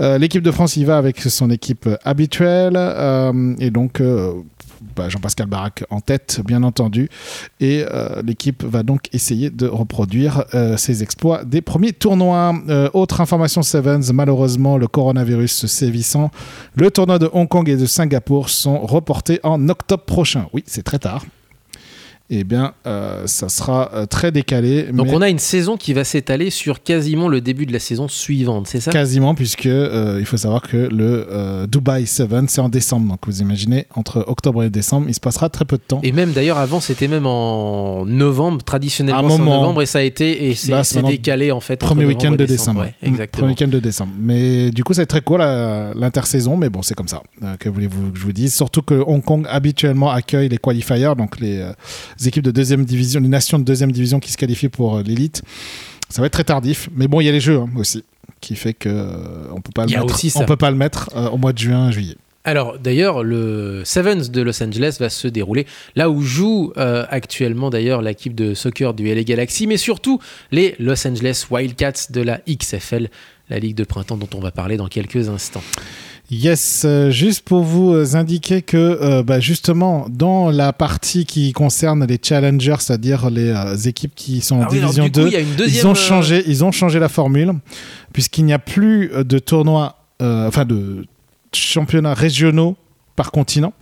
[0.00, 4.32] Euh, L'équipe de France y va avec son équipe habituelle euh, et donc euh,
[4.94, 7.08] bah, Jean-Pascal Barak en tête, bien entendu.
[7.60, 12.54] Et euh, l'équipe va donc essayer de reproduire euh, ses exploits des premiers tournois.
[12.68, 16.30] Euh, autre information Sevens, malheureusement, le coronavirus sévissant,
[16.76, 20.46] le tournoi de Hong Kong et de Singapour sont reportés en octobre prochain.
[20.52, 21.24] Oui, c'est très tard.
[22.32, 24.84] Eh bien, euh, ça sera euh, très décalé.
[24.92, 27.80] Donc mais- on a une saison qui va s'étaler sur quasiment le début de la
[27.80, 28.92] saison suivante, c'est ça?
[28.92, 33.08] Quasiment, puisque euh, il faut savoir que le euh, Dubai 7, c'est en décembre.
[33.08, 36.00] Donc vous imaginez, entre octobre et décembre, il se passera très peu de temps.
[36.04, 39.98] Et même d'ailleurs avant c'était même en novembre, traditionnellement Un c'est en novembre et ça
[39.98, 41.80] a été et c'est c'est c'est décalé en fait.
[41.80, 42.82] Premier week-end de décembre.
[42.82, 43.40] ouais, Mm, exactement.
[43.46, 44.12] Premier week-end de décembre.
[44.20, 47.22] Mais du coup, ça va être très cool la- l'intersaison, mais bon, c'est comme ça.
[47.58, 51.40] Que voulez-vous que je vous dise Surtout que Hong Kong habituellement accueille les qualifiers, donc
[51.40, 51.64] les,
[52.20, 55.02] les équipes de deuxième division, les nations de deuxième division qui se qualifient pour euh,
[55.02, 55.42] l'élite.
[56.08, 58.04] Ça va être très tardif, mais bon, il y a les jeux hein, aussi,
[58.40, 60.36] qui fait que euh, on peut pas le mettre.
[60.36, 62.16] On peut pas le mettre euh, au mois de juin, juillet.
[62.42, 67.68] Alors d'ailleurs le Sevens de Los Angeles va se dérouler là où joue euh, actuellement
[67.68, 72.40] d'ailleurs l'équipe de soccer du LA Galaxy, mais surtout les Los Angeles Wildcats de la
[72.48, 73.10] XFL,
[73.50, 75.62] la ligue de printemps dont on va parler dans quelques instants.
[76.30, 81.52] Yes, euh, juste pour vous euh, indiquer que euh, bah, justement dans la partie qui
[81.52, 85.20] concerne les challengers, c'est-à-dire les euh, équipes qui sont en Ah oui, division du coup,
[85.22, 87.52] 2, il y a une deuxième, ils ont changé, ils ont changé la formule
[88.12, 91.04] puisqu'il n'y a plus de tournois, euh, enfin de
[91.52, 92.76] championnats régionaux
[93.20, 93.74] par continent.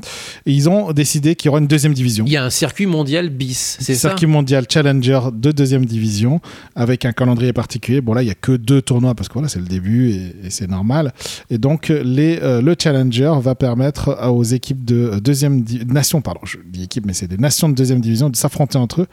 [0.47, 2.25] Et ils ont décidé qu'il y aura une deuxième division.
[2.27, 4.09] Il y a un circuit mondial bis, c'est ça?
[4.09, 6.41] Circuit mondial Challenger de deuxième division
[6.75, 8.01] avec un calendrier particulier.
[8.01, 10.47] Bon là, il y a que deux tournois parce que voilà, c'est le début et,
[10.47, 11.13] et c'est normal.
[11.51, 11.81] Et donc
[12.17, 16.83] les, euh, le Challenger va permettre aux équipes de deuxième di- nation, pardon, je dis
[16.83, 19.07] équipe, mais c'est des nations de deuxième division de s'affronter entre eux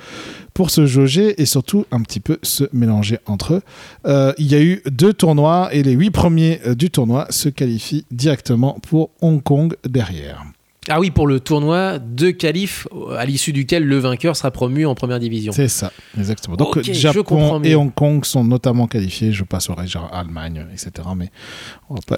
[0.56, 3.62] pour se jauger et surtout un petit peu se mélanger entre eux.
[4.08, 7.50] Euh, il y a eu deux tournois et les huit premiers euh, du tournoi se
[7.50, 10.15] qualifient directement pour Hong Kong derrière.
[10.88, 12.88] Ah oui, pour le tournoi de qualif,
[13.18, 15.52] à l'issue duquel le vainqueur sera promu en première division.
[15.52, 16.56] C'est ça, exactement.
[16.58, 19.32] Donc Japon et Hong Kong sont notamment qualifiés.
[19.32, 20.92] Je passerai genre Allemagne, etc.
[21.16, 21.32] Mais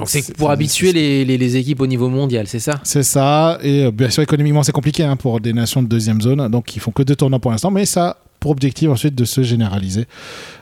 [0.06, 3.58] c'est pour habituer les, les- les équipes au niveau mondial, c'est ça C'est ça.
[3.64, 6.50] Et euh, bien sûr, économiquement, c'est compliqué hein, pour des nations de deuxième zone.
[6.50, 7.72] Donc, ils font que deux tournois pour l'instant.
[7.72, 10.08] Mais ça a pour objectif ensuite de se généraliser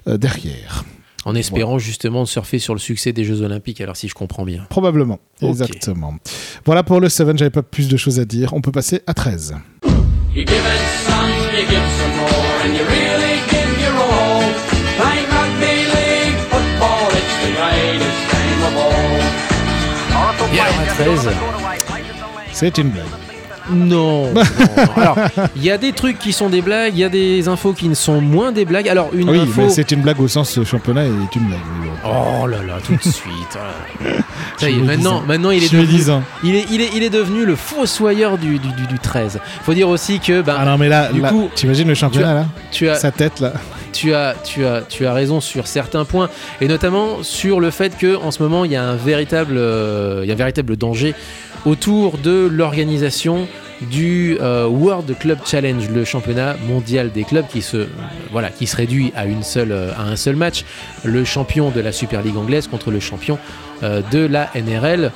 [0.07, 0.85] euh, derrière.
[1.26, 4.65] En espérant justement surfer sur le succès des Jeux Olympiques, alors si je comprends bien.
[4.69, 5.19] Probablement.
[5.41, 6.14] Exactement.
[6.65, 7.38] Voilà pour le 7.
[7.38, 8.53] J'avais pas plus de choses à dire.
[8.53, 9.56] On peut passer à 13.
[10.35, 12.30] You give it some, you give some more,
[12.64, 14.43] and you really give your all.
[14.97, 19.22] Playing rugby league football, it's the greatest game of all.
[20.53, 21.30] Et alors à 13
[22.53, 23.24] C'est une blague.
[23.71, 24.41] Non, non.
[24.95, 25.17] Alors,
[25.55, 27.87] il y a des trucs qui sont des blagues, il y a des infos qui
[27.87, 28.87] ne sont moins des blagues.
[28.89, 29.61] Alors, une Oui, info.
[29.63, 31.59] mais c'est une blague au sens championnat est une blague.
[32.05, 33.55] Oh là là, tout de suite.
[33.55, 34.11] là.
[34.57, 37.45] Ça y est, maintenant, maintenant il est devenu, il est, il est, il est devenu
[37.45, 39.39] le fossoyeur du, du, du, du 13.
[39.63, 42.33] Faut dire aussi que, ben, Ah non, mais là, Du là, coup, t'imagines le championnat
[42.33, 43.53] là tu as, Sa tête là.
[43.95, 46.30] Tu as, raison sur certains points,
[46.61, 50.22] et notamment sur le fait que en ce moment il y a un véritable, euh,
[50.23, 51.15] il y a un véritable danger
[51.65, 53.47] autour de l'organisation
[53.91, 57.88] du euh, World Club Challenge, le championnat mondial des clubs qui se,
[58.76, 60.63] réduit à euh, à un seul match,
[61.03, 63.38] le champion de la Super League anglaise contre le champion
[63.81, 65.11] de la NRL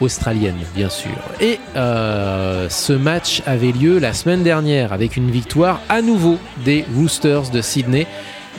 [0.00, 1.10] australienne, bien sûr.
[1.40, 6.84] Et euh, ce match avait lieu la semaine dernière avec une victoire à nouveau des
[6.94, 8.06] Roosters de Sydney,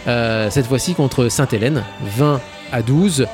[0.07, 1.83] euh, cette fois-ci contre Sainte-Hélène,
[2.17, 2.41] 20
[2.71, 3.27] à 12.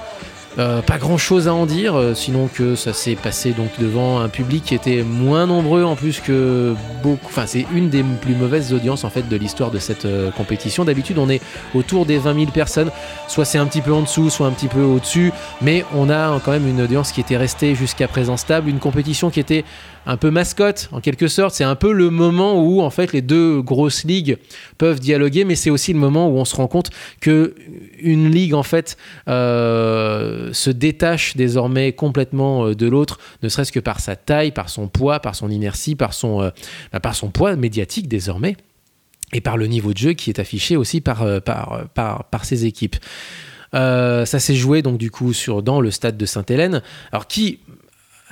[0.60, 4.20] Euh, pas grand chose à en dire, euh, sinon que ça s'est passé donc devant
[4.20, 7.28] un public qui était moins nombreux en plus que beaucoup.
[7.28, 10.84] Enfin, c'est une des plus mauvaises audiences en fait de l'histoire de cette euh, compétition.
[10.84, 11.42] D'habitude, on est
[11.74, 12.92] autour des 20 000 personnes.
[13.30, 16.38] Soit c'est un petit peu en dessous, soit un petit peu au-dessus, mais on a
[16.44, 18.70] quand même une audience qui était restée jusqu'à présent stable.
[18.70, 19.64] Une compétition qui était
[20.06, 21.56] un peu mascotte en quelque sorte.
[21.56, 24.38] C'est un peu le moment où en fait les deux grosses ligues
[24.78, 27.56] peuvent dialoguer, mais c'est aussi le moment où on se rend compte que
[28.00, 28.98] une ligue en fait
[29.28, 34.70] euh, se détache désormais complètement euh, de l'autre, ne serait-ce que par sa taille, par
[34.70, 36.50] son poids, par son inertie, par son, euh,
[36.92, 38.58] bah, poids médiatique désormais.
[39.34, 42.98] Et par le niveau de jeu qui est affiché aussi par, par, ses équipes.
[43.72, 46.82] Ça s'est joué donc du coup sur, dans le stade de Sainte-Hélène,
[47.14, 47.60] alors qui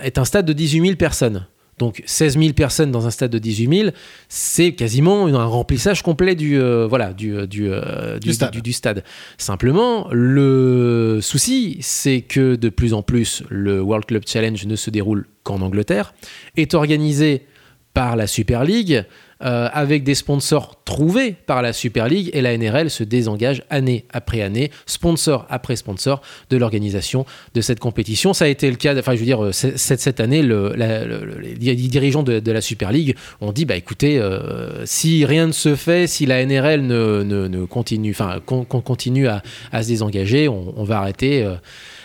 [0.03, 1.47] est un stade de 18 000 personnes.
[1.79, 3.89] Donc 16 000 personnes dans un stade de 18 000,
[4.27, 8.51] c'est quasiment un remplissage complet du, euh, voilà, du, euh, du, euh, Du stade.
[8.51, 9.03] du- du stade.
[9.37, 14.89] Simplement, le souci, c'est que de plus en plus, le World Club Challenge ne se
[14.89, 16.13] déroule qu'en Angleterre,
[16.57, 17.45] est organisé
[17.93, 19.03] par la Super League,
[19.41, 24.03] euh, avec des sponsors trouvés par la Super League, et la NRL se désengage année
[24.11, 28.33] après année, sponsor après sponsor, de l'organisation de cette compétition.
[28.33, 32.23] Ça a été le cas, enfin je veux dire, euh, cette, cette année, les dirigeants
[32.23, 36.25] de, la Super League ont dit, bah écoutez, euh, si rien ne se fait, si
[36.25, 39.41] la NRL ne, continue, enfin qu'on qu'on continue à,
[39.71, 41.47] se désengager, on, va arrêter.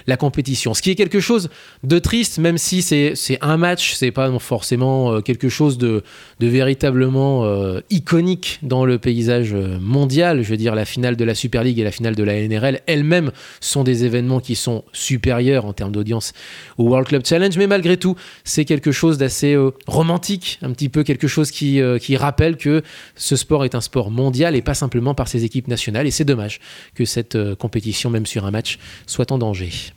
[0.07, 0.75] La compétition.
[0.75, 1.49] Ce qui est quelque chose
[1.83, 6.03] de triste, même si c'est un match, c'est pas forcément euh, quelque chose de,
[6.41, 10.43] véritablement euh, iconique dans le paysage euh, mondial.
[10.43, 12.81] Je veux dire, la finale de la Super League et la finale de la NRL
[12.87, 16.33] elles-mêmes sont des événements qui sont supérieurs en termes d'audience
[16.79, 19.57] au World Club Challenge, mais malgré tout, c'est quelque chose d'assez
[19.87, 21.81] romantique, un petit peu quelque chose qui,
[22.17, 22.83] rappelle que
[23.17, 26.07] ce sport est un sport mondial et pas simplement par ses équipes nationales.
[26.07, 26.61] Et c'est dommage
[26.95, 29.94] que cette compétition, même sur un match, soit en danger.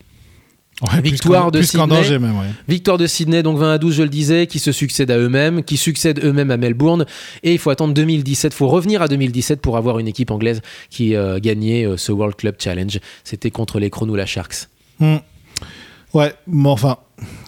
[0.82, 1.88] Ouais, Victoire de Sydney.
[1.88, 2.46] danger même, ouais.
[2.68, 5.64] Victoire de Sydney, donc 20 à 12, je le disais, qui se succèdent à eux-mêmes,
[5.64, 7.06] qui succèdent eux-mêmes à Melbourne.
[7.42, 10.62] Et il faut attendre 2017, il faut revenir à 2017 pour avoir une équipe anglaise
[10.92, 13.00] qui euh, gagnait euh, ce World Club Challenge.
[13.24, 14.68] C'était contre les Cronulla Sharks.
[15.00, 15.18] Hmm.
[16.14, 16.98] Ouais, mais enfin,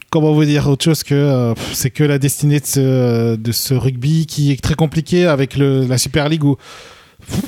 [0.10, 3.76] comment vous dire autre chose que euh, c'est que la destinée de ce, de ce
[3.76, 6.57] rugby qui est très compliqué avec le, la Super League où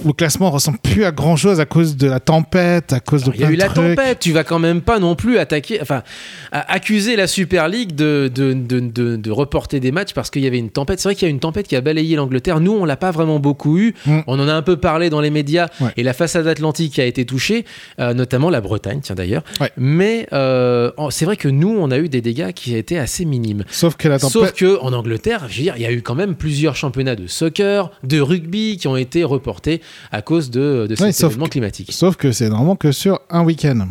[0.06, 3.32] le classement ressemble plus à grand chose à cause de la tempête, à cause de
[3.34, 3.96] Il y a eu la trucs.
[3.96, 6.04] tempête, tu vas quand même pas non plus attaquer, enfin,
[6.52, 10.48] accuser la Super League de, de, de, de- de reporter des matchs parce qu'il y
[10.48, 11.00] avait une tempête.
[11.00, 12.60] C'est vrai qu'il y a une tempête qui a balayé l'Angleterre.
[12.60, 13.94] Nous, on l'a pas vraiment beaucoup eu.
[14.06, 14.20] Mm.
[14.28, 15.92] On en a un peu parlé dans les médias Ouais.
[15.98, 17.66] et la façade atlantique a été touchée,
[18.00, 19.44] euh, notamment la Bretagne, tiens d'ailleurs.
[19.60, 19.72] Ouais.
[19.78, 23.64] Mais euh, c'est vrai que nous, on a eu des dégâts qui étaient assez minimes.
[23.70, 24.32] Sauf que la tempête.
[24.34, 27.16] Sauf que en Angleterre, je veux dire, il y a eu quand même plusieurs championnats
[27.16, 29.71] de soccer, de rugby qui ont été reportés
[30.12, 31.92] à cause de, de cet Ouais, sauf événement que- climatique.
[31.94, 33.88] Sauf que c'est normalement que sur un week-end.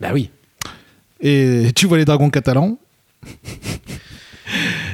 [0.00, 0.30] Bah oui.
[1.20, 2.76] Et tu vois les dragons catalans.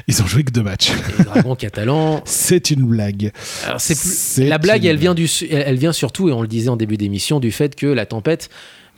[0.06, 0.92] Ils ont joué que deux matchs.
[1.18, 2.22] Les dragons catalans.
[2.24, 3.32] C'est une blague.
[3.66, 6.48] Alors c'est la blague, une- elle vient du, elle elle vient surtout, et on le
[6.48, 8.48] disait en début d'émission, du fait que la tempête.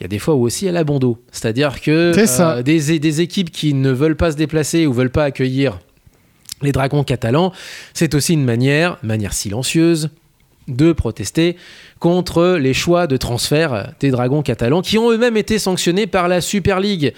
[0.01, 1.19] Il y a des fois où aussi elle a bon dos.
[1.31, 5.25] C'est-à-dire que euh, des, des équipes qui ne veulent pas se déplacer ou veulent pas
[5.25, 5.79] accueillir
[6.61, 7.53] les dragons catalans,
[7.95, 10.11] c'est aussi une manière, manière silencieuse,
[10.73, 11.57] de protester
[11.99, 16.41] contre les choix de transfert des dragons catalans qui ont eux-mêmes été sanctionnés par la
[16.41, 17.13] Super League.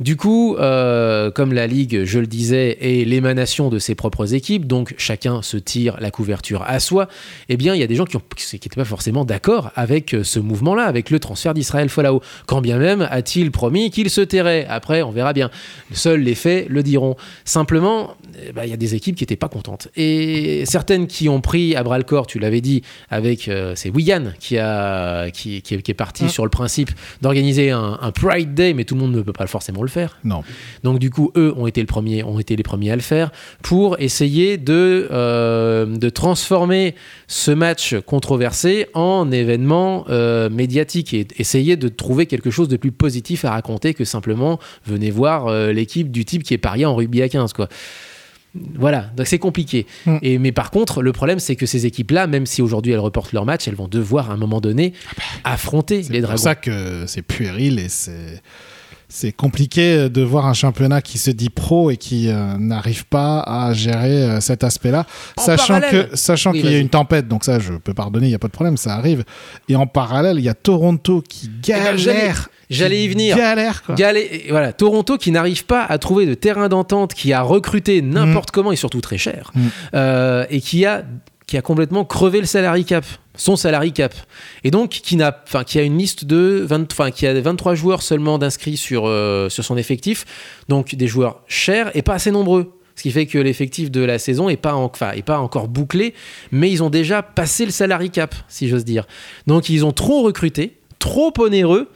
[0.00, 4.64] Du coup, euh, comme la Ligue, je le disais, est l'émanation de ses propres équipes,
[4.64, 7.08] donc chacun se tire la couverture à soi,
[7.48, 8.16] eh bien, il y a des gens qui
[8.52, 12.22] n'étaient pas forcément d'accord avec euh, ce mouvement-là, avec le transfert d'Israël Folau.
[12.46, 14.66] Quand bien même a-t-il promis qu'il se tairait?
[14.68, 15.50] Après, on verra bien.
[15.92, 17.16] Seuls les faits le diront.
[17.44, 18.14] Simplement,
[18.46, 19.88] eh ben, il y a des équipes qui n'étaient pas contentes.
[19.96, 23.90] Et certaines qui ont pris à bras le corps, tu l'avais dit, avec euh, c'est
[23.90, 26.28] Wigan qui, a, qui, qui est, qui est parti Mm.
[26.28, 26.90] sur le principe
[27.22, 30.18] d'organiser un, un Pride Day, mais tout le monde ne peut pas forcément le faire.
[30.24, 30.42] Non.
[30.82, 33.30] Donc du coup, eux ont été, le premier, ont été les premiers à le faire
[33.62, 36.94] pour essayer de, euh, de transformer
[37.26, 42.92] ce match controversé en événement euh, médiatique et essayer de trouver quelque chose de plus
[42.92, 47.22] positif à raconter que simplement venez voir l'équipe du type qui est parié en rugby
[47.22, 47.68] à 15 quoi.
[48.76, 49.86] Voilà, donc c'est compliqué.
[50.06, 50.16] Mm.
[50.22, 53.32] Et, mais par contre, le problème, c'est que ces équipes-là, même si aujourd'hui elles reportent
[53.32, 54.94] leur match, elles vont devoir à un moment donné
[55.44, 56.42] affronter C'est les pour dragons.
[56.42, 58.42] ça que c'est puéril et c'est
[59.10, 63.40] c'est compliqué de voir un championnat qui se dit pro et qui euh, n'arrive pas
[63.40, 65.06] à gérer euh, cet aspect-là,
[65.38, 66.08] sachant parallèle.
[66.10, 68.34] que sachant Oui, qu'il y a une tempête, donc ça je peux pardonner, il y
[68.34, 69.24] a pas de problème, ça arrive.
[69.70, 73.36] Et en parallèle, il y a Toronto qui ben, j'allais- galère, j'allais y venir.
[73.36, 73.94] galère quoi.
[73.98, 78.50] Et voilà, Toronto qui n'arrive pas à trouver de terrain d'entente, qui a recruté n'importe
[78.50, 79.60] comment et surtout très cher, Mm.
[79.94, 81.04] euh, et qui a,
[81.46, 83.04] qui a complètement crevé le salary cap,
[83.34, 84.14] son salary cap,
[84.64, 87.74] et donc qui, n'a, enfin, qui a une liste de 20, enfin, qui a 23
[87.74, 90.24] joueurs seulement d'inscrits sur, euh, sur son effectif,
[90.68, 92.74] donc des joueurs chers et pas assez nombreux.
[92.96, 95.68] Ce qui fait que l'effectif de la saison est pas, en- enfin, est pas encore
[95.68, 96.14] bouclé,
[96.50, 99.06] mais ils ont déjà passé le salary cap, si j'ose dire.
[99.46, 101.88] Donc ils ont trop recruté, trop onéreux,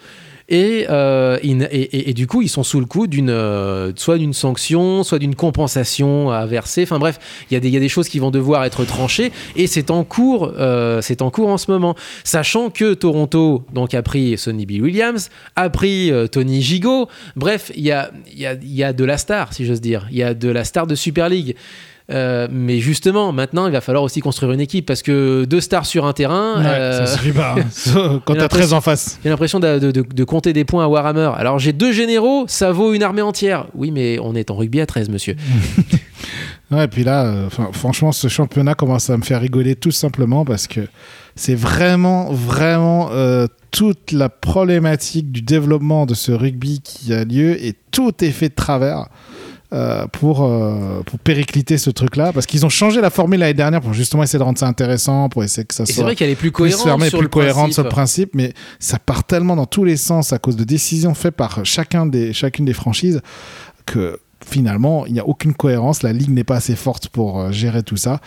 [0.55, 5.03] et, euh, et, du coup, ils sont sous le coup d'une euh, soit d'une sanction,
[5.03, 6.83] soit d'une compensation à verser.
[6.83, 7.19] Enfin bref,
[7.51, 9.66] il y, a des- il y a des choses qui vont devoir être tranchées et
[9.66, 11.97] c'est en cours, euh, c'est en cours en ce moment.
[12.23, 17.09] Sachant que Toronto donc a pris Sonny Bill Williams, a pris Tony Gigot.
[17.35, 20.07] Bref, il y a, y, a, il y a de la star, si j'ose dire.
[20.11, 21.57] Il y a de la star de Super League.
[22.12, 25.86] Euh, mais justement, maintenant, il va falloir aussi construire une équipe parce que deux stars
[25.86, 27.55] sur un terrain, Ouais, euh, ça suffit pas.
[27.59, 28.20] hein.
[28.26, 29.18] Quand t'as 13 en face.
[29.24, 31.30] j'ai l'impression de, de- de- de compter des points à Warhammer.
[31.36, 33.66] Alors j'ai deux généraux, ça vaut une armée entière.
[33.74, 35.36] Oui, mais on est en rugby à 13, monsieur.
[36.70, 40.47] Ouais, et puis là, euh, franchement, ce championnat commence à me faire rigoler tout simplement
[40.47, 40.80] parce que
[41.36, 47.62] c'est vraiment, vraiment euh, toute la problématique du développement de ce rugby qui a lieu
[47.62, 49.09] et tout est fait de travers.
[49.73, 53.81] Euh, pour, euh, pour péricliter ce truc-là, parce qu'ils ont changé la formule l'année dernière
[53.81, 56.16] pour justement essayer de rendre ça intéressant, pour essayer que ça Et c'est soit vrai
[56.16, 57.74] qu'elle est plus plus cohérente fermée, sur plus le cohérente principe.
[57.74, 61.15] sur le principe, mais ça part tellement dans tous les sens à cause de décisions
[61.15, 63.23] faites par chacun des, chacune des franchises
[63.86, 66.03] que finalement, il n'y a aucune cohérence.
[66.03, 68.20] La ligue n'est pas assez forte pour euh, gérer tout ça.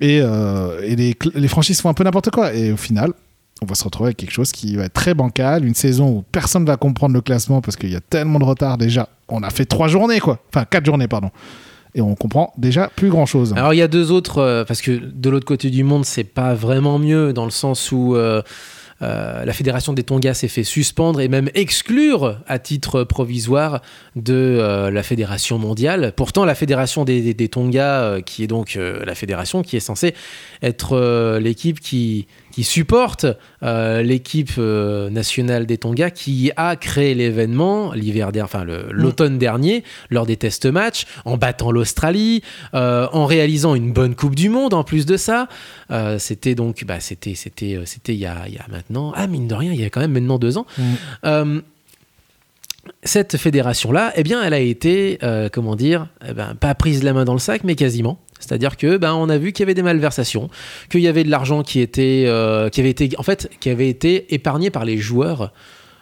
[0.00, 2.52] Et, euh, et les, les franchises font un peu n'importe quoi.
[2.52, 3.12] Et au final,
[3.62, 5.64] on va se retrouver avec quelque chose qui va être très bancal.
[5.64, 8.44] Une saison où personne ne va comprendre le classement parce qu'il y a tellement de
[8.44, 9.08] retard déjà.
[9.28, 10.38] On a fait trois journées, quoi.
[10.54, 11.30] Enfin, quatre journées, pardon.
[11.94, 13.54] Et on comprend déjà plus grand chose.
[13.56, 16.24] Alors il y a deux autres, euh, parce que de l'autre côté du monde, c'est
[16.24, 18.42] pas vraiment mieux dans le sens où euh,
[19.00, 23.80] euh, la fédération des Tonga s'est fait suspendre et même exclure à titre provisoire
[24.14, 26.12] de la fédération mondiale.
[26.14, 30.14] Pourtant, la fédération des, des- Tonga, qui est donc la fédération qui est censée
[30.62, 32.26] être l'équipe qui,
[32.56, 33.26] qui supporte
[33.62, 39.36] euh, l'équipe euh, nationale des Tonga, qui a créé l'événement l'hiver der- enfin le- l'automne
[39.36, 42.40] dernier lors des test matchs, en battant l'Australie,
[42.72, 45.48] euh, en réalisant une bonne Coupe du Monde en plus de ça.
[46.18, 49.48] C'était donc, bah, c'était, c'était, c'était il y a, il y a maintenant, ah mine
[49.48, 50.64] de rien, il y a quand même maintenant deux ans.
[50.78, 51.58] Mm.
[53.02, 55.18] Cette fédération-là, eh bien, elle a été,
[55.52, 58.18] comment dire, eh ben, pas prise la main dans le sac, mais quasiment.
[58.46, 60.48] C'est-à-dire que ben on a vu qu'il y avait des malversations,
[60.90, 64.34] qu'il y avait de l'argent qui était euh, avait été en fait qui avait été
[64.34, 65.52] épargné par les joueurs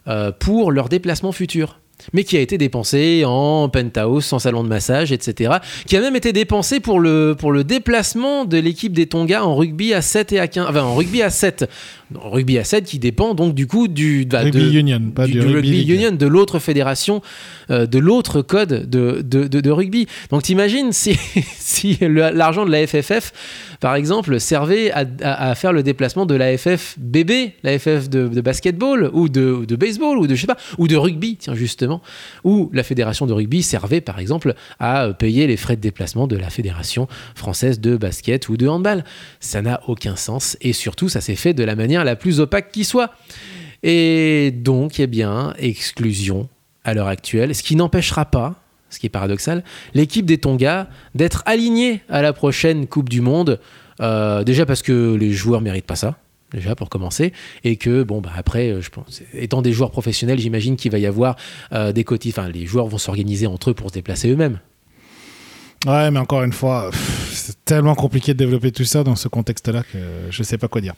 [0.09, 1.79] euh, pour leurs déplacements futurs
[2.13, 5.55] mais qui a été dépensé en penthouse, en salon de massage, etc.
[5.87, 9.55] Qui a même été dépensé pour le, pour le déplacement de l'équipe des Tonga en
[9.55, 10.67] rugby à 7 et à 15.
[10.69, 11.69] Enfin, en rugby à 7.
[12.15, 15.27] En rugby à 7 qui dépend donc du coup du, bah, Rugby de- Union, pas
[15.27, 17.23] du, Rugby union, de l'autre fédération,
[17.71, 20.07] euh, de l'autre code de, de, de- rugby.
[20.31, 21.17] Donc t'imagines si,
[21.59, 23.33] si l'argent de la FFF,
[23.81, 28.09] par exemple, servait à, à- à faire le déplacement de la FF bébé, la FF
[28.11, 32.01] de, basketball ou de, baseball ou de je sais pas, ou de rugby, tiens justement,
[32.45, 36.37] ou la fédération de rugby servait par exemple à payer les frais de déplacement de
[36.37, 39.05] la fédération française de basket ou de handball.
[39.41, 42.71] Ça n'a aucun sens et surtout ça s'est fait de la manière la plus opaque
[42.71, 43.11] qui soit.
[43.83, 46.49] Et donc, eh bien, exclusion
[46.85, 48.55] à l'heure actuelle, ce qui n'empêchera pas,
[48.91, 53.61] ce qui est paradoxal, l'équipe des Tonga d'être alignée à la prochaine Coupe du Monde.
[54.01, 56.19] Euh, déjà parce que les joueurs méritent pas ça.
[56.53, 57.33] Déjà pour commencer,
[57.65, 60.99] et que bon bah après, euh, je pense, étant des joueurs professionnels, j'imagine qu'il va
[60.99, 61.35] y avoir
[61.73, 62.29] euh, des cotis.
[62.29, 64.61] Enfin, les joueurs vont s'organiser entre eux pour se déplacer eux-mêmes.
[65.85, 66.91] Ouais, mais encore une fois,
[67.65, 69.99] tellement compliqué de développer tout ça dans ce contexte-là que
[70.31, 70.93] je sais pas quoi dire.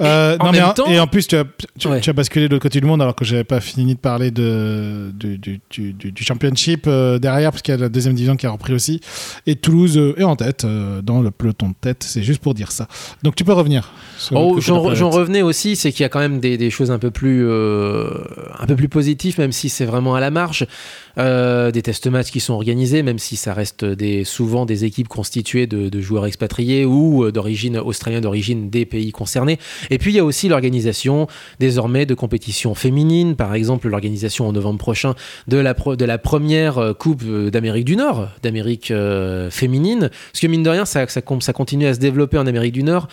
[0.00, 1.44] Euh, non, mais même en- temps- et en plus, tu as,
[1.78, 2.00] tu, Ouais.
[2.00, 4.30] tu as basculé de l'autre côté du monde alors que j'avais pas fini de parler
[4.30, 8.14] de, du, du, du, du- du championship euh, derrière, parce qu'il y a la deuxième
[8.14, 9.00] division qui a repris aussi.
[9.46, 12.04] Et Toulouse euh, est en tête, euh, dans le peloton de tête.
[12.04, 12.86] C'est juste pour dire ça.
[13.24, 13.90] Donc tu peux revenir.
[14.30, 14.80] Oh, j'en,
[15.10, 18.66] revenais aussi, c'est qu'il y a quand même des, des choses un peu plus, un
[18.68, 20.66] peu plus positives, même si c'est vraiment à la marge.
[21.16, 25.66] Des test matchs qui sont organisés, même si ça reste des, souvent des équipes constituées
[25.66, 29.58] de, de joueurs expatriés ou euh, d'origine australienne, d'origine des pays concernés.
[29.90, 31.26] Et puis il y a aussi l'organisation
[31.58, 35.14] désormais de compétitions féminines, par exemple l'organisation en novembre prochain
[35.48, 38.92] de la, pro- de la première euh, Coupe euh, d'Amérique du Nord, d'Amérique
[39.50, 40.10] féminine.
[40.10, 41.06] Parce que mine de rien, ça,
[41.52, 43.08] continue à se développer en Amérique du Nord.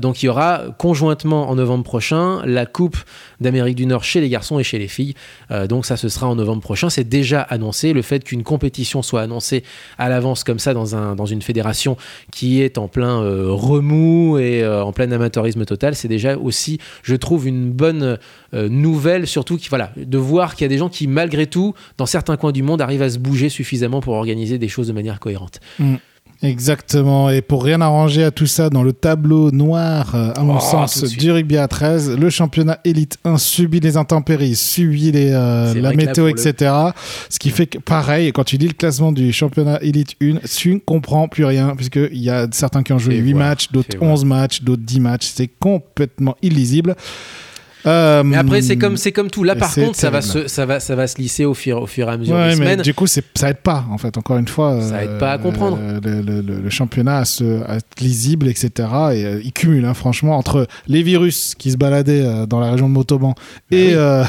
[0.00, 2.96] Donc il y aura conjointement en novembre prochain la Coupe
[3.44, 5.14] d'Amérique du Nord chez les garçons et chez les filles.
[5.50, 6.90] Euh, donc ça, ce sera en novembre prochain.
[6.90, 7.92] C'est déjà annoncé.
[7.92, 9.62] Le fait qu'une compétition soit annoncée
[9.98, 11.96] à l'avance comme ça dans, un, dans une fédération
[12.32, 16.78] qui est en plein euh, remous et euh, en plein amateurisme total, c'est déjà aussi,
[17.02, 18.18] je trouve, une bonne
[18.52, 22.06] nouvelle, surtout qui, voilà, de voir qu'il y a des gens qui, malgré tout, dans
[22.06, 25.18] certains coins du monde, arrivent à se bouger suffisamment pour organiser des choses de manière
[25.18, 25.60] cohérente.
[26.44, 27.30] Exactement.
[27.30, 30.60] Et pour rien arranger à tout ça, dans le tableau noir, euh, à mon Oh,
[30.60, 35.74] sens, du rugby à 13, le championnat élite 1 subit les intempéries, subit les, euh,
[35.74, 36.72] la météo, le- etc.
[37.28, 40.74] Ce qui fait que, pareil, quand tu lis le classement du championnat élite 1, tu
[40.74, 43.72] ne comprends plus rien, puisqu'il y a certains qui ont joué Fais 8 voir, matchs,
[43.72, 44.12] d'autres fais voir.
[44.12, 45.30] 11 matchs, d'autres 10 matchs.
[45.34, 46.94] C'est complètement illisible.
[47.86, 49.44] Euh, Mais après, c'est comme, c'est comme tout.
[49.44, 51.86] Là, par contre, ça va, se, ça, va, ça va se lisser au fur, au
[51.86, 52.82] fur et à mesure Ouais, des mais semaines.
[52.82, 53.20] du coup, ça
[53.50, 54.80] aide pas, en fait, encore une fois.
[54.80, 55.78] Ça euh, aide pas à comprendre.
[55.80, 58.70] euh, le, le- le- le championnat à, se, à être lisible, etc.
[58.78, 62.88] Et euh, il cumule, hein, franchement, entre les virus qui se baladaient dans la région
[62.88, 62.94] de
[63.70, 63.92] et, oui.
[63.94, 64.24] euh,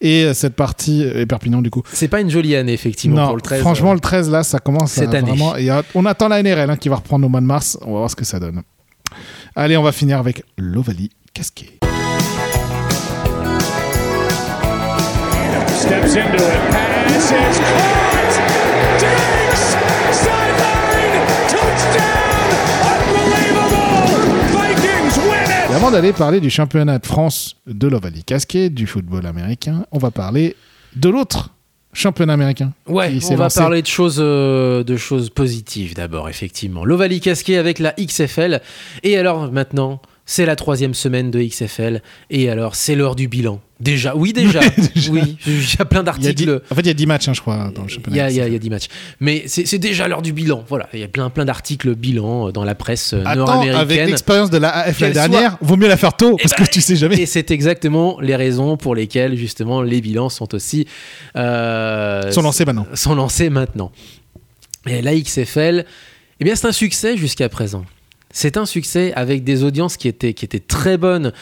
[0.00, 1.82] et cette partie, et Perpignan, du coup.
[1.92, 3.60] C'est pas une jolie année, effectivement, non, pour le 13.
[3.60, 5.28] franchement, le 13, là, ça commence cette à année.
[5.30, 5.56] vraiment.
[5.56, 7.78] et, on attend la NRL hein, qui va reprendre au mois de mars.
[7.82, 8.62] On va voir ce que ça donne.
[9.54, 11.78] Allez, on va finir avec l'Ovalie Casquet.
[15.88, 16.60] Steps into it.
[16.70, 18.34] Pass is caught.
[19.00, 19.62] Diggs!
[20.12, 21.24] Sideline!
[21.48, 22.50] Touchdown!
[22.92, 24.28] Unbelievable!
[24.52, 25.70] Vikings win it!
[25.70, 29.96] Et avant d'aller parler du championnat de France de l'Ovalie Casquet, du football américain, on
[29.96, 30.56] va parler
[30.94, 31.54] de l'autre
[31.94, 32.74] championnat américain.
[32.86, 33.58] Ouais, on va lancé.
[33.58, 36.84] parler de choses, euh, de choses positives d'abord, effectivement.
[36.84, 38.60] L'Ovalie casqué avec la XFL.
[39.04, 42.02] Et alors maintenant, c'est la troisième semaine de XFL.
[42.28, 43.62] Et alors, c'est l'heure du bilan.
[43.80, 44.60] Déjà, oui, déjà.
[44.94, 45.10] Déjà.
[45.12, 46.60] Oui, il y a plein d'articles.
[46.70, 48.16] En fait, il y a 10 matchs, hein, je crois, dans le Il championnat.
[48.18, 48.88] y, a, il y a- il y a 10 matchs.
[49.20, 50.64] Mais c'est déjà l'heure du bilan.
[50.68, 53.70] Voilà, il y a plein, plein d'articles bilan euh, dans la presse euh, Attends, avec
[53.70, 54.08] nord-américaine.
[54.10, 56.70] l'expérience de la AF l'année dernière, vaut mieux la faire tôt, Eh parce ben, que
[56.70, 57.16] tu sais jamais.
[57.20, 60.86] Et c'est exactement les raisons pour lesquelles, justement, les bilans sont aussi.
[61.36, 62.86] euh, Sont lancés maintenant.
[62.94, 63.92] sont lancés maintenant.
[64.86, 65.84] Et la XFL,
[66.40, 67.84] eh bien, c'est un succès jusqu'à présent.
[68.30, 71.32] C'est un succès avec des audiences qui étaient, qui étaient très bonnes,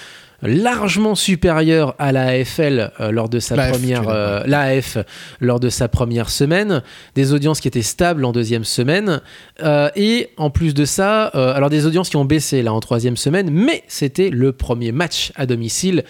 [0.43, 4.99] largement supérieures à la AFL euh, lors de sa L'AF, première dire, euh, l'AF
[5.41, 6.83] lors de sa première semaine,
[7.15, 9.21] des audiences qui étaient stables en deuxième semaine,
[9.63, 13.17] euh, et en plus de ça, alors des audiences qui ont baissé là en troisième
[13.17, 16.05] semaine, mais c'était le premier match à domicile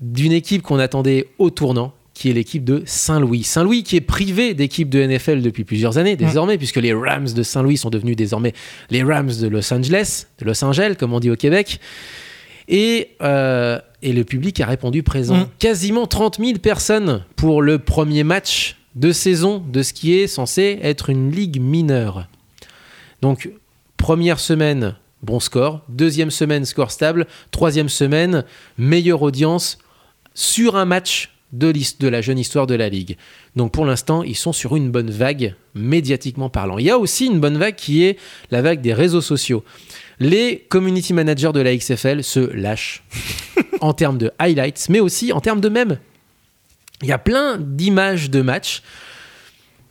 [0.00, 3.44] d'une équipe qu'on attendait au tournant, qui est l'équipe de Saint-Louis.
[3.44, 7.42] Saint-Louis qui est privé d'équipe de NFL depuis plusieurs années désormais, puisque les Rams de
[7.44, 8.54] Saint-Louis sont devenus désormais
[8.90, 11.78] les Rams de Los Angeles, de Los Angeles, comme on dit au Québec.
[12.66, 15.36] Et, euh, et le public a répondu présent.
[15.36, 15.48] Mm.
[15.60, 20.80] Quasiment 30 000 personnes pour le premier match de saison de ce qui est censé
[20.82, 22.26] être une ligue mineure.
[23.22, 23.48] Donc,
[23.96, 25.82] première semaine, bon score.
[25.88, 27.28] Deuxième semaine, score stable.
[27.52, 28.42] Troisième semaine,
[28.76, 29.78] meilleure audience
[30.34, 33.16] sur un match de, de la jeune histoire de la Ligue.
[33.56, 36.78] Donc pour l'instant, ils sont sur une bonne vague, médiatiquement parlant.
[36.78, 38.18] Il y a aussi une bonne vague qui est
[38.50, 39.64] la vague des réseaux sociaux.
[40.20, 43.04] Les community managers de la XFL se lâchent
[43.80, 45.98] en termes de highlights, mais aussi en termes de mèmes.
[47.02, 48.82] Il y a plein d'images de matchs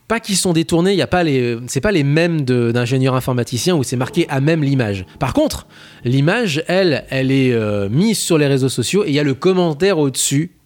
[0.08, 3.76] pas qui sont détournés, il y a pas les c'est pas les mêmes d'ingénieurs informaticiens
[3.76, 5.06] où c'est marqué à même l'image.
[5.20, 5.68] Par contre,
[6.06, 9.34] l'image elle elle est euh, mise sur les réseaux sociaux et il y a le
[9.34, 10.57] commentaire au-dessus.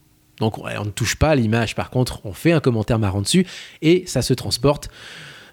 [0.41, 3.45] Donc on ne touche pas à l'image par contre, on fait un commentaire marrant dessus
[3.81, 4.89] et ça se transporte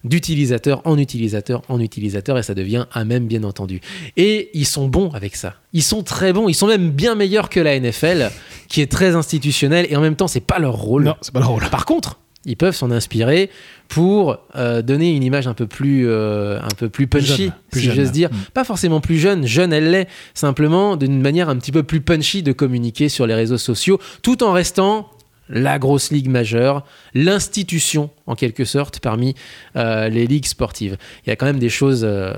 [0.05, 3.81] d'utilisateur en utilisateur en utilisateur et ça devient un même bien entendu.
[4.16, 5.55] Et ils sont bons avec ça.
[5.73, 8.31] Ils sont très bons, ils sont même bien meilleurs que la NFL
[8.69, 11.05] qui est très institutionnelle et en même temps c'est pas leur rôle.
[11.05, 11.69] Non, c'est pas leur rôle.
[11.70, 13.50] Par contre, ils peuvent s'en inspirer
[13.88, 17.80] pour euh, donner une image un peu plus, euh, un peu plus punchy, jeune, plus
[17.80, 18.30] si j'ose dire.
[18.30, 18.36] Mm.
[18.54, 22.42] Pas forcément plus jeune, jeune elle l'est, simplement d'une manière un petit peu plus punchy
[22.42, 25.10] de communiquer sur les réseaux sociaux, tout en restant
[25.50, 26.84] la grosse ligue majeure,
[27.14, 29.34] l'institution en quelque sorte parmi
[29.76, 30.98] euh, les ligues sportives.
[31.24, 32.34] Il y a quand même des choses euh,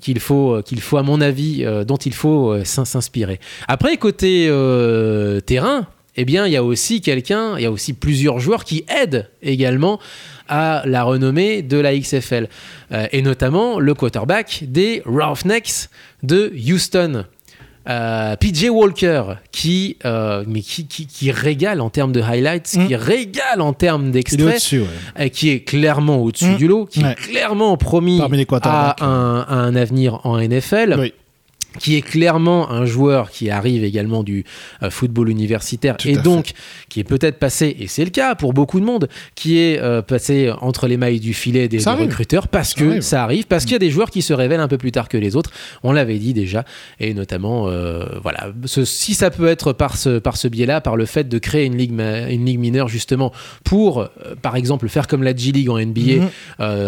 [0.00, 3.40] qu'il faut, qu'il faut à mon avis, euh, dont il faut s'in- s'inspirer.
[3.66, 4.46] Après côté
[5.46, 5.88] terrain,
[6.20, 9.28] eh bien il y a aussi quelqu'un, il y a aussi plusieurs joueurs qui aident
[9.42, 9.98] également
[10.48, 12.48] à la renommée de la XFL
[12.92, 15.88] Euh, et notamment le quarterback des Roughnecks
[16.22, 17.24] de Houston.
[17.88, 22.86] Euh, PJ Walker qui, euh, mais qui, qui, qui régale en termes de highlights, Mm.
[22.86, 24.72] qui régale en termes d'extraits,
[25.18, 25.30] ouais.
[25.30, 26.56] qui est clairement au-dessus Mm.
[26.56, 27.12] du lot, qui Ouais.
[27.12, 31.12] est clairement promis à un, à un avenir en NFL Oui.
[31.78, 34.44] Qui est clairement un joueur qui arrive également du
[34.82, 36.52] euh, football universitaire Tout et donc
[36.88, 40.02] qui est peut-être passé, et c'est le cas pour beaucoup de monde, qui est euh,
[40.02, 43.00] passé entre les mailles du filet des, recruteurs parce Ça que arrive.
[43.02, 45.08] ça arrive, parce qu'il y a des joueurs qui se révèlent un peu plus tard
[45.08, 45.50] que les autres.
[45.82, 46.64] On l'avait dit déjà,
[47.00, 50.96] et notamment, euh, voilà, ce- si ça peut être par ce, par ce biais-là, par
[50.96, 53.32] le fait de créer une ligue, une ligue mineure justement
[53.64, 54.08] pour,
[54.42, 56.28] par exemple, faire comme la G League en NBA, Mhm.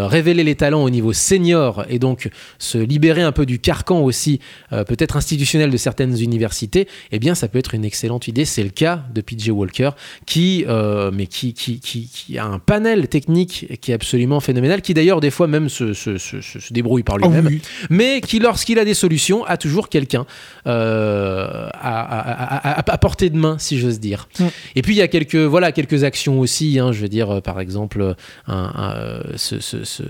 [0.06, 4.40] révéler les talents au niveau senior et donc se libérer un peu du carcan aussi,
[4.80, 8.44] euh, peut-être institutionnel de certaines universités, eh bien ça peut être une excellente idée.
[8.44, 9.90] C'est le cas de PJ Walker
[10.26, 14.82] qui, euh, mais qui, qui, qui, qui a un panel technique qui est absolument phénoménal,
[14.82, 17.60] qui d'ailleurs des fois même se, se, se, se- débrouille par Oh lui-même, oui.
[17.90, 20.26] mais qui lorsqu'il a des solutions a toujours quelqu'un
[20.66, 24.28] euh, à, à- à- portée de main, si j'ose dire.
[24.38, 24.44] Mm.
[24.76, 26.78] Et puis il y a quelques voilà quelques actions aussi.
[26.78, 28.14] hein, je veux dire par exemple
[28.46, 30.02] un, un, ce, ce, ce,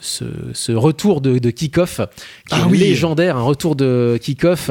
[0.00, 2.00] ce, ce retour de, de kick-off
[2.48, 2.78] qui Ah est oui.
[2.78, 4.70] légendaire, un retour de kick-off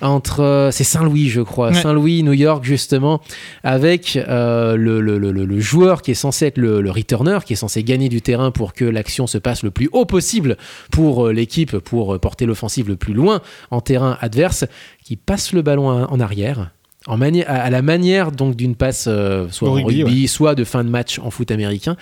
[0.00, 1.74] entre euh, c'est Saint-Louis je crois, Ouais.
[1.74, 3.20] Saint-Louis, New York justement,
[3.64, 7.56] avec euh, le, le, le, le joueur qui est censé être le, returner, qui est
[7.56, 10.56] censé gagner du terrain pour que l'action se passe le plus haut possible
[10.92, 13.40] pour euh, l'équipe, pour porter l'offensive le plus loin
[13.70, 14.64] en terrain adverse,
[15.02, 16.70] qui passe le ballon en arrière.
[17.06, 20.82] En à, la manière donc d'une passe euh, soit en rugby, rugby, soit de fin
[20.82, 21.96] de match en foot américain,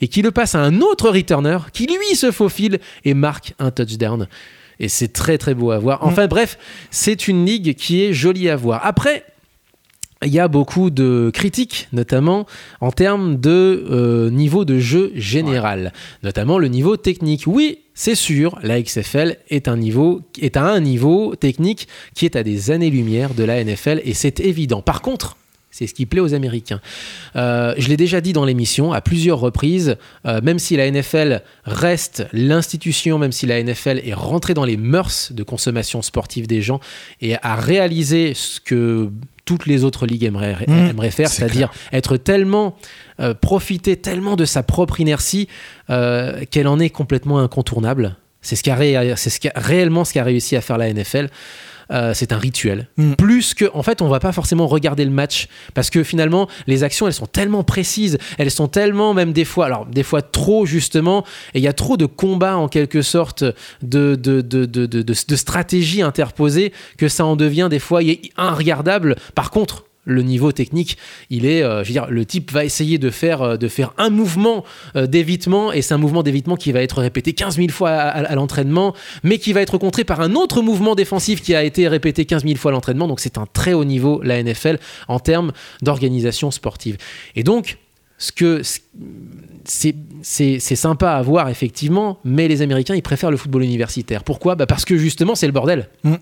[0.00, 3.70] et qui le passe à un autre returner qui lui se faufile et marque un
[3.70, 4.26] touchdown.
[4.80, 5.98] Et c'est très très beau à voir.
[6.02, 6.58] Enfin bref,
[6.90, 8.80] c'est une ligue qui est jolie à voir.
[8.84, 9.24] Après,
[10.24, 12.46] il y a beaucoup de critiques, notamment
[12.80, 15.92] en termes de euh, niveau de jeu général,
[16.22, 17.44] notamment le niveau technique.
[17.46, 22.36] Oui, c'est sûr, la XFL est, un niveau, est à un niveau technique qui est
[22.36, 24.82] à des années-lumière de la NFL et c'est évident.
[24.82, 25.36] Par contre,
[25.70, 26.80] c'est ce qui plaît aux Américains.
[27.36, 31.42] Euh, je l'ai déjà dit dans l'émission à plusieurs reprises, euh, même si la NFL
[31.64, 36.60] reste l'institution, même si la NFL est rentrée dans les mœurs de consommation sportive des
[36.60, 36.80] gens
[37.20, 39.10] et a réalisé ce que
[39.44, 42.76] toutes les autres ligues aimeraient, Mmh, faire, c'est c'est-à-dire être tellement,
[43.20, 45.48] euh, profiter tellement de sa propre inertie
[45.88, 48.16] qu'elle en est complètement incontournable.
[48.42, 51.28] C'est ce ce réellement ce qu'a réussi à faire la NFL.
[51.90, 52.88] Euh, c'est un rituel.
[52.96, 53.14] Mm.
[53.14, 56.84] Plus que, en fait, on va pas forcément regarder le match parce que finalement, les
[56.84, 60.66] actions, elles sont tellement précises, elles sont tellement même des fois, alors des fois trop
[60.66, 63.44] justement, et il y a trop de combats en quelque sorte
[63.82, 68.00] de de de de de, stratégies interposées que ça en devient des fois
[68.36, 69.16] inregardable.
[69.34, 69.84] Par contre.
[70.10, 70.98] Le niveau technique,
[71.30, 73.92] il est, euh, je veux dire, le type va essayer de faire, euh, de faire
[73.96, 74.64] un mouvement
[74.96, 78.34] euh, d'évitement, et c'est un mouvement d'évitement qui va être répété 15 000 fois à,
[78.34, 82.24] l'entraînement, mais qui va être contré par un autre mouvement défensif qui a été répété
[82.24, 83.06] 15 000 fois à l'entraînement.
[83.06, 86.96] Donc c'est un très haut niveau, la NFL, en termes d'organisation sportive.
[87.36, 87.78] Et donc,
[88.18, 88.62] ce que
[89.64, 94.24] c'est sympa à voir effectivement, mais les Américains ils préfèrent le football universitaire.
[94.24, 94.56] Pourquoi?
[94.56, 95.88] Bah Parce que justement c'est le bordel.
[96.04, 96.16] Mm.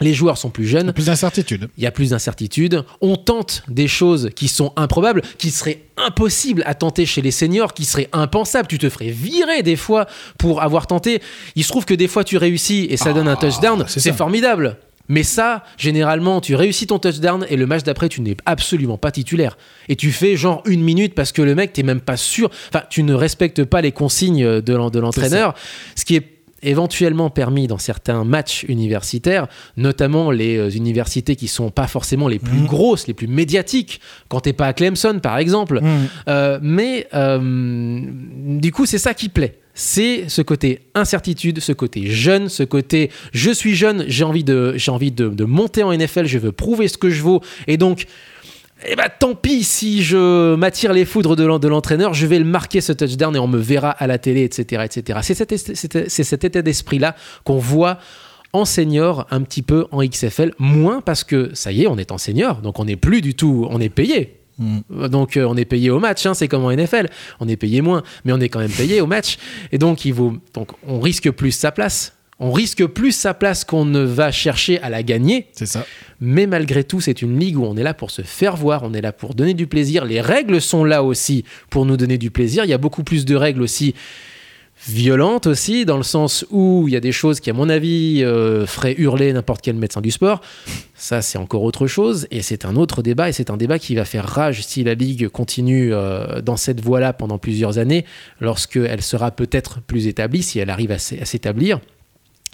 [0.00, 0.92] Les joueurs sont plus jeunes.
[0.92, 1.68] Plus d'incertitude.
[1.76, 2.82] Il y a plus d'incertitudes.
[3.00, 7.74] On tente des choses qui sont improbables, qui seraient impossibles à tenter chez les seniors,
[7.74, 8.66] qui seraient impensables.
[8.66, 10.06] Tu te ferais virer des fois
[10.36, 11.22] pour avoir tenté.
[11.54, 13.84] Il se trouve que des fois tu réussis et ça donne un touchdown.
[13.86, 14.78] c'est formidable.
[15.08, 19.12] Mais ça, généralement, tu réussis ton touchdown et le match d'après, tu n'es absolument pas
[19.12, 19.58] titulaire.
[19.88, 22.50] Et tu fais genre une minute parce que le mec, t'es même pas sûr.
[22.68, 25.54] Enfin, tu ne respectes pas les consignes de l'entraîneur.
[25.94, 26.33] Ce qui est
[26.64, 29.46] éventuellement permis dans certains matchs universitaires,
[29.76, 34.40] notamment les euh, universités qui sont pas forcément les plus grosses, les plus médiatiques, quand
[34.40, 35.80] t'es pas à Clemson par exemple.
[35.80, 36.08] Mhm.
[36.28, 38.00] Euh, mais euh,
[38.58, 39.58] du coup, c'est ça qui plaît.
[39.76, 44.74] C'est ce côté incertitude, ce côté jeune, ce côté je suis jeune, j'ai envie, de,
[44.76, 47.40] j'ai envie de, de monter en NFL, je veux prouver ce que je vaux.
[47.66, 48.06] Et donc,
[48.86, 52.38] eh ben, tant pis si je m'attire les foudres de l'en- de l'entraîneur, je vais
[52.38, 54.82] le marquer ce touchdown et on me verra à la télé, etc.
[54.84, 55.20] etc.
[55.22, 57.98] C'est cet, état d'esprit-là qu'on voit
[58.52, 62.12] en senior, un petit peu en XFL, moins parce que ça y est, on est
[62.12, 64.40] en senior, donc on n'est plus du tout, on est payé.
[64.90, 67.08] Donc euh, on est payé au match, hein, c'est comme en NFL,
[67.40, 69.38] on est payé moins, mais on est quand même payé au match,
[69.72, 72.12] et donc il vaut, donc on risque plus sa place.
[72.40, 75.46] On risque plus sa place qu'on ne va chercher à la gagner.
[75.52, 75.86] C'est ça.
[76.20, 78.92] Mais malgré tout, c'est une ligue où on est là pour se faire voir, on
[78.92, 80.04] est là pour donner du plaisir.
[80.04, 82.64] Les règles sont là aussi pour nous donner du plaisir.
[82.64, 83.94] Il y a beaucoup plus de règles aussi
[84.88, 88.22] violentes aussi, dans le sens où il y a des choses qui, à mon avis,
[88.24, 90.40] euh, feraient hurler n'importe quel médecin du sport.
[90.94, 93.94] Ça, c'est encore autre chose, et c'est un autre débat, et c'est un débat qui
[93.94, 98.04] va faire rage si la Ligue continue euh, dans cette voie-là pendant plusieurs années,
[98.40, 101.80] lorsqu'elle sera peut-être plus établie, si elle arrive à s'é- à s'établir.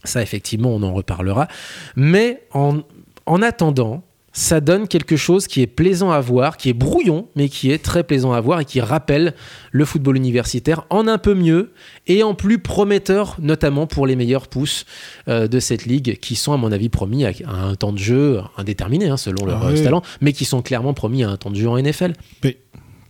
[0.05, 1.49] Ça, effectivement, on en reparlera.
[1.97, 2.79] Mais en,
[3.27, 4.03] en attendant,
[4.33, 7.83] ça donne quelque chose qui est plaisant à voir, qui est brouillon, mais qui est
[7.83, 9.35] très plaisant à voir et qui rappelle
[9.73, 11.73] le football universitaire en un peu mieux
[12.07, 14.85] et en plus prometteur, notamment pour les meilleurs pousses
[15.29, 18.41] euh, de cette ligue, qui sont, à mon avis, promis à, un temps de jeu
[18.57, 19.83] indéterminé, hein, selon leur Ah euh, oui.
[19.83, 22.13] talent, mais qui sont clairement promis à un temps de jeu en NFL.
[22.45, 22.57] Oui,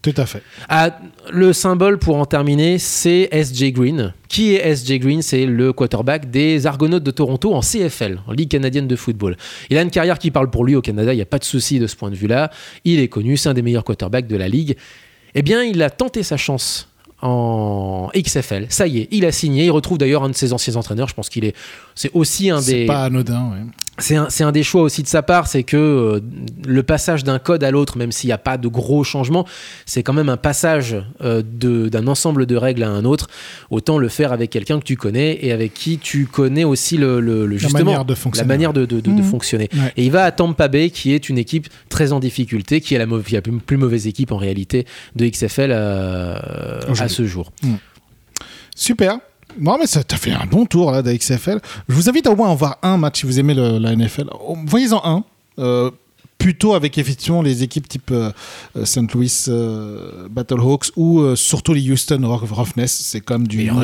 [0.03, 0.43] tout à fait.
[0.69, 0.99] Ah,
[1.31, 4.15] le symbole pour en terminer, c'est SJ Green.
[4.29, 5.21] Qui est SJ Green?
[5.21, 9.37] C'est le quarterback des Argonautes de Toronto en CFL, en Ligue canadienne de football.
[9.69, 11.45] Il a une carrière qui parle pour lui au Canada, il n'y a pas de
[11.45, 12.51] souci de ce point de vue-là.
[12.85, 14.77] Il est connu, c'est un des meilleurs quarterbacks de la Ligue.
[15.35, 16.89] Eh bien, il a tenté sa chance
[17.23, 18.67] en XFL.
[18.71, 19.67] Ça y est, il a signé.
[19.67, 21.09] Il retrouve d'ailleurs un de ses anciens entraîneurs.
[21.09, 21.55] Je pense qu'il est.
[22.01, 22.87] C'est aussi un C'est des.
[22.87, 23.59] pas anodin, ouais.
[23.99, 26.21] C'est un, c'est un des choix aussi de sa part, c'est que euh,
[26.67, 29.47] le passage d'un code à l'autre, même s'il n'y a pas de gros changements,
[29.85, 33.27] c'est quand même un passage euh, d'un ensemble de règles à un autre.
[33.69, 37.21] Autant le faire avec quelqu'un que tu connais et avec qui tu connais aussi le,
[37.21, 38.49] le- le- justement manière de fonctionner.
[38.49, 39.23] la manière de, de- de- de Mhm.
[39.23, 39.69] fonctionner.
[39.75, 39.93] Ouais.
[39.99, 42.99] Et il va à Tampa Bay, qui est une équipe très en difficulté, qui est
[42.99, 44.87] la, qui est la plus, mauvaise équipe en réalité
[45.17, 47.53] de XFL euh, à ce jour.
[48.75, 49.19] Super.
[49.59, 51.61] Non, mais ça t'a fait un bon tour là d'XFL.
[51.89, 53.93] Je vous invite à au moins en voir un match si vous aimez le- la
[53.97, 54.27] NFL.
[54.67, 55.25] Voyez-en un.
[55.59, 55.91] Euh,
[56.41, 58.33] plutôt avec effectivement les équipes type euh,
[58.77, 59.13] euh, St.
[59.13, 62.93] Louis euh, Battlehawks ou euh, surtout les Houston Rough- Roughness.
[63.05, 63.77] C'est comme du Et niveau.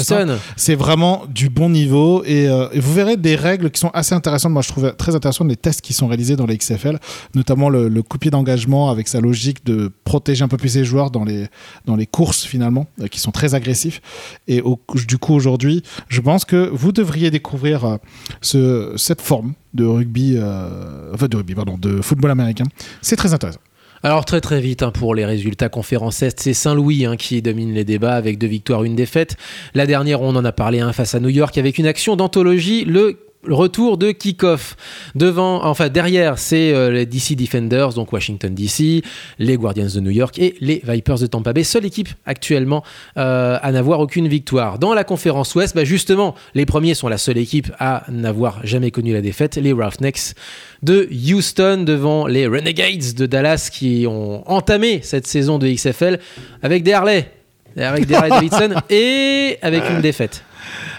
[0.00, 0.38] Houston.
[0.56, 4.14] C'est vraiment du bon niveau et, euh, et vous verrez des règles qui sont assez
[4.14, 4.52] intéressantes.
[4.52, 6.98] Moi, je trouve très intéressant les tests qui sont réalisés dans les XFL,
[7.36, 10.70] notamment le, le coup de pied d'engagement avec sa logique de protéger un peu plus
[10.70, 11.46] ses joueurs dans les,
[11.86, 14.02] dans les courses finalement, euh, qui sont très agressifs.
[14.48, 17.98] Et au- du coup, aujourd'hui, je pense que vous devriez découvrir
[18.40, 22.64] ce, cette forme de rugby, euh, enfin de rugby, pardon, de football américain.
[23.02, 23.60] C'est très intéressant.
[24.02, 27.72] Alors très très vite hein, pour les résultats conférence Est, c'est Saint-Louis hein, qui domine
[27.72, 29.36] les débats avec deux victoires, une défaite.
[29.72, 32.84] La dernière, on en a parlé hein, face à New York avec une action d'anthologie,
[32.84, 34.76] le le retour de kick-off.
[35.14, 39.04] Devant, enfin derrière, c'est euh, les DC Defenders, donc Washington DC,
[39.38, 41.64] les Guardians de New York et les Vipers de Tampa Bay.
[41.64, 42.82] Seule équipe actuellement
[43.16, 44.78] euh, à n'avoir aucune victoire.
[44.78, 48.90] Dans la conférence Ouest, bah, justement, les premiers sont la seule équipe à n'avoir jamais
[48.90, 50.34] connu la défaite, les Roughnecks
[50.82, 56.18] de Houston devant les Renegades de Dallas qui ont entamé cette saison de XFL
[56.62, 57.30] avec des Harley.
[57.76, 60.44] Avec des Harley Davidson et avec une défaite.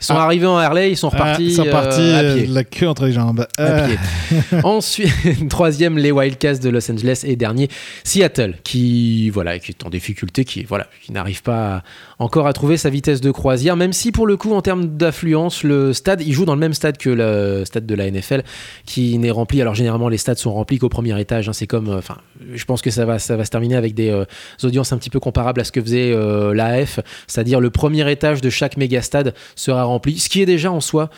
[0.02, 0.24] Ils sont Ah.
[0.24, 2.48] arrivés en Harley, ils sont repartis, Ah, ils sont euh, partis à euh, pied.
[2.48, 3.48] la queue entre les jambes.
[3.58, 3.98] À pied.
[4.64, 5.14] Ensuite,
[5.50, 7.70] troisième, les Wildcats de Los Angeles et dernier,
[8.04, 11.84] Seattle, qui voilà, qui est en difficulté, qui voilà, qui n'arrive pas à-
[12.20, 15.64] encore à trouver sa vitesse de croisière, même si pour le coup, en termes d'affluence,
[15.64, 18.44] le stade, il joue dans le même stade que le stade de la NFL,
[18.86, 19.62] qui n'est rempli.
[19.62, 21.50] Alors généralement, les stades sont remplis qu'au premier étage.
[21.50, 22.18] hein, c'est comme, euh, enfin,
[22.54, 24.26] je pense que ça va, ça va se terminer avec des euh,
[24.64, 26.16] audiences un petit peu comparables à ce que faisait
[26.54, 29.34] l'AF, c'est-à-dire le premier étage de chaque méga stade
[29.66, 31.10] sera rempli, ce qui est déjà en soi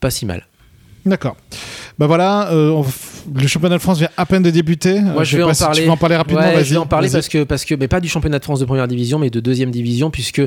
[0.00, 0.46] pas si mal.
[1.04, 1.36] D'accord.
[1.98, 2.82] Bah voilà, euh,
[3.34, 5.00] le championnat de France vient à peine de débuter.
[5.00, 5.78] Moi, Euh, je vais pas en si parler.
[5.80, 6.64] Tu veux en parler rapidement, Ouais, vas-y.
[6.66, 8.66] je vais en parler parce que, parce que, mais pas du championnat de France de
[8.66, 10.42] première division, mais de deuxième division, puisque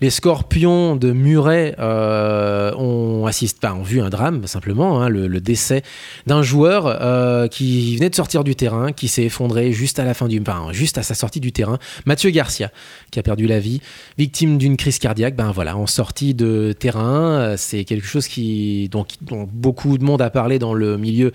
[0.00, 5.26] les Scorpions de Muret euh, ont assisté, enfin, ont vu un drame simplement, hein, le,
[5.26, 5.82] le décès
[6.26, 10.14] d'un joueur euh, qui venait de sortir du terrain, qui s'est effondré juste à la
[10.14, 11.78] fin du, enfin, juste à sa sortie du terrain.
[12.06, 12.70] Mathieu Garcia,
[13.10, 13.82] qui a perdu la vie,
[14.16, 15.36] victime d'une crise cardiaque.
[15.36, 20.22] Ben voilà, en sortie de terrain, c'est quelque chose qui, donc, dont beaucoup de monde
[20.22, 21.32] a parlé dans le milieu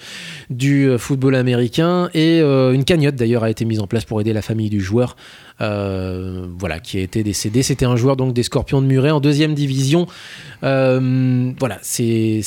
[0.50, 2.10] du euh, football américain.
[2.14, 4.82] Et euh, une cagnotte d'ailleurs a été mise en place pour aider la famille du
[4.82, 5.16] joueur
[5.62, 9.20] euh, voilà qui a été décédé c'était un joueur donc des Scorpions de Muret en
[9.20, 10.08] deuxième division
[10.64, 12.42] Euh, voilà c'est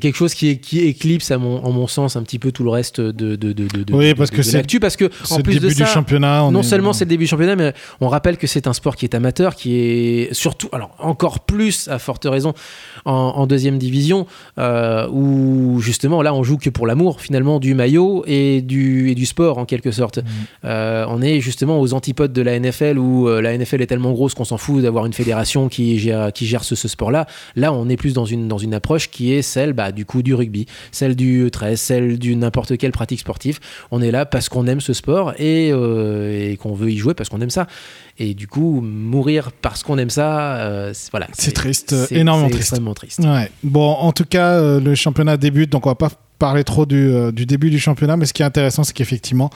[0.00, 2.70] quelque chose qui, qui éclipse à mon, en mon sens un petit peu tout le
[2.70, 5.74] reste de de, de, Oui, parce que l'actu parce que en le plus de début
[5.74, 6.44] ça du championnat.
[6.44, 8.72] on non est- seulement c'est le début du championnat, mais on rappelle que c'est un
[8.72, 12.52] sport qui est amateur, qui est surtout, alors encore plus à forte raison
[13.04, 14.26] en, en deuxième division,
[14.58, 19.14] euh, où justement là on joue que pour l'amour finalement du maillot et du, et
[19.14, 20.18] du sport en quelque sorte.
[20.18, 20.68] Mm.
[21.14, 24.34] On est justement aux antipodes de la NFL où euh, la NFL est tellement grosse
[24.34, 27.26] qu'on s'en fout d'avoir une fédération qui gère, qui gère ce, ce sport-là.
[27.56, 30.22] Là on est plus dans une, dans une approche qui est celle bah, du coup
[30.22, 33.58] du rugby, celle du 13, celle du n'importe quelle pratique sportive.
[33.90, 37.14] On est là parce qu'on aime ce sport et, euh, et qu'on veut y jouer
[37.14, 37.66] parce qu'on aime ça.
[38.18, 41.26] Et du coup, mourir parce qu'on aime ça, euh, c'est- voilà.
[41.32, 42.60] C'est triste, énormément triste.
[42.62, 43.20] extrêmement triste.
[43.20, 43.50] Ouais.
[43.64, 46.10] Bon, en tout cas, euh, le championnat débute, donc on va pas
[46.42, 49.48] parler trop du, euh, du début du championnat, mais ce qui est intéressant, c'est qu'effectivement,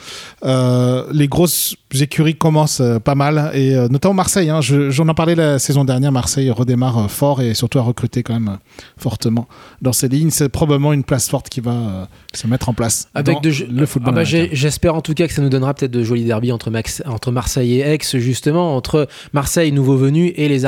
[0.44, 4.50] euh, les grosses écuries commencent euh, pas mal, et notamment Marseille.
[4.50, 8.22] hein, je- J'en ai parlé la saison dernière, Marseille redémarre fort et surtout a recruté
[8.22, 8.58] quand même
[8.98, 9.48] fortement
[9.82, 10.30] dans ses lignes.
[10.30, 13.68] C'est probablement une place forte qui va se mettre en place Avec dans de jeux-
[13.68, 14.14] le football.
[14.14, 14.24] Ah bah.
[14.52, 17.32] J'espère en tout cas que ça nous donnera peut-être de jolis derbies entre, Max- entre
[17.32, 20.64] Marseille et Aix, justement, entre Marseille, nouveau venu, et les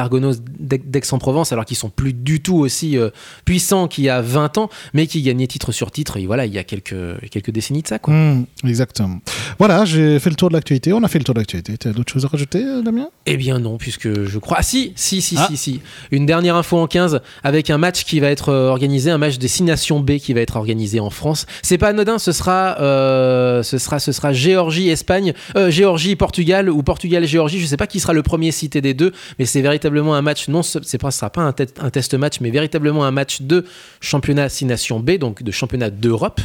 [0.58, 3.10] d'Aix- d'Aix-en-Provence, alors qu'ils sont plus du tout aussi euh,
[3.44, 6.58] puissants qu'il y a 20 ans, mais qui gagnaient titre sur titre, voilà, il y
[6.58, 6.94] a quelques,
[7.30, 8.14] quelques décennies de ça, quoi.
[8.14, 9.18] Mmh, exactement.
[9.58, 10.92] Voilà, j'ai fait le tour de l'actualité.
[10.92, 11.76] On a fait le tour de l'actualité.
[11.78, 13.08] Tu as d'autres choses à rajouter, euh, Damien?
[13.26, 14.56] Eh bien non, puisque je crois...
[14.60, 15.46] Ah si, si, si, Ah.
[15.50, 15.80] si, si.
[16.10, 19.38] Une dernière info en 15, avec un match qui va être euh, organisé, un match
[19.38, 21.46] des 6 nations B qui va être organisé en France.
[21.62, 27.58] C'est pas anodin, ce sera, euh, ce sera, ce sera Géorgie-Espagne, euh, Géorgie-Portugal ou Portugal-Géorgie.
[27.60, 30.48] Je sais pas qui sera le premier cité des deux, mais c'est véritablement un match,
[30.48, 33.64] non, ce sera pas un, te- un test match, mais véritablement un match de
[34.00, 36.40] championnat 6 nations B, donc de championnat d'Europe.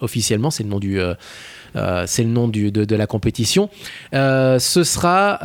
[0.00, 1.00] Officiellement, c'est le nom du...
[1.00, 1.14] euh,
[1.76, 3.70] euh, c'est le nom du- de, la compétition.
[4.12, 5.38] Euh, ce sera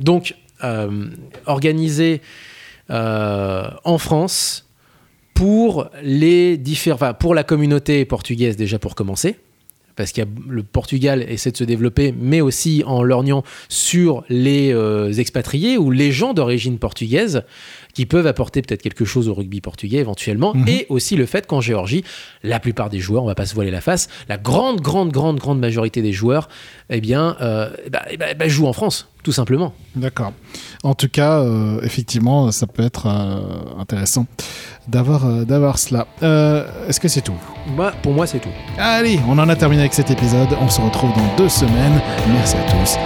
[0.00, 0.34] donc
[1.46, 2.20] organisé
[2.90, 4.66] en France
[5.34, 9.36] pour les différents, pour la communauté portugaise déjà pour commencer.
[9.96, 14.74] Parce que le Portugal essaie de se développer, mais aussi en lorgnant sur les
[15.20, 17.44] expatriés ou les gens d'origine portugaise
[17.94, 20.52] qui peuvent apporter peut-être quelque chose au rugby portugais éventuellement.
[20.54, 20.68] Mhm.
[20.68, 22.04] Et aussi le fait qu'en Géorgie,
[22.42, 25.38] la plupart des joueurs, on va pas se voiler la face, la grande, grande, grande,
[25.38, 26.48] grande majorité des joueurs,
[26.90, 29.72] eh bien, euh, eh ben, eh ben, eh ben, jouent en France, tout simplement.
[29.96, 30.32] D'accord.
[30.82, 34.26] En tout cas, euh, effectivement, ça peut être euh, intéressant
[34.86, 36.06] d'avoir euh, d'avoir cela.
[36.88, 37.36] Est-ce que c'est tout?
[37.66, 38.50] Moi, pour moi, c'est tout.
[38.78, 40.48] Allez, on en a terminé avec cet épisode.
[40.60, 42.00] On se retrouve dans deux semaines.
[42.28, 42.98] Merci à tous.